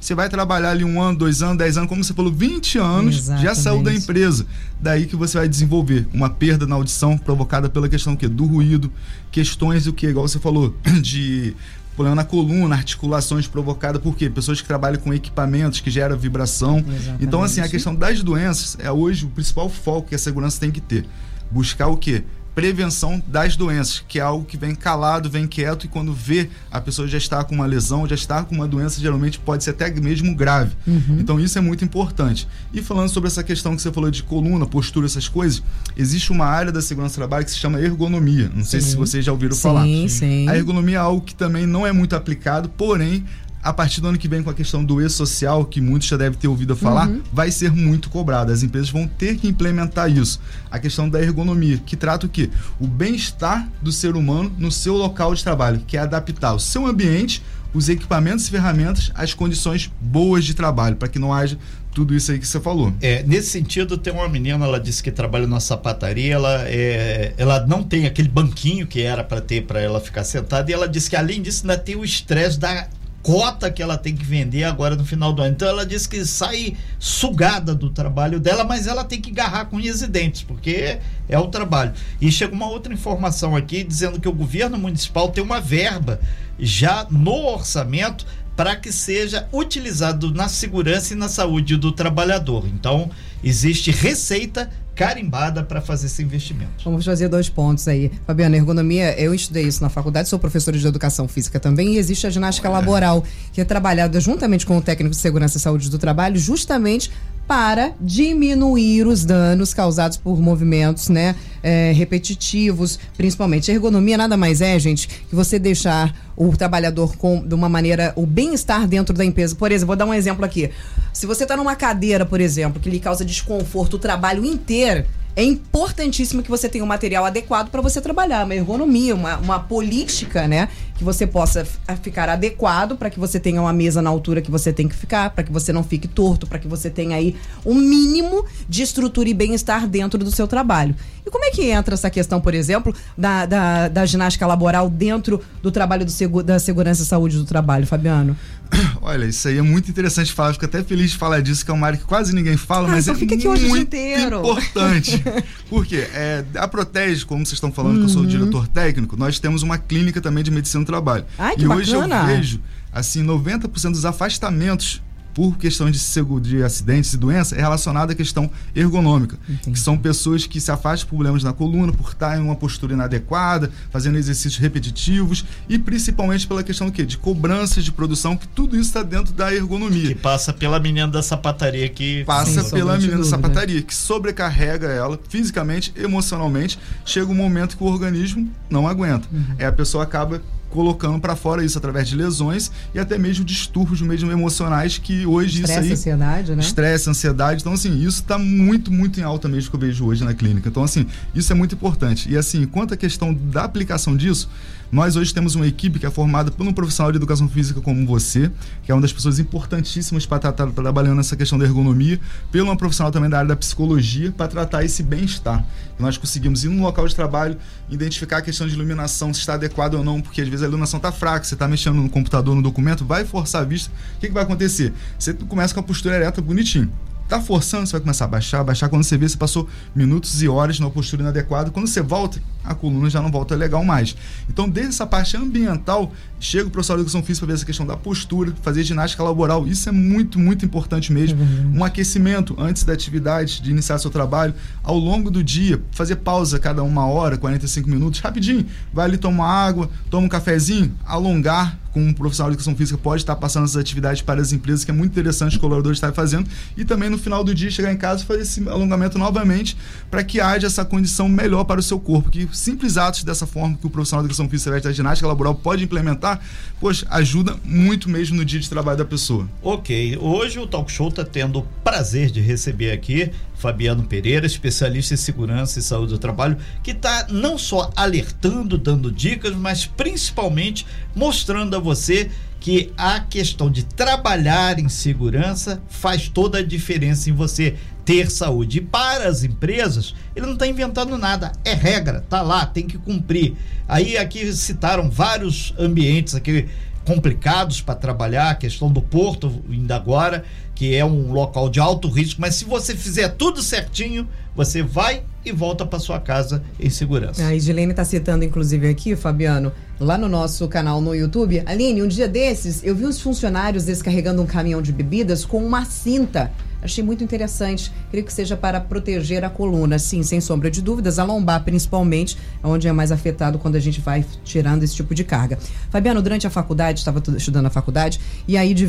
você 0.00 0.14
vai 0.14 0.28
trabalhar 0.28 0.70
ali 0.70 0.84
um 0.84 1.00
ano, 1.00 1.18
dois 1.18 1.42
anos, 1.42 1.58
dez 1.58 1.76
anos, 1.76 1.88
como 1.88 2.04
você 2.04 2.14
falou, 2.14 2.32
20 2.32 2.78
anos, 2.78 3.18
Exatamente. 3.18 3.44
já 3.44 3.54
saiu 3.54 3.82
da 3.82 3.92
empresa. 3.92 4.46
Daí 4.80 5.06
que 5.06 5.16
você 5.16 5.38
vai 5.38 5.48
desenvolver 5.48 6.06
uma 6.12 6.30
perda 6.30 6.66
na 6.66 6.76
audição 6.76 7.18
provocada 7.18 7.68
pela 7.68 7.88
questão 7.88 8.14
que 8.14 8.28
do 8.28 8.44
ruído, 8.44 8.92
questões 9.30 9.84
do 9.84 9.92
que, 9.92 10.06
igual 10.06 10.26
você 10.26 10.38
falou, 10.38 10.74
de 11.02 11.54
problema 11.96 12.14
na 12.14 12.24
coluna, 12.24 12.76
articulações 12.76 13.48
provocadas 13.48 14.00
por 14.00 14.14
quê? 14.14 14.30
Pessoas 14.30 14.60
que 14.60 14.68
trabalham 14.68 15.00
com 15.00 15.12
equipamentos 15.12 15.80
que 15.80 15.90
geram 15.90 16.16
vibração. 16.16 16.78
Exatamente. 16.78 17.24
Então, 17.24 17.42
assim, 17.42 17.60
a 17.60 17.68
questão 17.68 17.92
das 17.92 18.22
doenças 18.22 18.76
é 18.78 18.92
hoje 18.92 19.26
o 19.26 19.28
principal 19.28 19.68
foco 19.68 20.10
que 20.10 20.14
a 20.14 20.18
segurança 20.18 20.60
tem 20.60 20.70
que 20.70 20.80
ter. 20.80 21.04
Buscar 21.50 21.88
o 21.88 21.96
quê? 21.96 22.22
Prevenção 22.58 23.22
das 23.24 23.54
doenças, 23.54 24.02
que 24.08 24.18
é 24.18 24.22
algo 24.22 24.44
que 24.44 24.56
vem 24.56 24.74
calado, 24.74 25.30
vem 25.30 25.46
quieto 25.46 25.84
e 25.84 25.88
quando 25.88 26.12
vê 26.12 26.50
a 26.72 26.80
pessoa 26.80 27.06
já 27.06 27.16
está 27.16 27.44
com 27.44 27.54
uma 27.54 27.66
lesão, 27.66 28.04
já 28.04 28.16
está 28.16 28.42
com 28.42 28.52
uma 28.52 28.66
doença, 28.66 29.00
geralmente 29.00 29.38
pode 29.38 29.62
ser 29.62 29.70
até 29.70 29.88
mesmo 29.92 30.34
grave. 30.34 30.72
Uhum. 30.84 31.18
Então 31.20 31.38
isso 31.38 31.56
é 31.56 31.60
muito 31.60 31.84
importante. 31.84 32.48
E 32.74 32.82
falando 32.82 33.10
sobre 33.10 33.28
essa 33.28 33.44
questão 33.44 33.76
que 33.76 33.82
você 33.82 33.92
falou 33.92 34.10
de 34.10 34.24
coluna, 34.24 34.66
postura, 34.66 35.06
essas 35.06 35.28
coisas, 35.28 35.62
existe 35.96 36.32
uma 36.32 36.46
área 36.46 36.72
da 36.72 36.82
segurança 36.82 37.14
do 37.14 37.18
trabalho 37.18 37.44
que 37.44 37.52
se 37.52 37.58
chama 37.58 37.80
ergonomia. 37.80 38.50
Não 38.52 38.64
sei 38.64 38.80
sim. 38.80 38.90
se 38.90 38.96
vocês 38.96 39.24
já 39.24 39.30
ouviram 39.30 39.54
sim, 39.54 39.62
falar. 39.62 39.86
Sim. 40.08 40.48
A 40.48 40.56
ergonomia 40.56 40.96
é 40.96 40.98
algo 40.98 41.24
que 41.24 41.36
também 41.36 41.64
não 41.64 41.86
é 41.86 41.92
muito 41.92 42.16
aplicado, 42.16 42.68
porém 42.70 43.24
a 43.62 43.72
partir 43.72 44.00
do 44.00 44.08
ano 44.08 44.18
que 44.18 44.28
vem 44.28 44.42
com 44.42 44.50
a 44.50 44.54
questão 44.54 44.84
do 44.84 45.00
e-social, 45.00 45.64
que 45.64 45.80
muitos 45.80 46.08
já 46.08 46.16
devem 46.16 46.38
ter 46.38 46.48
ouvido 46.48 46.76
falar, 46.76 47.08
uhum. 47.08 47.22
vai 47.32 47.50
ser 47.50 47.72
muito 47.72 48.08
cobrada. 48.08 48.52
As 48.52 48.62
empresas 48.62 48.90
vão 48.90 49.06
ter 49.06 49.36
que 49.36 49.48
implementar 49.48 50.10
isso. 50.10 50.40
A 50.70 50.78
questão 50.78 51.08
da 51.08 51.20
ergonomia, 51.20 51.78
que 51.78 51.96
trata 51.96 52.26
o 52.26 52.28
quê? 52.28 52.50
O 52.78 52.86
bem-estar 52.86 53.68
do 53.82 53.90
ser 53.90 54.16
humano 54.16 54.52
no 54.58 54.70
seu 54.70 54.94
local 54.96 55.34
de 55.34 55.42
trabalho, 55.42 55.82
que 55.86 55.96
é 55.96 56.00
adaptar 56.00 56.54
o 56.54 56.60
seu 56.60 56.86
ambiente, 56.86 57.42
os 57.74 57.88
equipamentos 57.88 58.46
e 58.46 58.50
ferramentas 58.50 59.10
às 59.14 59.34
condições 59.34 59.90
boas 60.00 60.44
de 60.44 60.54
trabalho, 60.54 60.96
para 60.96 61.08
que 61.08 61.18
não 61.18 61.34
haja 61.34 61.58
tudo 61.92 62.14
isso 62.14 62.30
aí 62.30 62.38
que 62.38 62.46
você 62.46 62.60
falou. 62.60 62.92
É, 63.00 63.22
nesse 63.24 63.50
sentido, 63.50 63.98
tem 63.98 64.12
uma 64.12 64.28
menina, 64.28 64.64
ela 64.64 64.78
disse 64.78 65.02
que 65.02 65.10
trabalha 65.10 65.46
na 65.46 65.58
sapataria, 65.58 66.32
ela, 66.32 66.62
é, 66.68 67.34
ela 67.36 67.66
não 67.66 67.82
tem 67.82 68.06
aquele 68.06 68.28
banquinho 68.28 68.86
que 68.86 69.02
era 69.02 69.24
para 69.24 69.40
ter 69.40 69.64
para 69.64 69.80
ela 69.80 70.00
ficar 70.00 70.24
sentada, 70.24 70.70
e 70.70 70.74
ela 70.74 70.88
disse 70.88 71.10
que 71.10 71.16
além 71.16 71.42
disso 71.42 71.62
ainda 71.64 71.76
tem 71.76 71.96
o 71.96 72.04
estresse 72.04 72.58
da 72.58 72.86
cota 73.22 73.70
que 73.70 73.82
ela 73.82 73.98
tem 73.98 74.14
que 74.14 74.24
vender 74.24 74.64
agora 74.64 74.96
no 74.96 75.04
final 75.04 75.32
do 75.32 75.42
ano. 75.42 75.52
Então 75.52 75.68
ela 75.68 75.84
diz 75.84 76.06
que 76.06 76.24
sai 76.24 76.76
sugada 76.98 77.74
do 77.74 77.90
trabalho 77.90 78.40
dela, 78.40 78.64
mas 78.64 78.86
ela 78.86 79.04
tem 79.04 79.20
que 79.20 79.30
agarrar 79.30 79.66
com 79.66 79.76
unhas 79.76 80.02
e 80.02 80.06
dentes, 80.06 80.42
porque 80.42 80.98
é 81.28 81.38
o 81.38 81.48
trabalho. 81.48 81.92
E 82.20 82.30
chega 82.30 82.54
uma 82.54 82.68
outra 82.68 82.92
informação 82.92 83.54
aqui 83.54 83.84
dizendo 83.84 84.20
que 84.20 84.28
o 84.28 84.32
governo 84.32 84.78
municipal 84.78 85.28
tem 85.28 85.42
uma 85.42 85.60
verba 85.60 86.20
já 86.58 87.06
no 87.10 87.46
orçamento 87.46 88.26
para 88.56 88.74
que 88.74 88.90
seja 88.90 89.48
utilizado 89.52 90.34
na 90.34 90.48
segurança 90.48 91.14
e 91.14 91.16
na 91.16 91.28
saúde 91.28 91.76
do 91.76 91.92
trabalhador. 91.92 92.66
Então, 92.66 93.08
existe 93.42 93.92
receita 93.92 94.68
carimbada 94.98 95.62
para 95.62 95.80
fazer 95.80 96.06
esse 96.06 96.20
investimento. 96.24 96.82
Vamos 96.84 97.04
fazer 97.04 97.28
dois 97.28 97.48
pontos 97.48 97.86
aí. 97.86 98.10
Fabiana, 98.26 98.56
ergonomia, 98.56 99.14
eu 99.16 99.32
estudei 99.32 99.62
isso 99.62 99.80
na 99.80 99.88
faculdade, 99.88 100.28
sou 100.28 100.40
professora 100.40 100.76
de 100.76 100.84
educação 100.84 101.28
física 101.28 101.60
também, 101.60 101.94
e 101.94 101.98
existe 101.98 102.26
a 102.26 102.30
ginástica 102.30 102.68
laboral, 102.68 103.22
que 103.52 103.60
é 103.60 103.64
trabalhada 103.64 104.20
juntamente 104.20 104.66
com 104.66 104.76
o 104.76 104.82
técnico 104.82 105.14
de 105.14 105.20
segurança 105.20 105.56
e 105.56 105.60
saúde 105.60 105.88
do 105.88 106.00
trabalho, 106.00 106.36
justamente 106.36 107.12
para 107.48 107.94
diminuir 107.98 109.06
os 109.06 109.24
danos 109.24 109.72
causados 109.72 110.18
por 110.18 110.38
movimentos 110.38 111.08
né, 111.08 111.34
é, 111.62 111.92
repetitivos, 111.92 112.98
principalmente. 113.16 113.70
A 113.70 113.74
ergonomia 113.74 114.18
nada 114.18 114.36
mais 114.36 114.60
é, 114.60 114.78
gente, 114.78 115.08
que 115.08 115.34
você 115.34 115.58
deixar 115.58 116.14
o 116.36 116.54
trabalhador 116.54 117.16
com 117.16 117.40
de 117.44 117.54
uma 117.54 117.68
maneira, 117.68 118.12
o 118.14 118.26
bem-estar 118.26 118.86
dentro 118.86 119.16
da 119.16 119.24
empresa. 119.24 119.56
Por 119.56 119.72
exemplo, 119.72 119.86
vou 119.86 119.96
dar 119.96 120.04
um 120.04 120.12
exemplo 120.12 120.44
aqui. 120.44 120.70
Se 121.10 121.24
você 121.24 121.44
está 121.44 121.56
numa 121.56 121.74
cadeira, 121.74 122.26
por 122.26 122.38
exemplo, 122.38 122.80
que 122.80 122.90
lhe 122.90 123.00
causa 123.00 123.24
desconforto 123.24 123.94
o 123.94 123.98
trabalho 123.98 124.44
inteiro, 124.44 125.06
é 125.38 125.42
importantíssimo 125.44 126.42
que 126.42 126.50
você 126.50 126.68
tenha 126.68 126.82
um 126.82 126.86
material 126.86 127.24
adequado 127.24 127.70
para 127.70 127.80
você 127.80 128.00
trabalhar, 128.00 128.44
uma 128.44 128.56
ergonomia, 128.56 129.14
uma, 129.14 129.36
uma 129.36 129.60
política, 129.60 130.48
né? 130.48 130.68
Que 130.98 131.04
você 131.04 131.26
possa 131.26 131.64
ficar 132.02 132.28
adequado 132.28 132.96
para 132.96 133.08
que 133.08 133.18
você 133.18 133.38
tenha 133.38 133.60
uma 133.60 133.72
mesa 133.72 134.02
na 134.02 134.10
altura 134.10 134.42
que 134.42 134.50
você 134.50 134.72
tem 134.72 134.88
que 134.88 134.96
ficar, 134.96 135.30
para 135.30 135.44
que 135.44 135.52
você 135.52 135.72
não 135.72 135.84
fique 135.84 136.08
torto, 136.08 136.46
para 136.46 136.58
que 136.58 136.66
você 136.66 136.90
tenha 136.90 137.16
aí 137.16 137.36
um 137.64 137.74
mínimo 137.74 138.44
de 138.68 138.82
estrutura 138.82 139.28
e 139.28 139.34
bem-estar 139.34 139.86
dentro 139.86 140.18
do 140.18 140.30
seu 140.32 140.48
trabalho. 140.48 140.94
E 141.24 141.30
como 141.30 141.44
é 141.44 141.50
que 141.50 141.70
entra 141.70 141.94
essa 141.94 142.10
questão, 142.10 142.40
por 142.40 142.54
exemplo, 142.54 142.94
da, 143.16 143.46
da, 143.46 143.88
da 143.88 144.06
ginástica 144.06 144.46
laboral 144.46 144.90
dentro 144.90 145.40
do 145.62 145.70
trabalho 145.70 146.04
do, 146.04 146.42
da 146.42 146.58
segurança 146.58 147.02
e 147.02 147.06
saúde 147.06 147.36
do 147.36 147.44
trabalho, 147.44 147.86
Fabiano? 147.86 148.36
Olha, 149.00 149.24
isso 149.26 149.48
aí 149.48 149.58
é 149.58 149.62
muito 149.62 149.90
interessante 149.90 150.32
falar. 150.32 150.52
Fico 150.52 150.64
até 150.64 150.82
feliz 150.82 151.12
de 151.12 151.18
falar 151.18 151.40
disso, 151.40 151.64
que 151.64 151.70
é 151.70 151.74
uma 151.74 151.86
área 151.86 151.98
que 151.98 152.04
quase 152.04 152.34
ninguém 152.34 152.56
fala, 152.56 152.88
ah, 152.88 152.92
mas 152.92 153.08
é 153.08 153.14
fica 153.14 153.34
aqui 153.34 153.46
muito 153.46 153.64
hoje 153.64 153.80
inteiro. 153.80 154.40
importante. 154.40 155.22
Por 155.68 155.86
quê? 155.86 156.06
É, 156.12 156.44
a 156.56 156.66
Protege, 156.66 157.24
como 157.24 157.44
vocês 157.44 157.54
estão 157.54 157.72
falando, 157.72 157.94
uhum. 157.94 157.98
que 158.00 158.04
eu 158.04 158.08
sou 158.08 158.22
o 158.22 158.24
uhum. 158.24 158.30
diretor 158.30 158.68
técnico, 158.68 159.16
nós 159.16 159.38
temos 159.38 159.62
uma 159.62 159.78
clínica 159.78 160.20
também 160.20 160.42
de 160.42 160.50
medicina 160.50 160.84
trabalho. 160.88 161.24
Ai, 161.38 161.54
que 161.54 161.64
e 161.64 161.68
bacana. 161.68 161.80
hoje 161.80 161.94
eu 161.94 162.26
vejo, 162.26 162.60
assim, 162.92 163.24
90% 163.24 163.92
dos 163.92 164.04
afastamentos 164.04 165.02
por 165.38 165.56
questão 165.56 165.88
de, 165.88 166.00
de 166.40 166.64
acidentes 166.64 167.12
e 167.12 167.16
doenças 167.16 167.56
é 167.56 167.60
relacionada 167.60 168.12
à 168.12 168.14
questão 168.16 168.50
ergonômica, 168.74 169.38
Entendi. 169.48 169.70
que 169.70 169.78
são 169.78 169.96
pessoas 169.96 170.48
que 170.48 170.60
se 170.60 170.68
afastam 170.68 171.04
de 171.04 171.06
problemas 171.06 171.44
na 171.44 171.52
coluna 171.52 171.92
por 171.92 172.08
estar 172.08 172.36
em 172.36 172.42
uma 172.42 172.56
postura 172.56 172.94
inadequada, 172.94 173.70
fazendo 173.88 174.18
exercícios 174.18 174.56
repetitivos 174.56 175.44
e 175.68 175.78
principalmente 175.78 176.44
pela 176.44 176.64
questão 176.64 176.88
do 176.88 176.92
quê? 176.92 177.04
de 177.04 177.16
cobranças 177.16 177.84
de 177.84 177.92
produção, 177.92 178.36
que 178.36 178.48
tudo 178.48 178.74
isso 178.74 178.88
está 178.88 179.04
dentro 179.04 179.32
da 179.32 179.54
ergonomia. 179.54 180.08
Que 180.08 180.16
passa 180.16 180.52
pela 180.52 180.80
menina 180.80 181.06
da 181.06 181.22
sapataria 181.22 181.88
que 181.88 182.24
passa 182.24 182.64
Sim, 182.64 182.70
pela 182.70 182.98
menina 182.98 183.18
da 183.18 183.24
sapataria 183.24 183.80
que 183.80 183.94
sobrecarrega 183.94 184.88
ela 184.88 185.20
fisicamente, 185.28 185.92
emocionalmente, 185.96 186.80
chega 187.04 187.30
um 187.30 187.34
momento 187.36 187.76
que 187.76 187.84
o 187.84 187.86
organismo 187.86 188.50
não 188.68 188.88
aguenta. 188.88 189.28
Uhum. 189.30 189.54
É 189.56 189.66
a 189.66 189.72
pessoa 189.72 190.02
acaba 190.02 190.42
colocando 190.70 191.18
para 191.18 191.34
fora 191.34 191.64
isso 191.64 191.78
através 191.78 192.08
de 192.08 192.16
lesões 192.16 192.70
e 192.94 192.98
até 192.98 193.18
mesmo 193.18 193.44
distúrbios 193.44 194.00
mesmo 194.00 194.30
emocionais 194.30 194.98
que 194.98 195.26
hoje 195.26 195.60
estresse, 195.60 195.72
isso 195.72 195.86
aí 195.86 195.92
ansiedade, 195.92 196.54
né? 196.54 196.62
Estresse, 196.62 197.10
ansiedade. 197.10 197.60
Então 197.60 197.72
assim, 197.72 197.98
isso 198.00 198.20
está 198.20 198.38
muito, 198.38 198.92
muito 198.92 199.18
em 199.20 199.22
alta 199.22 199.48
mesmo 199.48 199.70
que 199.70 199.76
eu 199.76 199.80
vejo 199.80 200.04
hoje 200.04 200.24
na 200.24 200.34
clínica. 200.34 200.68
Então 200.68 200.82
assim, 200.82 201.06
isso 201.34 201.52
é 201.52 201.54
muito 201.54 201.74
importante. 201.74 202.30
E 202.30 202.36
assim, 202.36 202.66
quanto 202.66 202.94
à 202.94 202.96
questão 202.96 203.32
da 203.32 203.64
aplicação 203.64 204.16
disso, 204.16 204.48
nós 204.90 205.16
hoje 205.16 205.34
temos 205.34 205.54
uma 205.54 205.66
equipe 205.66 205.98
que 205.98 206.06
é 206.06 206.10
formada 206.10 206.50
por 206.50 206.66
um 206.66 206.72
profissional 206.72 207.12
de 207.12 207.18
educação 207.18 207.46
física 207.48 207.80
como 207.80 208.06
você, 208.06 208.50
que 208.82 208.90
é 208.90 208.94
uma 208.94 209.02
das 209.02 209.12
pessoas 209.12 209.38
importantíssimas 209.38 210.24
para 210.24 210.48
estar 210.48 210.52
trabalhando 210.52 211.16
nessa 211.16 211.36
questão 211.36 211.58
da 211.58 211.66
ergonomia, 211.66 212.18
pelo 212.50 212.70
um 212.70 212.76
profissional 212.76 213.12
também 213.12 213.28
da 213.28 213.38
área 213.38 213.48
da 213.48 213.56
psicologia, 213.56 214.32
para 214.32 214.48
tratar 214.48 214.84
esse 214.84 215.02
bem-estar. 215.02 215.64
Nós 215.98 216.16
conseguimos 216.16 216.64
ir 216.64 216.68
no 216.68 216.82
local 216.82 217.06
de 217.06 217.14
trabalho, 217.14 217.58
identificar 217.90 218.38
a 218.38 218.42
questão 218.42 218.66
de 218.66 218.74
iluminação, 218.74 219.32
se 219.34 219.40
está 219.40 219.54
adequado 219.54 219.94
ou 219.94 220.04
não, 220.04 220.22
porque 220.22 220.40
às 220.40 220.48
vezes 220.48 220.62
a 220.62 220.66
iluminação 220.66 220.96
está 220.96 221.12
fraca, 221.12 221.44
você 221.44 221.54
está 221.54 221.68
mexendo 221.68 221.96
no 221.96 222.08
computador, 222.08 222.54
no 222.54 222.62
documento, 222.62 223.04
vai 223.04 223.24
forçar 223.26 223.62
a 223.62 223.64
vista. 223.64 223.90
O 224.16 224.20
que, 224.20 224.28
que 224.28 224.32
vai 224.32 224.42
acontecer? 224.42 224.94
Você 225.18 225.34
começa 225.34 225.74
com 225.74 225.80
a 225.80 225.82
postura 225.82 226.16
ereta 226.16 226.40
bonitinho. 226.40 226.90
Tá 227.28 227.40
forçando, 227.40 227.86
você 227.86 227.92
vai 227.92 228.00
começar 228.00 228.24
a 228.24 228.28
baixar, 228.28 228.64
baixar. 228.64 228.88
Quando 228.88 229.04
você 229.04 229.18
vê, 229.18 229.28
você 229.28 229.36
passou 229.36 229.68
minutos 229.94 230.42
e 230.42 230.48
horas 230.48 230.80
numa 230.80 230.90
postura 230.90 231.20
inadequada. 231.20 231.70
Quando 231.70 231.86
você 231.86 232.00
volta, 232.00 232.40
a 232.64 232.74
coluna 232.74 233.10
já 233.10 233.20
não 233.20 233.30
volta 233.30 233.54
legal 233.54 233.84
mais. 233.84 234.16
Então, 234.48 234.66
desde 234.66 234.94
essa 234.94 235.06
parte 235.06 235.36
ambiental, 235.36 236.10
chega 236.40 236.68
o 236.68 236.70
professor 236.70 236.94
de 236.94 237.02
educação 237.02 237.22
física 237.22 237.44
para 237.44 237.52
ver 237.52 237.58
essa 237.58 237.66
questão 237.66 237.86
da 237.86 237.98
postura, 237.98 238.54
fazer 238.62 238.82
ginástica 238.82 239.22
laboral. 239.22 239.66
Isso 239.66 239.90
é 239.90 239.92
muito, 239.92 240.38
muito 240.38 240.64
importante 240.64 241.12
mesmo. 241.12 241.38
Uhum. 241.38 241.80
Um 241.80 241.84
aquecimento 241.84 242.56
antes 242.58 242.82
da 242.82 242.94
atividade, 242.94 243.60
de 243.60 243.70
iniciar 243.70 243.98
seu 243.98 244.10
trabalho. 244.10 244.54
Ao 244.82 244.96
longo 244.96 245.30
do 245.30 245.44
dia, 245.44 245.82
fazer 245.90 246.16
pausa 246.16 246.58
cada 246.58 246.82
uma 246.82 247.06
hora, 247.06 247.36
45 247.36 247.90
minutos, 247.90 248.20
rapidinho. 248.20 248.64
Vai 248.90 249.04
ali 249.04 249.18
tomar 249.18 249.48
água, 249.50 249.90
toma 250.08 250.24
um 250.24 250.30
cafezinho, 250.30 250.94
alongar 251.04 251.78
com 251.98 252.02
um 252.02 252.12
profissional 252.12 252.50
de 252.50 252.54
educação 252.54 252.76
física 252.76 252.96
pode 252.96 253.22
estar 253.22 253.34
passando 253.34 253.64
essas 253.64 253.76
atividades 253.76 254.22
para 254.22 254.40
as 254.40 254.52
empresas, 254.52 254.84
que 254.84 254.90
é 254.90 254.94
muito 254.94 255.10
interessante 255.10 255.52
os 255.52 255.58
colaboradores 255.58 255.96
estarem 255.96 256.14
fazendo. 256.14 256.48
E 256.76 256.84
também 256.84 257.10
no 257.10 257.18
final 257.18 257.42
do 257.42 257.52
dia 257.52 257.70
chegar 257.70 257.92
em 257.92 257.96
casa 257.96 258.22
e 258.22 258.26
fazer 258.26 258.42
esse 258.42 258.68
alongamento 258.68 259.18
novamente 259.18 259.76
para 260.08 260.22
que 260.22 260.40
haja 260.40 260.68
essa 260.68 260.84
condição 260.84 261.28
melhor 261.28 261.64
para 261.64 261.80
o 261.80 261.82
seu 261.82 261.98
corpo. 261.98 262.30
Que 262.30 262.48
simples 262.52 262.96
atos 262.96 263.24
dessa 263.24 263.46
forma 263.46 263.76
que 263.76 263.86
o 263.86 263.90
profissional 263.90 264.22
de 264.22 264.26
educação 264.26 264.48
física 264.48 264.80
da 264.80 264.92
ginástica 264.92 265.26
laboral 265.26 265.54
pode 265.54 265.82
implementar, 265.82 266.40
pois 266.80 267.04
ajuda 267.10 267.56
muito 267.64 268.08
mesmo 268.08 268.36
no 268.36 268.44
dia 268.44 268.60
de 268.60 268.68
trabalho 268.68 268.98
da 268.98 269.04
pessoa. 269.04 269.48
Ok, 269.62 270.16
hoje 270.20 270.58
o 270.58 270.66
Talk 270.66 270.90
Show 270.90 271.08
está 271.08 271.24
tendo 271.24 271.60
o 271.60 271.62
prazer 271.82 272.30
de 272.30 272.40
receber 272.40 272.92
aqui 272.92 273.32
Fabiano 273.58 274.04
Pereira, 274.04 274.46
especialista 274.46 275.14
em 275.14 275.16
segurança 275.16 275.78
e 275.78 275.82
saúde 275.82 276.12
do 276.12 276.18
trabalho, 276.18 276.56
que 276.82 276.92
está 276.92 277.26
não 277.28 277.58
só 277.58 277.90
alertando, 277.96 278.78
dando 278.78 279.10
dicas, 279.10 279.54
mas 279.54 279.84
principalmente 279.84 280.86
mostrando 281.14 281.74
a 281.74 281.80
você 281.88 282.30
que 282.60 282.92
a 282.98 283.20
questão 283.20 283.70
de 283.70 283.84
trabalhar 283.84 284.78
em 284.78 284.88
segurança 284.88 285.80
faz 285.88 286.28
toda 286.28 286.58
a 286.58 286.62
diferença 286.62 287.30
em 287.30 287.32
você 287.32 287.76
ter 288.04 288.30
saúde. 288.30 288.78
E 288.78 288.80
para 288.80 289.28
as 289.28 289.42
empresas, 289.42 290.14
ele 290.34 290.44
não 290.44 290.52
está 290.54 290.66
inventando 290.66 291.16
nada, 291.16 291.52
é 291.64 291.72
regra, 291.72 292.24
tá 292.28 292.42
lá, 292.42 292.66
tem 292.66 292.86
que 292.86 292.98
cumprir. 292.98 293.54
Aí 293.86 294.18
aqui 294.18 294.52
citaram 294.52 295.08
vários 295.08 295.72
ambientes 295.78 296.34
aqui 296.34 296.68
complicados 297.06 297.80
para 297.80 297.94
trabalhar, 297.94 298.50
a 298.50 298.54
questão 298.54 298.92
do 298.92 299.00
porto 299.00 299.62
ainda 299.70 299.96
agora, 299.96 300.44
que 300.74 300.94
é 300.94 301.02
um 301.02 301.32
local 301.32 301.70
de 301.70 301.80
alto 301.80 302.06
risco, 302.08 302.38
mas 302.38 302.54
se 302.54 302.66
você 302.66 302.94
fizer 302.94 303.28
tudo 303.30 303.62
certinho, 303.62 304.28
você 304.54 304.82
vai 304.82 305.22
e 305.48 305.52
volta 305.52 305.84
para 305.84 305.98
sua 305.98 306.20
casa 306.20 306.62
em 306.78 306.90
segurança. 306.90 307.44
A 307.44 307.54
Edilene 307.54 307.90
está 307.90 308.04
citando, 308.04 308.44
inclusive, 308.44 308.88
aqui, 308.88 309.16
Fabiano, 309.16 309.72
lá 309.98 310.16
no 310.16 310.28
nosso 310.28 310.66
canal 310.68 311.00
no 311.00 311.14
YouTube. 311.14 311.62
Aline, 311.66 312.02
um 312.02 312.08
dia 312.08 312.28
desses, 312.28 312.84
eu 312.84 312.94
vi 312.94 313.04
uns 313.04 313.20
funcionários 313.20 313.84
descarregando 313.84 314.42
um 314.42 314.46
caminhão 314.46 314.82
de 314.82 314.92
bebidas 314.92 315.44
com 315.44 315.64
uma 315.64 315.84
cinta 315.84 316.52
Achei 316.80 317.02
muito 317.02 317.24
interessante. 317.24 317.92
Creio 318.10 318.24
que 318.24 318.32
seja 318.32 318.56
para 318.56 318.80
proteger 318.80 319.44
a 319.44 319.50
coluna, 319.50 319.98
sim, 319.98 320.22
sem 320.22 320.40
sombra 320.40 320.70
de 320.70 320.80
dúvidas. 320.80 321.18
A 321.18 321.24
lombar, 321.24 321.64
principalmente, 321.64 322.38
é 322.62 322.66
onde 322.66 322.86
é 322.86 322.92
mais 322.92 323.10
afetado 323.10 323.58
quando 323.58 323.76
a 323.76 323.80
gente 323.80 324.00
vai 324.00 324.24
tirando 324.44 324.82
esse 324.84 324.94
tipo 324.94 325.14
de 325.14 325.24
carga. 325.24 325.58
Fabiano, 325.90 326.22
durante 326.22 326.46
a 326.46 326.50
faculdade, 326.50 327.00
estava 327.00 327.22
estudando 327.36 327.64
na 327.64 327.70
faculdade, 327.70 328.20
e 328.46 328.56
aí, 328.56 328.74
de, 328.74 328.88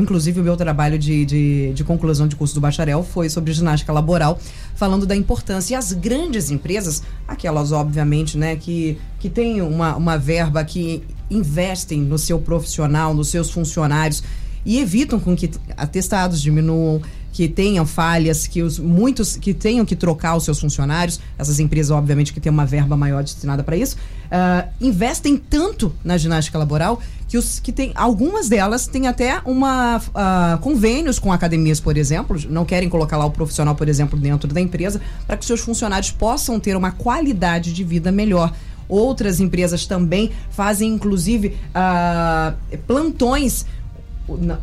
inclusive, 0.00 0.40
o 0.40 0.42
meu 0.42 0.56
trabalho 0.56 0.98
de, 0.98 1.24
de, 1.24 1.72
de 1.72 1.84
conclusão 1.84 2.26
de 2.26 2.34
curso 2.34 2.54
do 2.54 2.60
bacharel 2.60 3.02
foi 3.02 3.28
sobre 3.28 3.52
ginástica 3.52 3.92
laboral, 3.92 4.38
falando 4.74 5.06
da 5.06 5.14
importância. 5.14 5.74
E 5.74 5.76
as 5.76 5.92
grandes 5.92 6.50
empresas, 6.50 7.02
aquelas, 7.26 7.70
obviamente, 7.70 8.36
né, 8.36 8.56
que, 8.56 8.98
que 9.20 9.30
têm 9.30 9.62
uma, 9.62 9.96
uma 9.96 10.18
verba 10.18 10.64
que 10.64 11.04
investem 11.30 12.00
no 12.00 12.18
seu 12.18 12.38
profissional, 12.40 13.14
nos 13.14 13.28
seus 13.28 13.50
funcionários 13.50 14.22
e 14.64 14.78
evitam 14.80 15.18
com 15.18 15.36
que 15.36 15.50
atestados 15.76 16.42
diminuam, 16.42 17.00
que 17.32 17.48
tenham 17.48 17.86
falhas, 17.86 18.46
que 18.46 18.62
os 18.62 18.78
muitos 18.78 19.36
que 19.36 19.54
tenham 19.54 19.84
que 19.84 19.94
trocar 19.94 20.36
os 20.36 20.44
seus 20.44 20.58
funcionários, 20.60 21.20
essas 21.38 21.60
empresas, 21.60 21.90
obviamente, 21.90 22.32
que 22.32 22.40
têm 22.40 22.50
uma 22.50 22.66
verba 22.66 22.96
maior 22.96 23.22
destinada 23.22 23.62
para 23.62 23.76
isso, 23.76 23.96
uh, 24.26 24.68
investem 24.80 25.36
tanto 25.36 25.92
na 26.02 26.16
ginástica 26.16 26.58
laboral 26.58 27.00
que, 27.28 27.36
os, 27.36 27.60
que 27.60 27.70
tem, 27.70 27.92
algumas 27.94 28.48
delas 28.48 28.86
têm 28.86 29.06
até 29.06 29.40
uma 29.44 29.98
uh, 29.98 30.58
convênios 30.60 31.18
com 31.18 31.30
academias, 31.32 31.78
por 31.78 31.96
exemplo, 31.96 32.38
não 32.48 32.64
querem 32.64 32.88
colocar 32.88 33.18
lá 33.18 33.26
o 33.26 33.30
profissional, 33.30 33.74
por 33.74 33.88
exemplo, 33.88 34.18
dentro 34.18 34.52
da 34.52 34.60
empresa, 34.60 35.00
para 35.26 35.36
que 35.36 35.44
seus 35.44 35.60
funcionários 35.60 36.10
possam 36.10 36.58
ter 36.58 36.76
uma 36.76 36.90
qualidade 36.90 37.72
de 37.72 37.84
vida 37.84 38.10
melhor. 38.10 38.52
Outras 38.88 39.38
empresas 39.38 39.86
também 39.86 40.30
fazem, 40.50 40.94
inclusive, 40.94 41.58
ah, 41.74 42.54
plantões 42.86 43.66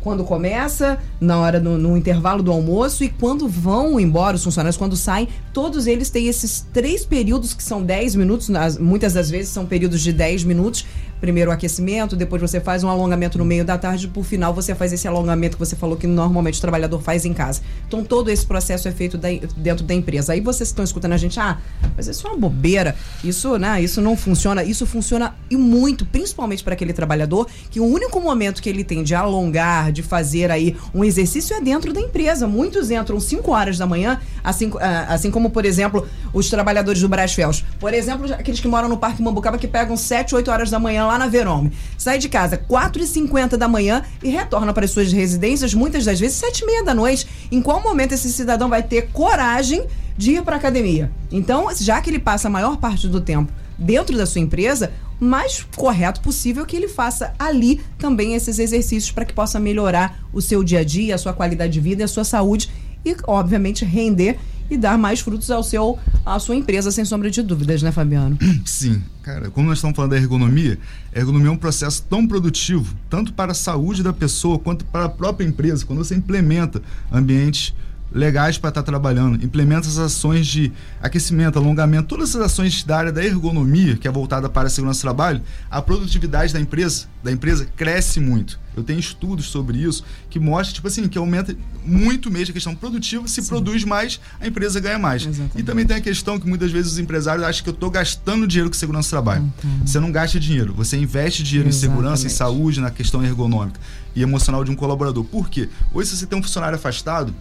quando 0.00 0.24
começa, 0.24 0.98
na 1.20 1.38
hora 1.38 1.58
no, 1.58 1.76
no 1.76 1.96
intervalo 1.96 2.42
do 2.42 2.52
almoço 2.52 3.02
e 3.02 3.08
quando 3.08 3.48
vão 3.48 3.98
embora 3.98 4.36
os 4.36 4.44
funcionários, 4.44 4.76
quando 4.76 4.96
saem, 4.96 5.28
todos 5.52 5.86
eles 5.86 6.10
têm 6.10 6.28
esses 6.28 6.66
três 6.72 7.04
períodos 7.04 7.52
que 7.52 7.62
são 7.62 7.82
10 7.82 8.14
minutos, 8.14 8.48
muitas 8.78 9.12
das 9.12 9.30
vezes 9.30 9.50
são 9.50 9.66
períodos 9.66 10.00
de 10.02 10.12
10 10.12 10.44
minutos. 10.44 10.86
Primeiro 11.20 11.50
o 11.50 11.54
aquecimento, 11.54 12.14
depois 12.14 12.40
você 12.42 12.60
faz 12.60 12.84
um 12.84 12.88
alongamento 12.88 13.38
no 13.38 13.44
meio 13.44 13.64
da 13.64 13.78
tarde, 13.78 14.06
por 14.08 14.24
final 14.24 14.52
você 14.52 14.74
faz 14.74 14.92
esse 14.92 15.08
alongamento 15.08 15.56
que 15.56 15.64
você 15.64 15.74
falou 15.74 15.96
que 15.96 16.06
normalmente 16.06 16.58
o 16.58 16.60
trabalhador 16.60 17.00
faz 17.00 17.24
em 17.24 17.32
casa. 17.32 17.62
Então 17.88 18.04
todo 18.04 18.28
esse 18.30 18.44
processo 18.44 18.86
é 18.86 18.92
feito 18.92 19.16
da- 19.16 19.28
dentro 19.56 19.84
da 19.84 19.94
empresa. 19.94 20.34
Aí 20.34 20.40
vocês 20.40 20.68
estão 20.68 20.84
escutando 20.84 21.12
a 21.12 21.16
gente, 21.16 21.40
ah, 21.40 21.58
mas 21.96 22.06
isso 22.06 22.26
é 22.26 22.30
uma 22.30 22.38
bobeira, 22.38 22.94
isso, 23.24 23.56
né, 23.58 23.80
isso 23.82 24.00
não 24.02 24.16
funciona. 24.16 24.62
Isso 24.62 24.84
funciona 24.86 25.34
e 25.50 25.56
muito, 25.56 26.04
principalmente 26.04 26.62
para 26.62 26.74
aquele 26.74 26.92
trabalhador 26.92 27.46
que 27.70 27.80
o 27.80 27.84
único 27.86 28.20
momento 28.20 28.60
que 28.60 28.68
ele 28.68 28.84
tem 28.84 29.02
de 29.02 29.14
alongar, 29.14 29.92
de 29.92 30.02
fazer 30.02 30.50
aí 30.50 30.76
um 30.94 31.02
exercício 31.02 31.56
é 31.56 31.60
dentro 31.60 31.92
da 31.92 32.00
empresa. 32.00 32.46
Muitos 32.46 32.90
entram 32.90 33.18
5 33.18 33.50
horas 33.52 33.78
da 33.78 33.86
manhã, 33.86 34.20
assim, 34.44 34.70
ah, 34.80 35.06
assim 35.14 35.30
como, 35.30 35.48
por 35.50 35.64
exemplo, 35.64 36.06
os 36.32 36.50
trabalhadores 36.50 37.00
do 37.00 37.08
Brasfels. 37.08 37.64
Por 37.80 37.94
exemplo, 37.94 38.30
aqueles 38.34 38.60
que 38.60 38.68
moram 38.68 38.88
no 38.88 38.98
Parque 38.98 39.22
Mambucaba 39.22 39.56
que 39.56 39.66
pegam 39.66 39.96
7, 39.96 40.34
8 40.34 40.50
horas 40.50 40.68
da 40.70 40.78
manhã 40.78 41.05
lá 41.06 41.18
na 41.18 41.26
Verome. 41.26 41.72
Sai 41.96 42.18
de 42.18 42.28
casa 42.28 42.56
4h50 42.56 43.56
da 43.56 43.68
manhã 43.68 44.02
e 44.22 44.28
retorna 44.28 44.72
para 44.72 44.84
as 44.84 44.90
suas 44.90 45.12
residências, 45.12 45.74
muitas 45.74 46.04
das 46.04 46.20
vezes 46.20 46.36
7 46.36 46.60
e 46.60 46.66
meia 46.66 46.84
da 46.84 46.94
noite. 46.94 47.26
Em 47.50 47.62
qual 47.62 47.82
momento 47.82 48.12
esse 48.12 48.32
cidadão 48.32 48.68
vai 48.68 48.82
ter 48.82 49.08
coragem 49.12 49.86
de 50.16 50.32
ir 50.32 50.42
para 50.42 50.56
academia? 50.56 51.10
Então, 51.30 51.68
já 51.74 52.00
que 52.00 52.10
ele 52.10 52.18
passa 52.18 52.48
a 52.48 52.50
maior 52.50 52.76
parte 52.76 53.08
do 53.08 53.20
tempo 53.20 53.52
dentro 53.78 54.16
da 54.16 54.26
sua 54.26 54.40
empresa, 54.40 54.92
mais 55.20 55.66
correto 55.76 56.20
possível 56.20 56.64
é 56.64 56.66
que 56.66 56.76
ele 56.76 56.88
faça 56.88 57.32
ali 57.38 57.80
também 57.98 58.34
esses 58.34 58.58
exercícios 58.58 59.10
para 59.10 59.24
que 59.24 59.32
possa 59.32 59.58
melhorar 59.58 60.20
o 60.32 60.42
seu 60.42 60.62
dia 60.62 60.80
a 60.80 60.84
dia, 60.84 61.14
a 61.14 61.18
sua 61.18 61.32
qualidade 61.32 61.72
de 61.72 61.80
vida 61.80 62.02
e 62.02 62.04
a 62.04 62.08
sua 62.08 62.24
saúde 62.24 62.70
e, 63.04 63.16
obviamente, 63.26 63.84
render 63.84 64.38
e 64.70 64.76
dar 64.76 64.98
mais 64.98 65.20
frutos 65.20 65.50
ao 65.50 65.62
seu, 65.62 65.98
à 66.24 66.38
sua 66.38 66.56
empresa, 66.56 66.90
sem 66.90 67.04
sombra 67.04 67.30
de 67.30 67.42
dúvidas, 67.42 67.82
né, 67.82 67.92
Fabiano? 67.92 68.38
Sim, 68.64 69.02
cara, 69.22 69.50
como 69.50 69.68
nós 69.68 69.78
estamos 69.78 69.96
falando 69.96 70.10
da 70.10 70.16
ergonomia, 70.16 70.78
a 71.14 71.18
ergonomia 71.18 71.48
é 71.48 71.52
um 71.52 71.56
processo 71.56 72.04
tão 72.08 72.26
produtivo, 72.26 72.94
tanto 73.08 73.32
para 73.32 73.52
a 73.52 73.54
saúde 73.54 74.02
da 74.02 74.12
pessoa 74.12 74.58
quanto 74.58 74.84
para 74.84 75.04
a 75.04 75.08
própria 75.08 75.46
empresa, 75.46 75.84
quando 75.84 76.04
você 76.04 76.14
implementa 76.14 76.82
ambientes 77.12 77.74
legais 78.12 78.56
para 78.56 78.68
estar 78.68 78.82
trabalhando, 78.82 79.44
implementa 79.44 79.88
as 79.88 79.98
ações 79.98 80.46
de 80.46 80.72
aquecimento, 81.02 81.58
alongamento, 81.58 82.08
todas 82.08 82.30
essas 82.30 82.42
ações 82.42 82.82
da 82.82 82.96
área 82.98 83.12
da 83.12 83.24
ergonomia, 83.24 83.96
que 83.96 84.08
é 84.08 84.10
voltada 84.10 84.48
para 84.48 84.68
a 84.68 84.70
segurança 84.70 85.00
do 85.00 85.02
trabalho, 85.02 85.42
a 85.70 85.82
produtividade 85.82 86.52
da 86.52 86.60
empresa, 86.60 87.06
da 87.22 87.32
empresa 87.32 87.66
cresce 87.76 88.20
muito. 88.20 88.58
Eu 88.76 88.82
tenho 88.82 89.00
estudos 89.00 89.46
sobre 89.46 89.78
isso 89.78 90.04
que 90.28 90.38
mostram, 90.38 90.74
tipo 90.74 90.86
assim, 90.86 91.08
que 91.08 91.16
aumenta 91.16 91.56
muito 91.84 92.30
mesmo 92.30 92.50
a 92.50 92.54
questão 92.54 92.74
produtiva, 92.74 93.26
se 93.26 93.42
produz 93.42 93.84
mais, 93.84 94.20
a 94.38 94.46
empresa 94.46 94.78
ganha 94.78 94.98
mais. 94.98 95.24
Exatamente. 95.24 95.58
E 95.58 95.62
também 95.62 95.86
tem 95.86 95.96
a 95.96 96.00
questão 96.00 96.38
que 96.38 96.46
muitas 96.46 96.70
vezes 96.70 96.92
os 96.92 96.98
empresários 96.98 97.44
acham 97.44 97.64
que 97.64 97.70
eu 97.70 97.74
estou 97.74 97.90
gastando 97.90 98.46
dinheiro 98.46 98.68
com 98.68 98.76
segurança 98.76 99.08
do 99.08 99.10
trabalho. 99.10 99.50
Você 99.84 99.98
não 99.98 100.12
gasta 100.12 100.38
dinheiro, 100.38 100.74
você 100.74 100.96
investe 100.96 101.42
dinheiro 101.42 101.68
em 101.68 101.72
segurança, 101.72 102.24
em 102.24 102.26
Exatamente. 102.26 102.58
saúde, 102.58 102.80
na 102.80 102.90
questão 102.90 103.24
ergonômica 103.24 103.80
e 104.14 104.22
emocional 104.22 104.62
de 104.62 104.70
um 104.70 104.76
colaborador. 104.76 105.24
Por 105.24 105.48
quê? 105.48 105.70
Hoje, 105.92 106.10
se 106.10 106.18
você 106.18 106.26
tem 106.26 106.38
um 106.38 106.42
funcionário 106.42 106.76
afastado, 106.76 107.34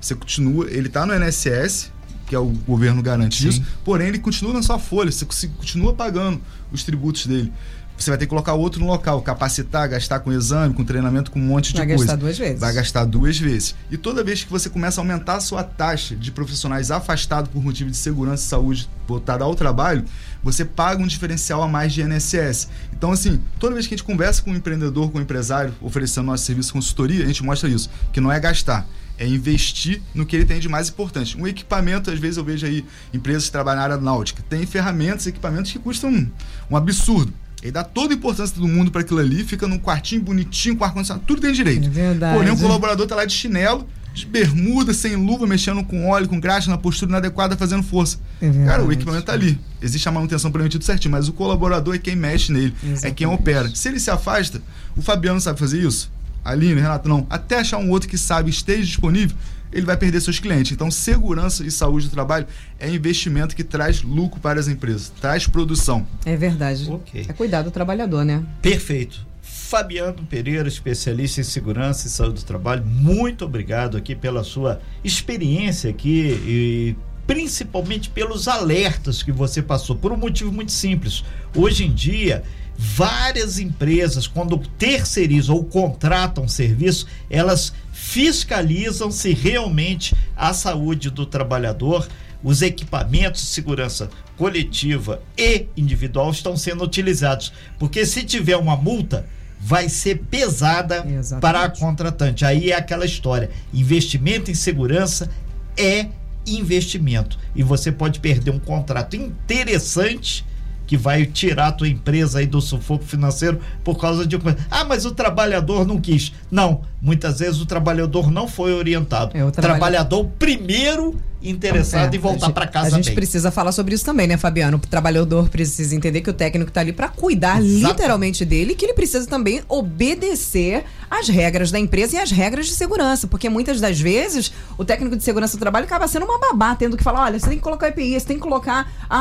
você 0.00 0.14
continua, 0.14 0.70
ele 0.70 0.88
está 0.88 1.04
no 1.06 1.14
INSS, 1.14 1.92
que 2.26 2.34
é 2.34 2.38
o 2.38 2.46
governo 2.66 3.02
garante 3.02 3.42
Sim. 3.42 3.48
isso, 3.48 3.62
porém 3.84 4.08
ele 4.08 4.18
continua 4.18 4.52
na 4.52 4.62
sua 4.62 4.78
folha, 4.78 5.10
você 5.10 5.24
continua 5.48 5.94
pagando 5.94 6.40
os 6.72 6.82
tributos 6.82 7.26
dele. 7.26 7.52
Você 7.98 8.10
vai 8.10 8.18
ter 8.18 8.26
que 8.26 8.30
colocar 8.30 8.52
outro 8.52 8.78
no 8.78 8.86
local, 8.86 9.22
capacitar, 9.22 9.88
gastar 9.88 10.20
com 10.20 10.30
exame, 10.30 10.74
com 10.74 10.84
treinamento, 10.84 11.30
com 11.30 11.38
um 11.40 11.42
monte 11.42 11.72
de 11.72 11.78
Vai 11.78 11.86
coisa. 11.86 12.04
gastar 12.04 12.16
duas 12.16 12.38
vezes. 12.38 12.60
Vai 12.60 12.72
gastar 12.74 13.04
duas 13.06 13.38
vezes. 13.38 13.74
E 13.90 13.96
toda 13.96 14.22
vez 14.22 14.44
que 14.44 14.50
você 14.50 14.68
começa 14.68 15.00
a 15.00 15.02
aumentar 15.02 15.36
a 15.36 15.40
sua 15.40 15.64
taxa 15.64 16.14
de 16.14 16.30
profissionais 16.30 16.90
afastados 16.90 17.50
por 17.50 17.62
motivo 17.62 17.90
de 17.90 17.96
segurança 17.96 18.44
e 18.44 18.48
saúde 18.48 18.88
voltada 19.08 19.44
ao 19.44 19.54
trabalho, 19.54 20.04
você 20.42 20.62
paga 20.62 21.02
um 21.02 21.06
diferencial 21.06 21.62
a 21.62 21.68
mais 21.68 21.92
de 21.94 22.02
INSS. 22.02 22.68
Então, 22.92 23.12
assim, 23.12 23.40
toda 23.58 23.72
vez 23.72 23.86
que 23.86 23.94
a 23.94 23.96
gente 23.96 24.06
conversa 24.06 24.42
com 24.42 24.50
um 24.50 24.56
empreendedor, 24.56 25.10
com 25.10 25.18
um 25.18 25.22
empresário, 25.22 25.74
oferecendo 25.80 26.26
nosso 26.26 26.44
serviço 26.44 26.68
de 26.68 26.72
consultoria, 26.74 27.24
a 27.24 27.26
gente 27.26 27.42
mostra 27.42 27.66
isso, 27.68 27.88
que 28.12 28.20
não 28.20 28.30
é 28.30 28.38
gastar, 28.38 28.86
é 29.18 29.26
investir 29.26 30.02
no 30.14 30.26
que 30.26 30.36
ele 30.36 30.44
tem 30.44 30.60
de 30.60 30.68
mais 30.68 30.88
importante. 30.88 31.36
Um 31.36 31.46
equipamento, 31.46 32.10
às 32.10 32.18
vezes 32.18 32.36
eu 32.36 32.44
vejo 32.44 32.66
aí 32.66 32.84
empresas 33.12 33.46
que 33.46 33.52
trabalham 33.52 33.78
na 33.78 33.84
área 33.84 33.96
náutica, 33.96 34.42
tem 34.48 34.66
ferramentas, 34.66 35.26
equipamentos 35.26 35.72
que 35.72 35.78
custam 35.78 36.10
um, 36.10 36.30
um 36.70 36.76
absurdo. 36.76 37.32
Ele 37.62 37.72
dá 37.72 37.82
toda 37.82 38.12
a 38.12 38.16
importância 38.16 38.54
do 38.56 38.68
mundo 38.68 38.90
para 38.90 39.00
aquilo 39.00 39.18
ali, 39.18 39.42
fica 39.42 39.66
num 39.66 39.78
quartinho 39.78 40.22
bonitinho, 40.22 40.76
com 40.76 40.84
ar-condicionado, 40.84 41.24
tudo 41.26 41.40
tem 41.40 41.52
direito. 41.52 41.86
É 41.86 41.90
verdade. 41.90 42.36
Porém, 42.36 42.52
o 42.52 42.56
colaborador 42.58 43.06
tá 43.06 43.16
lá 43.16 43.24
de 43.24 43.32
chinelo, 43.32 43.86
de 44.16 44.24
bermuda, 44.24 44.94
sem 44.94 45.14
luva, 45.14 45.46
mexendo 45.46 45.84
com 45.84 46.08
óleo, 46.08 46.28
com 46.28 46.40
graxa, 46.40 46.70
na 46.70 46.78
postura 46.78 47.10
inadequada, 47.10 47.56
fazendo 47.56 47.82
força. 47.82 48.18
É. 48.40 48.50
Cara, 48.64 48.84
o 48.84 48.92
equipamento 48.92 49.26
tá 49.26 49.32
ali. 49.32 49.58
Existe 49.80 50.08
a 50.08 50.12
manutenção 50.12 50.50
permitida 50.50 50.84
certinho, 50.84 51.12
mas 51.12 51.28
o 51.28 51.32
colaborador 51.32 51.94
é 51.94 51.98
quem 51.98 52.16
mexe 52.16 52.50
nele, 52.52 52.74
é 52.78 52.80
quem 52.80 52.92
Exatamente. 52.92 53.26
opera. 53.26 53.70
Se 53.74 53.88
ele 53.88 54.00
se 54.00 54.10
afasta, 54.10 54.62
o 54.96 55.02
Fabiano 55.02 55.40
sabe 55.40 55.58
fazer 55.58 55.82
isso? 55.82 56.10
Aline, 56.46 56.80
Renato, 56.80 57.08
não. 57.08 57.26
Até 57.28 57.58
achar 57.58 57.78
um 57.78 57.90
outro 57.90 58.08
que 58.08 58.16
sabe 58.16 58.50
esteja 58.50 58.84
disponível, 58.84 59.36
ele 59.72 59.84
vai 59.84 59.96
perder 59.96 60.20
seus 60.20 60.38
clientes. 60.38 60.72
Então, 60.72 60.90
segurança 60.90 61.64
e 61.64 61.70
saúde 61.70 62.08
do 62.08 62.12
trabalho 62.12 62.46
é 62.78 62.88
investimento 62.88 63.54
que 63.54 63.64
traz 63.64 64.02
lucro 64.02 64.40
para 64.40 64.58
as 64.58 64.68
empresas, 64.68 65.12
traz 65.20 65.46
produção. 65.46 66.06
É 66.24 66.36
verdade. 66.36 66.90
Ok. 66.90 67.26
É 67.28 67.32
cuidar 67.32 67.62
do 67.62 67.70
trabalhador, 67.70 68.24
né? 68.24 68.44
Perfeito. 68.62 69.26
Fabiano 69.42 70.24
Pereira, 70.24 70.68
especialista 70.68 71.40
em 71.40 71.44
segurança 71.44 72.06
e 72.06 72.10
saúde 72.10 72.36
do 72.36 72.44
trabalho, 72.44 72.84
muito 72.86 73.44
obrigado 73.44 73.96
aqui 73.96 74.14
pela 74.14 74.44
sua 74.44 74.80
experiência 75.02 75.90
aqui 75.90 76.40
e 76.46 76.96
principalmente 77.26 78.08
pelos 78.08 78.46
alertas 78.46 79.22
que 79.22 79.32
você 79.32 79.60
passou, 79.60 79.96
por 79.96 80.12
um 80.12 80.16
motivo 80.16 80.52
muito 80.52 80.70
simples. 80.70 81.24
Hoje 81.54 81.84
em 81.84 81.92
dia, 81.92 82.44
várias 82.78 83.58
empresas, 83.58 84.26
quando 84.26 84.58
terceirizam 84.78 85.56
ou 85.56 85.64
contratam 85.64 86.46
serviço, 86.46 87.06
elas 87.30 87.72
fiscalizam 87.92 89.10
se 89.10 89.32
realmente 89.32 90.14
a 90.36 90.52
saúde 90.52 91.10
do 91.10 91.24
trabalhador, 91.24 92.06
os 92.42 92.62
equipamentos 92.62 93.40
de 93.42 93.48
segurança 93.48 94.10
coletiva 94.36 95.20
e 95.36 95.66
individual 95.76 96.30
estão 96.30 96.56
sendo 96.56 96.84
utilizados. 96.84 97.52
Porque 97.78 98.04
se 98.04 98.22
tiver 98.22 98.56
uma 98.56 98.76
multa, 98.76 99.26
vai 99.58 99.88
ser 99.88 100.22
pesada 100.30 101.04
Exatamente. 101.06 101.40
para 101.40 101.64
a 101.64 101.70
contratante. 101.70 102.44
Aí 102.44 102.70
é 102.70 102.76
aquela 102.76 103.04
história: 103.04 103.50
investimento 103.72 104.50
em 104.50 104.54
segurança 104.54 105.30
é 105.76 106.06
investimento. 106.46 107.38
E 107.54 107.62
você 107.62 107.90
pode 107.90 108.20
perder 108.20 108.50
um 108.50 108.58
contrato 108.58 109.16
interessante 109.16 110.44
que 110.86 110.96
vai 110.96 111.26
tirar 111.26 111.68
a 111.68 111.72
tua 111.72 111.88
empresa 111.88 112.38
aí 112.38 112.46
do 112.46 112.60
sufoco 112.60 113.04
financeiro 113.04 113.60
por 113.82 113.98
causa 113.98 114.26
de 114.26 114.36
uma... 114.36 114.56
Ah, 114.70 114.84
mas 114.84 115.04
o 115.04 115.10
trabalhador 115.10 115.86
não 115.86 116.00
quis. 116.00 116.32
Não, 116.50 116.82
muitas 117.02 117.40
vezes 117.40 117.60
o 117.60 117.66
trabalhador 117.66 118.30
não 118.30 118.46
foi 118.46 118.72
orientado. 118.72 119.36
É, 119.36 119.44
o 119.44 119.48
o 119.48 119.50
trabalha- 119.50 119.78
trabalhador 119.78 120.24
primeiro 120.38 121.16
interessado 121.50 122.12
É, 122.12 122.16
em 122.16 122.20
voltar 122.20 122.50
para 122.50 122.66
casa 122.66 122.88
A 122.88 122.90
gente 122.90 123.06
bem. 123.06 123.14
precisa 123.14 123.50
falar 123.50 123.72
sobre 123.72 123.94
isso 123.94 124.04
também, 124.04 124.26
né, 124.26 124.36
Fabiano? 124.36 124.76
O 124.76 124.80
trabalhador 124.80 125.48
precisa 125.48 125.94
entender 125.94 126.20
que 126.20 126.30
o 126.30 126.32
técnico 126.32 126.70
tá 126.70 126.80
ali 126.80 126.92
para 126.92 127.08
cuidar 127.08 127.62
Exato. 127.62 127.92
literalmente 127.92 128.44
dele, 128.44 128.74
que 128.74 128.84
ele 128.84 128.92
precisa 128.94 129.26
também 129.26 129.62
obedecer 129.68 130.84
às 131.10 131.28
regras 131.28 131.70
da 131.70 131.78
empresa 131.78 132.16
e 132.16 132.18
às 132.18 132.30
regras 132.30 132.66
de 132.66 132.72
segurança, 132.72 133.26
porque 133.26 133.48
muitas 133.48 133.80
das 133.80 134.00
vezes 134.00 134.52
o 134.76 134.84
técnico 134.84 135.16
de 135.16 135.22
segurança 135.22 135.56
do 135.56 135.60
trabalho 135.60 135.84
acaba 135.84 136.06
sendo 136.08 136.24
uma 136.24 136.38
babá, 136.38 136.74
tendo 136.74 136.96
que 136.96 137.02
falar, 137.04 137.24
olha, 137.24 137.38
você 137.38 137.48
tem 137.48 137.58
que 137.58 137.62
colocar 137.62 137.88
EPI, 137.88 138.18
você 138.18 138.26
tem 138.26 138.36
que 138.36 138.42
colocar 138.42 138.90
a, 139.08 139.16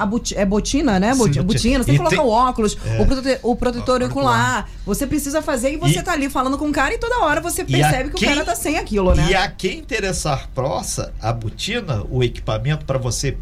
a, 0.00 0.02
a 0.02 0.06
boti- 0.06 0.36
é 0.36 0.44
botina, 0.44 1.00
né? 1.00 1.14
Boti- 1.14 1.34
Sim. 1.40 1.42
botina, 1.42 1.78
você 1.78 1.84
tem 1.86 1.94
que 1.94 1.98
colocar 1.98 2.16
tem- 2.16 2.24
o 2.24 2.28
óculos, 2.28 2.76
o, 2.98 3.06
prote- 3.06 3.38
o 3.42 3.56
protetor 3.56 4.02
Ó, 4.02 4.06
ocular. 4.06 4.68
Você 4.84 5.06
precisa 5.06 5.40
fazer 5.40 5.72
e 5.72 5.76
você 5.76 6.00
E- 6.00 6.02
tá 6.02 6.12
ali 6.12 6.28
falando 6.28 6.58
com 6.58 6.68
o 6.68 6.72
cara 6.72 6.92
e 6.94 6.98
toda 6.98 7.20
hora 7.20 7.40
você 7.40 7.64
percebe 7.64 8.10
que 8.10 8.16
quem- 8.16 8.28
o 8.28 8.32
cara 8.32 8.44
tá 8.44 8.54
sem 8.54 8.76
aquilo, 8.78 9.14
né? 9.14 9.28
E 9.30 9.34
a 9.34 9.48
quem 9.50 9.78
interessar 9.78 10.48
prossa, 10.54 11.12
a 11.20 11.32
botina, 11.32 11.69
o 12.08 12.22
equipamento 12.22 12.84
para 12.84 12.98
você 12.98 13.36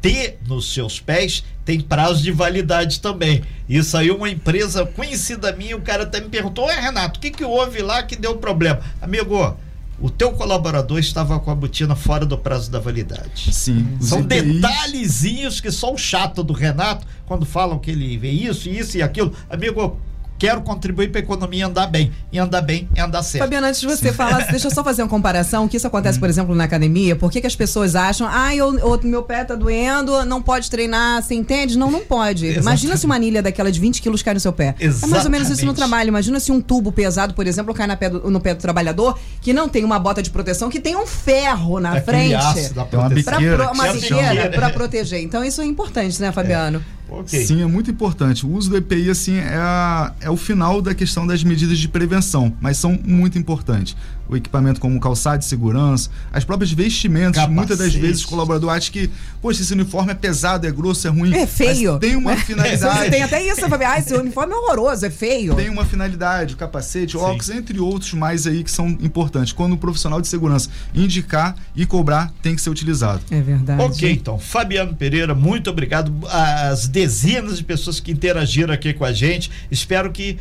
ter 0.00 0.38
nos 0.46 0.74
seus 0.74 0.98
pés, 0.98 1.44
tem 1.64 1.80
prazo 1.80 2.22
de 2.22 2.32
validade 2.32 3.00
também. 3.00 3.42
Isso 3.68 3.96
aí, 3.96 4.10
uma 4.10 4.28
empresa 4.28 4.84
conhecida 4.84 5.52
minha, 5.52 5.76
o 5.76 5.80
cara 5.80 6.02
até 6.02 6.20
me 6.20 6.28
perguntou: 6.28 6.66
Ué, 6.66 6.80
Renato, 6.80 7.18
o 7.18 7.22
que, 7.22 7.30
que 7.30 7.44
houve 7.44 7.80
lá 7.80 8.02
que 8.02 8.16
deu 8.16 8.36
problema? 8.36 8.80
Amigo, 9.00 9.56
o 10.00 10.10
teu 10.10 10.32
colaborador 10.32 10.98
estava 10.98 11.38
com 11.38 11.50
a 11.52 11.54
botina 11.54 11.94
fora 11.94 12.26
do 12.26 12.36
prazo 12.36 12.68
da 12.68 12.80
validade. 12.80 13.54
Sim. 13.54 13.96
São 14.00 14.18
EPIs 14.18 14.42
detalhezinhos 14.42 15.60
que 15.60 15.70
só 15.70 15.94
o 15.94 15.96
chato 15.96 16.42
do 16.42 16.52
Renato, 16.52 17.06
quando 17.24 17.46
falam 17.46 17.78
que 17.78 17.92
ele 17.92 18.18
vê 18.18 18.30
isso, 18.30 18.68
isso 18.68 18.98
e 18.98 19.02
aquilo. 19.02 19.32
Amigo, 19.48 20.00
quero 20.42 20.60
contribuir 20.62 21.08
para 21.12 21.20
a 21.20 21.22
economia 21.22 21.66
andar 21.66 21.86
bem. 21.86 22.10
E 22.32 22.36
andar 22.38 22.62
bem 22.62 22.88
é 22.96 23.00
andar 23.00 23.22
certo. 23.22 23.44
Fabiana, 23.44 23.68
antes 23.68 23.80
de 23.80 23.86
você 23.86 24.12
falar, 24.12 24.44
deixa 24.50 24.66
eu 24.66 24.70
só 24.72 24.82
fazer 24.82 25.00
uma 25.02 25.08
comparação, 25.08 25.68
que 25.68 25.76
isso 25.76 25.86
acontece, 25.86 26.18
por 26.18 26.28
exemplo, 26.28 26.52
na 26.52 26.64
academia. 26.64 27.14
Por 27.14 27.30
que, 27.30 27.40
que 27.40 27.46
as 27.46 27.54
pessoas 27.54 27.94
acham, 27.94 28.26
ah, 28.28 28.52
eu, 28.52 28.76
eu- 28.76 29.00
meu 29.04 29.22
pé 29.22 29.44
tá 29.44 29.54
doendo, 29.54 30.24
não 30.24 30.42
pode 30.42 30.68
treinar, 30.68 31.22
você 31.22 31.36
entende? 31.36 31.78
Não, 31.78 31.92
não 31.92 32.00
pode. 32.00 32.44
Imagina 32.54 32.96
se 32.96 33.06
uma 33.06 33.14
anilha 33.14 33.40
daquela 33.40 33.70
de 33.70 33.78
20 33.78 34.02
quilos 34.02 34.20
cai 34.20 34.34
no 34.34 34.40
seu 34.40 34.52
pé. 34.52 34.74
É 34.80 34.88
mais 35.06 35.24
ou 35.24 35.30
menos 35.30 35.48
isso 35.48 35.64
no 35.64 35.70
Exatamente. 35.70 35.76
trabalho. 35.76 36.08
Imagina 36.08 36.40
se 36.40 36.50
um 36.50 36.60
tubo 36.60 36.90
pesado, 36.90 37.34
por 37.34 37.46
exemplo, 37.46 37.72
cai 37.72 37.96
pé 37.96 38.10
do- 38.10 38.28
no 38.28 38.40
pé 38.40 38.52
do 38.52 38.60
trabalhador, 38.60 39.16
que 39.40 39.52
não 39.52 39.68
tem 39.68 39.84
uma 39.84 39.98
bota 40.00 40.20
de 40.20 40.30
proteção, 40.30 40.68
que 40.68 40.80
tem 40.80 40.96
um 40.96 41.06
ferro 41.06 41.78
na 41.78 41.90
Aquele 41.90 42.04
frente. 42.04 42.34
aço 42.34 42.74
da 42.74 42.84
proteção. 42.84 43.32
Pra 43.56 43.70
uma 43.72 43.92
biqueira 43.92 44.50
pra 44.50 44.70
proteger. 44.70 45.20
Então 45.22 45.44
isso 45.44 45.60
é 45.62 45.66
importante, 45.66 46.20
né, 46.20 46.32
Fabiano? 46.32 46.82
Ok. 47.20 47.44
Sim, 47.46 47.62
é 47.62 47.66
muito 47.66 47.90
importante. 47.90 48.46
O 48.46 48.50
uso 48.50 48.70
do 48.70 48.76
EPI, 48.76 49.10
assim, 49.10 49.34
é, 49.36 49.54
a- 49.56 50.12
é 50.20 50.30
o 50.30 50.36
final 50.36 50.80
da 50.80 50.94
questão 50.94 51.26
das 51.26 51.44
medidas 51.44 51.78
de 51.78 51.88
prevenção, 51.88 52.54
mas 52.60 52.76
são 52.78 52.98
muito 53.04 53.38
importantes. 53.38 53.96
O 54.28 54.36
equipamento 54.36 54.80
como 54.80 54.98
calçado 54.98 55.38
de 55.40 55.44
segurança, 55.44 56.08
as 56.32 56.44
próprias 56.44 56.72
vestimentas, 56.72 57.34
Capacete. 57.36 57.54
muitas 57.54 57.78
das 57.78 57.94
vezes 57.94 58.24
o 58.24 58.28
colaborador 58.28 58.70
acha 58.70 58.90
que, 58.90 59.10
poxa, 59.42 59.60
esse 59.62 59.72
uniforme 59.72 60.12
é 60.12 60.14
pesado, 60.14 60.66
é 60.66 60.70
grosso, 60.70 61.06
é 61.06 61.10
ruim. 61.10 61.34
É 61.34 61.46
feio. 61.46 61.92
Mas 61.92 62.00
tem 62.00 62.16
uma 62.16 62.36
finalidade. 62.38 63.10
tem 63.10 63.22
até 63.22 63.46
isso, 63.46 63.60
Fabiano. 63.68 63.94
Ah, 63.94 63.98
esse 63.98 64.14
uniforme 64.14 64.52
é 64.52 64.56
horroroso, 64.56 65.04
é 65.04 65.10
feio. 65.10 65.54
Tem 65.54 65.68
uma 65.68 65.84
finalidade, 65.84 66.54
o 66.54 66.56
capacete, 66.56 67.16
o 67.16 67.20
óculos, 67.20 67.50
entre 67.50 67.78
outros 67.78 68.14
mais 68.14 68.46
aí 68.46 68.62
que 68.64 68.70
são 68.70 68.88
importantes. 68.88 69.52
Quando 69.52 69.72
o 69.74 69.76
profissional 69.76 70.20
de 70.20 70.28
segurança 70.28 70.70
indicar 70.94 71.54
e 71.76 71.84
cobrar, 71.84 72.32
tem 72.42 72.54
que 72.54 72.62
ser 72.62 72.70
utilizado. 72.70 73.20
É 73.30 73.40
verdade. 73.40 73.82
Ok, 73.82 74.10
então, 74.12 74.38
Fabiano 74.38 74.94
Pereira, 74.94 75.34
muito 75.34 75.68
obrigado 75.68 76.12
às 76.30 76.86
dezenas 76.86 77.58
de 77.58 77.64
pessoas 77.64 78.00
que 78.00 78.10
interagiram 78.12 78.72
aqui 78.72 78.92
com 78.92 79.04
a 79.04 79.12
gente. 79.12 79.50
Espero 79.70 80.10
que 80.10 80.38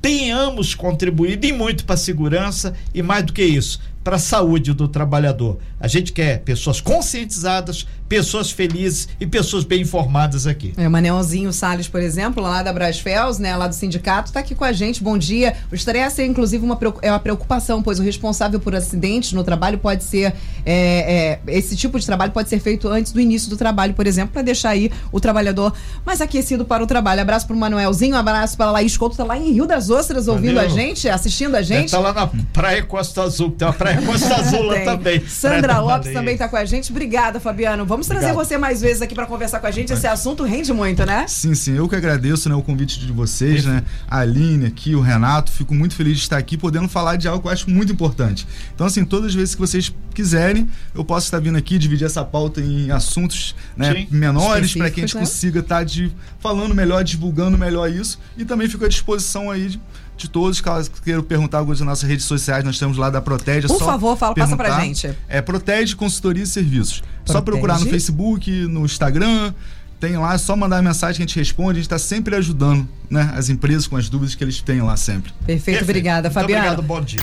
tenhamos 0.00 0.74
contribuído 0.74 1.46
e 1.46 1.52
muito 1.52 1.84
para 1.84 1.94
a 1.94 1.98
segurança 1.98 2.74
e 2.94 3.02
mais 3.02 3.24
do 3.24 3.32
que 3.32 3.42
isso, 3.42 3.80
para 4.02 4.16
a 4.16 4.18
saúde 4.18 4.72
do 4.72 4.88
trabalhador. 4.88 5.58
A 5.78 5.86
gente 5.86 6.12
quer 6.12 6.40
pessoas 6.40 6.80
conscientizadas, 6.80 7.86
pessoas 8.10 8.50
felizes 8.50 9.08
e 9.20 9.26
pessoas 9.26 9.62
bem 9.62 9.82
informadas 9.82 10.44
aqui. 10.44 10.74
É, 10.76 10.88
o 10.88 10.90
Manelzinho 10.90 11.52
Salles, 11.52 11.86
por 11.86 12.02
exemplo, 12.02 12.42
lá 12.42 12.60
da 12.60 12.72
Brasfels, 12.72 13.38
né, 13.38 13.56
lá 13.56 13.68
do 13.68 13.74
sindicato, 13.74 14.32
tá 14.32 14.40
aqui 14.40 14.52
com 14.52 14.64
a 14.64 14.72
gente. 14.72 15.00
Bom 15.00 15.16
dia. 15.16 15.54
O 15.70 15.76
estresse 15.76 16.20
é, 16.20 16.26
inclusive, 16.26 16.64
uma, 16.64 16.76
é 17.02 17.12
uma 17.12 17.20
preocupação, 17.20 17.80
pois 17.80 18.00
o 18.00 18.02
responsável 18.02 18.58
por 18.58 18.74
acidentes 18.74 19.32
no 19.32 19.44
trabalho 19.44 19.78
pode 19.78 20.02
ser. 20.02 20.34
é, 20.66 21.38
é, 21.46 21.56
esse 21.56 21.76
tipo 21.76 22.00
de 22.00 22.04
trabalho 22.04 22.32
pode 22.32 22.48
ser 22.48 22.58
feito 22.58 22.88
antes 22.88 23.12
do 23.12 23.20
início 23.20 23.48
do 23.48 23.56
trabalho, 23.56 23.94
por 23.94 24.08
exemplo, 24.08 24.32
para 24.32 24.42
deixar 24.42 24.70
aí 24.70 24.90
o 25.12 25.20
trabalhador 25.20 25.72
mais 26.04 26.20
aquecido 26.20 26.64
para 26.64 26.82
o 26.82 26.88
trabalho. 26.88 27.20
Abraço 27.20 27.46
pro 27.46 27.54
Manuelzinho, 27.54 28.16
abraço 28.16 28.56
para 28.56 28.66
a 28.66 28.72
Laís 28.72 28.96
Couto, 28.96 29.16
tá 29.16 29.22
lá 29.22 29.38
em 29.38 29.52
Rio 29.52 29.66
das 29.66 29.88
Ostras 29.88 30.26
ouvindo 30.26 30.56
Valeu. 30.56 30.68
a 30.68 30.74
gente, 30.74 31.08
assistindo 31.08 31.54
a 31.54 31.62
gente. 31.62 31.84
Está 31.84 32.00
lá 32.00 32.12
na 32.12 32.26
Praia 32.52 32.82
Costa 32.82 33.22
Azul, 33.22 33.52
que 33.52 33.58
tem 33.58 33.68
uma 33.68 33.74
Praia 33.74 34.02
Costa 34.02 34.34
Azul 34.34 34.64
lá 34.64 34.80
também. 34.80 35.24
Sandra 35.28 35.78
Lopes 35.78 36.12
também 36.12 36.36
tá 36.36 36.48
com 36.48 36.56
a 36.56 36.64
gente. 36.64 36.90
Obrigada, 36.90 37.38
Fabiano. 37.38 37.86
Vamos 37.86 37.99
trazer 38.08 38.26
Obrigado. 38.26 38.46
você 38.46 38.58
mais 38.58 38.80
vezes 38.80 39.02
aqui 39.02 39.14
para 39.14 39.26
conversar 39.26 39.60
com 39.60 39.66
a 39.66 39.70
gente. 39.70 39.92
Esse 39.92 40.06
assunto 40.06 40.42
rende 40.42 40.72
muito, 40.72 41.04
né? 41.04 41.26
Sim, 41.28 41.54
sim, 41.54 41.76
eu 41.76 41.88
que 41.88 41.96
agradeço 41.96 42.48
né, 42.48 42.54
o 42.54 42.62
convite 42.62 42.98
de 42.98 43.12
vocês, 43.12 43.64
né? 43.64 43.82
A 44.08 44.20
Aline 44.20 44.66
aqui, 44.66 44.94
o 44.94 45.00
Renato, 45.00 45.50
fico 45.50 45.74
muito 45.74 45.94
feliz 45.94 46.16
de 46.16 46.22
estar 46.22 46.38
aqui 46.38 46.56
podendo 46.56 46.88
falar 46.88 47.16
de 47.16 47.28
algo 47.28 47.42
que 47.42 47.48
eu 47.48 47.52
acho 47.52 47.70
muito 47.70 47.92
importante. 47.92 48.46
Então, 48.74 48.86
assim, 48.86 49.04
todas 49.04 49.28
as 49.28 49.34
vezes 49.34 49.54
que 49.54 49.60
vocês 49.60 49.92
quiserem, 50.14 50.68
eu 50.94 51.04
posso 51.04 51.26
estar 51.26 51.38
vindo 51.40 51.56
aqui 51.56 51.78
dividir 51.78 52.04
essa 52.04 52.24
pauta 52.24 52.60
em 52.60 52.90
assuntos 52.90 53.54
né, 53.76 53.92
Sim. 53.92 54.08
menores 54.10 54.74
para 54.74 54.90
que 54.90 55.00
a 55.00 55.06
gente 55.06 55.14
né? 55.14 55.20
consiga 55.20 55.60
estar 55.60 55.84
de, 55.84 56.12
falando 56.38 56.74
melhor, 56.74 57.02
divulgando 57.04 57.56
melhor 57.56 57.90
isso. 57.90 58.18
E 58.36 58.44
também 58.44 58.68
fico 58.68 58.84
à 58.84 58.88
disposição 58.88 59.50
aí 59.50 59.68
de, 59.68 59.80
de 60.22 60.30
todos, 60.30 60.60
caso 60.60 60.90
queiram 61.04 61.22
perguntar 61.22 61.58
algumas 61.58 61.78
das 61.78 61.86
nossas 61.86 62.08
redes 62.08 62.24
sociais, 62.24 62.64
nós 62.64 62.78
temos 62.78 62.96
lá 62.96 63.10
da 63.10 63.20
Protege. 63.20 63.66
Por 63.66 63.78
só 63.78 63.84
favor, 63.86 64.16
fala, 64.16 64.34
passa 64.34 64.56
pra 64.56 64.66
perguntar. 64.66 64.84
gente. 64.86 65.16
É 65.28 65.40
Protege 65.40 65.94
Consultoria 65.96 66.42
e 66.44 66.46
Serviços. 66.46 67.02
Só 67.24 67.34
Protege. 67.40 67.44
procurar 67.44 67.80
no 67.80 67.86
Facebook, 67.86 68.50
no 68.66 68.84
Instagram, 68.84 69.52
tem 69.98 70.16
lá, 70.16 70.34
é 70.34 70.38
só 70.38 70.56
mandar 70.56 70.82
mensagem 70.82 71.16
que 71.16 71.22
a 71.22 71.26
gente 71.26 71.38
responde. 71.38 71.72
A 71.72 71.74
gente 71.74 71.84
está 71.84 71.98
sempre 71.98 72.34
ajudando 72.36 72.88
né, 73.10 73.32
as 73.36 73.48
empresas 73.48 73.86
com 73.86 73.96
as 73.96 74.08
dúvidas 74.08 74.34
que 74.34 74.42
eles 74.42 74.60
têm 74.60 74.80
lá 74.80 74.96
sempre. 74.96 75.30
Perfeito, 75.44 75.64
Perfeito. 75.64 75.82
obrigada, 75.82 76.28
Muito 76.28 76.34
Fabiano. 76.40 76.64
Obrigado, 76.66 76.82
bom 76.86 77.00
dia. 77.00 77.20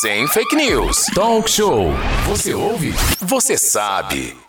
Sem 0.00 0.26
fake 0.28 0.54
news. 0.56 1.04
Talk 1.14 1.50
show. 1.50 1.92
Você 2.28 2.54
ouve? 2.54 2.94
Você 3.20 3.58
sabe. 3.58 4.45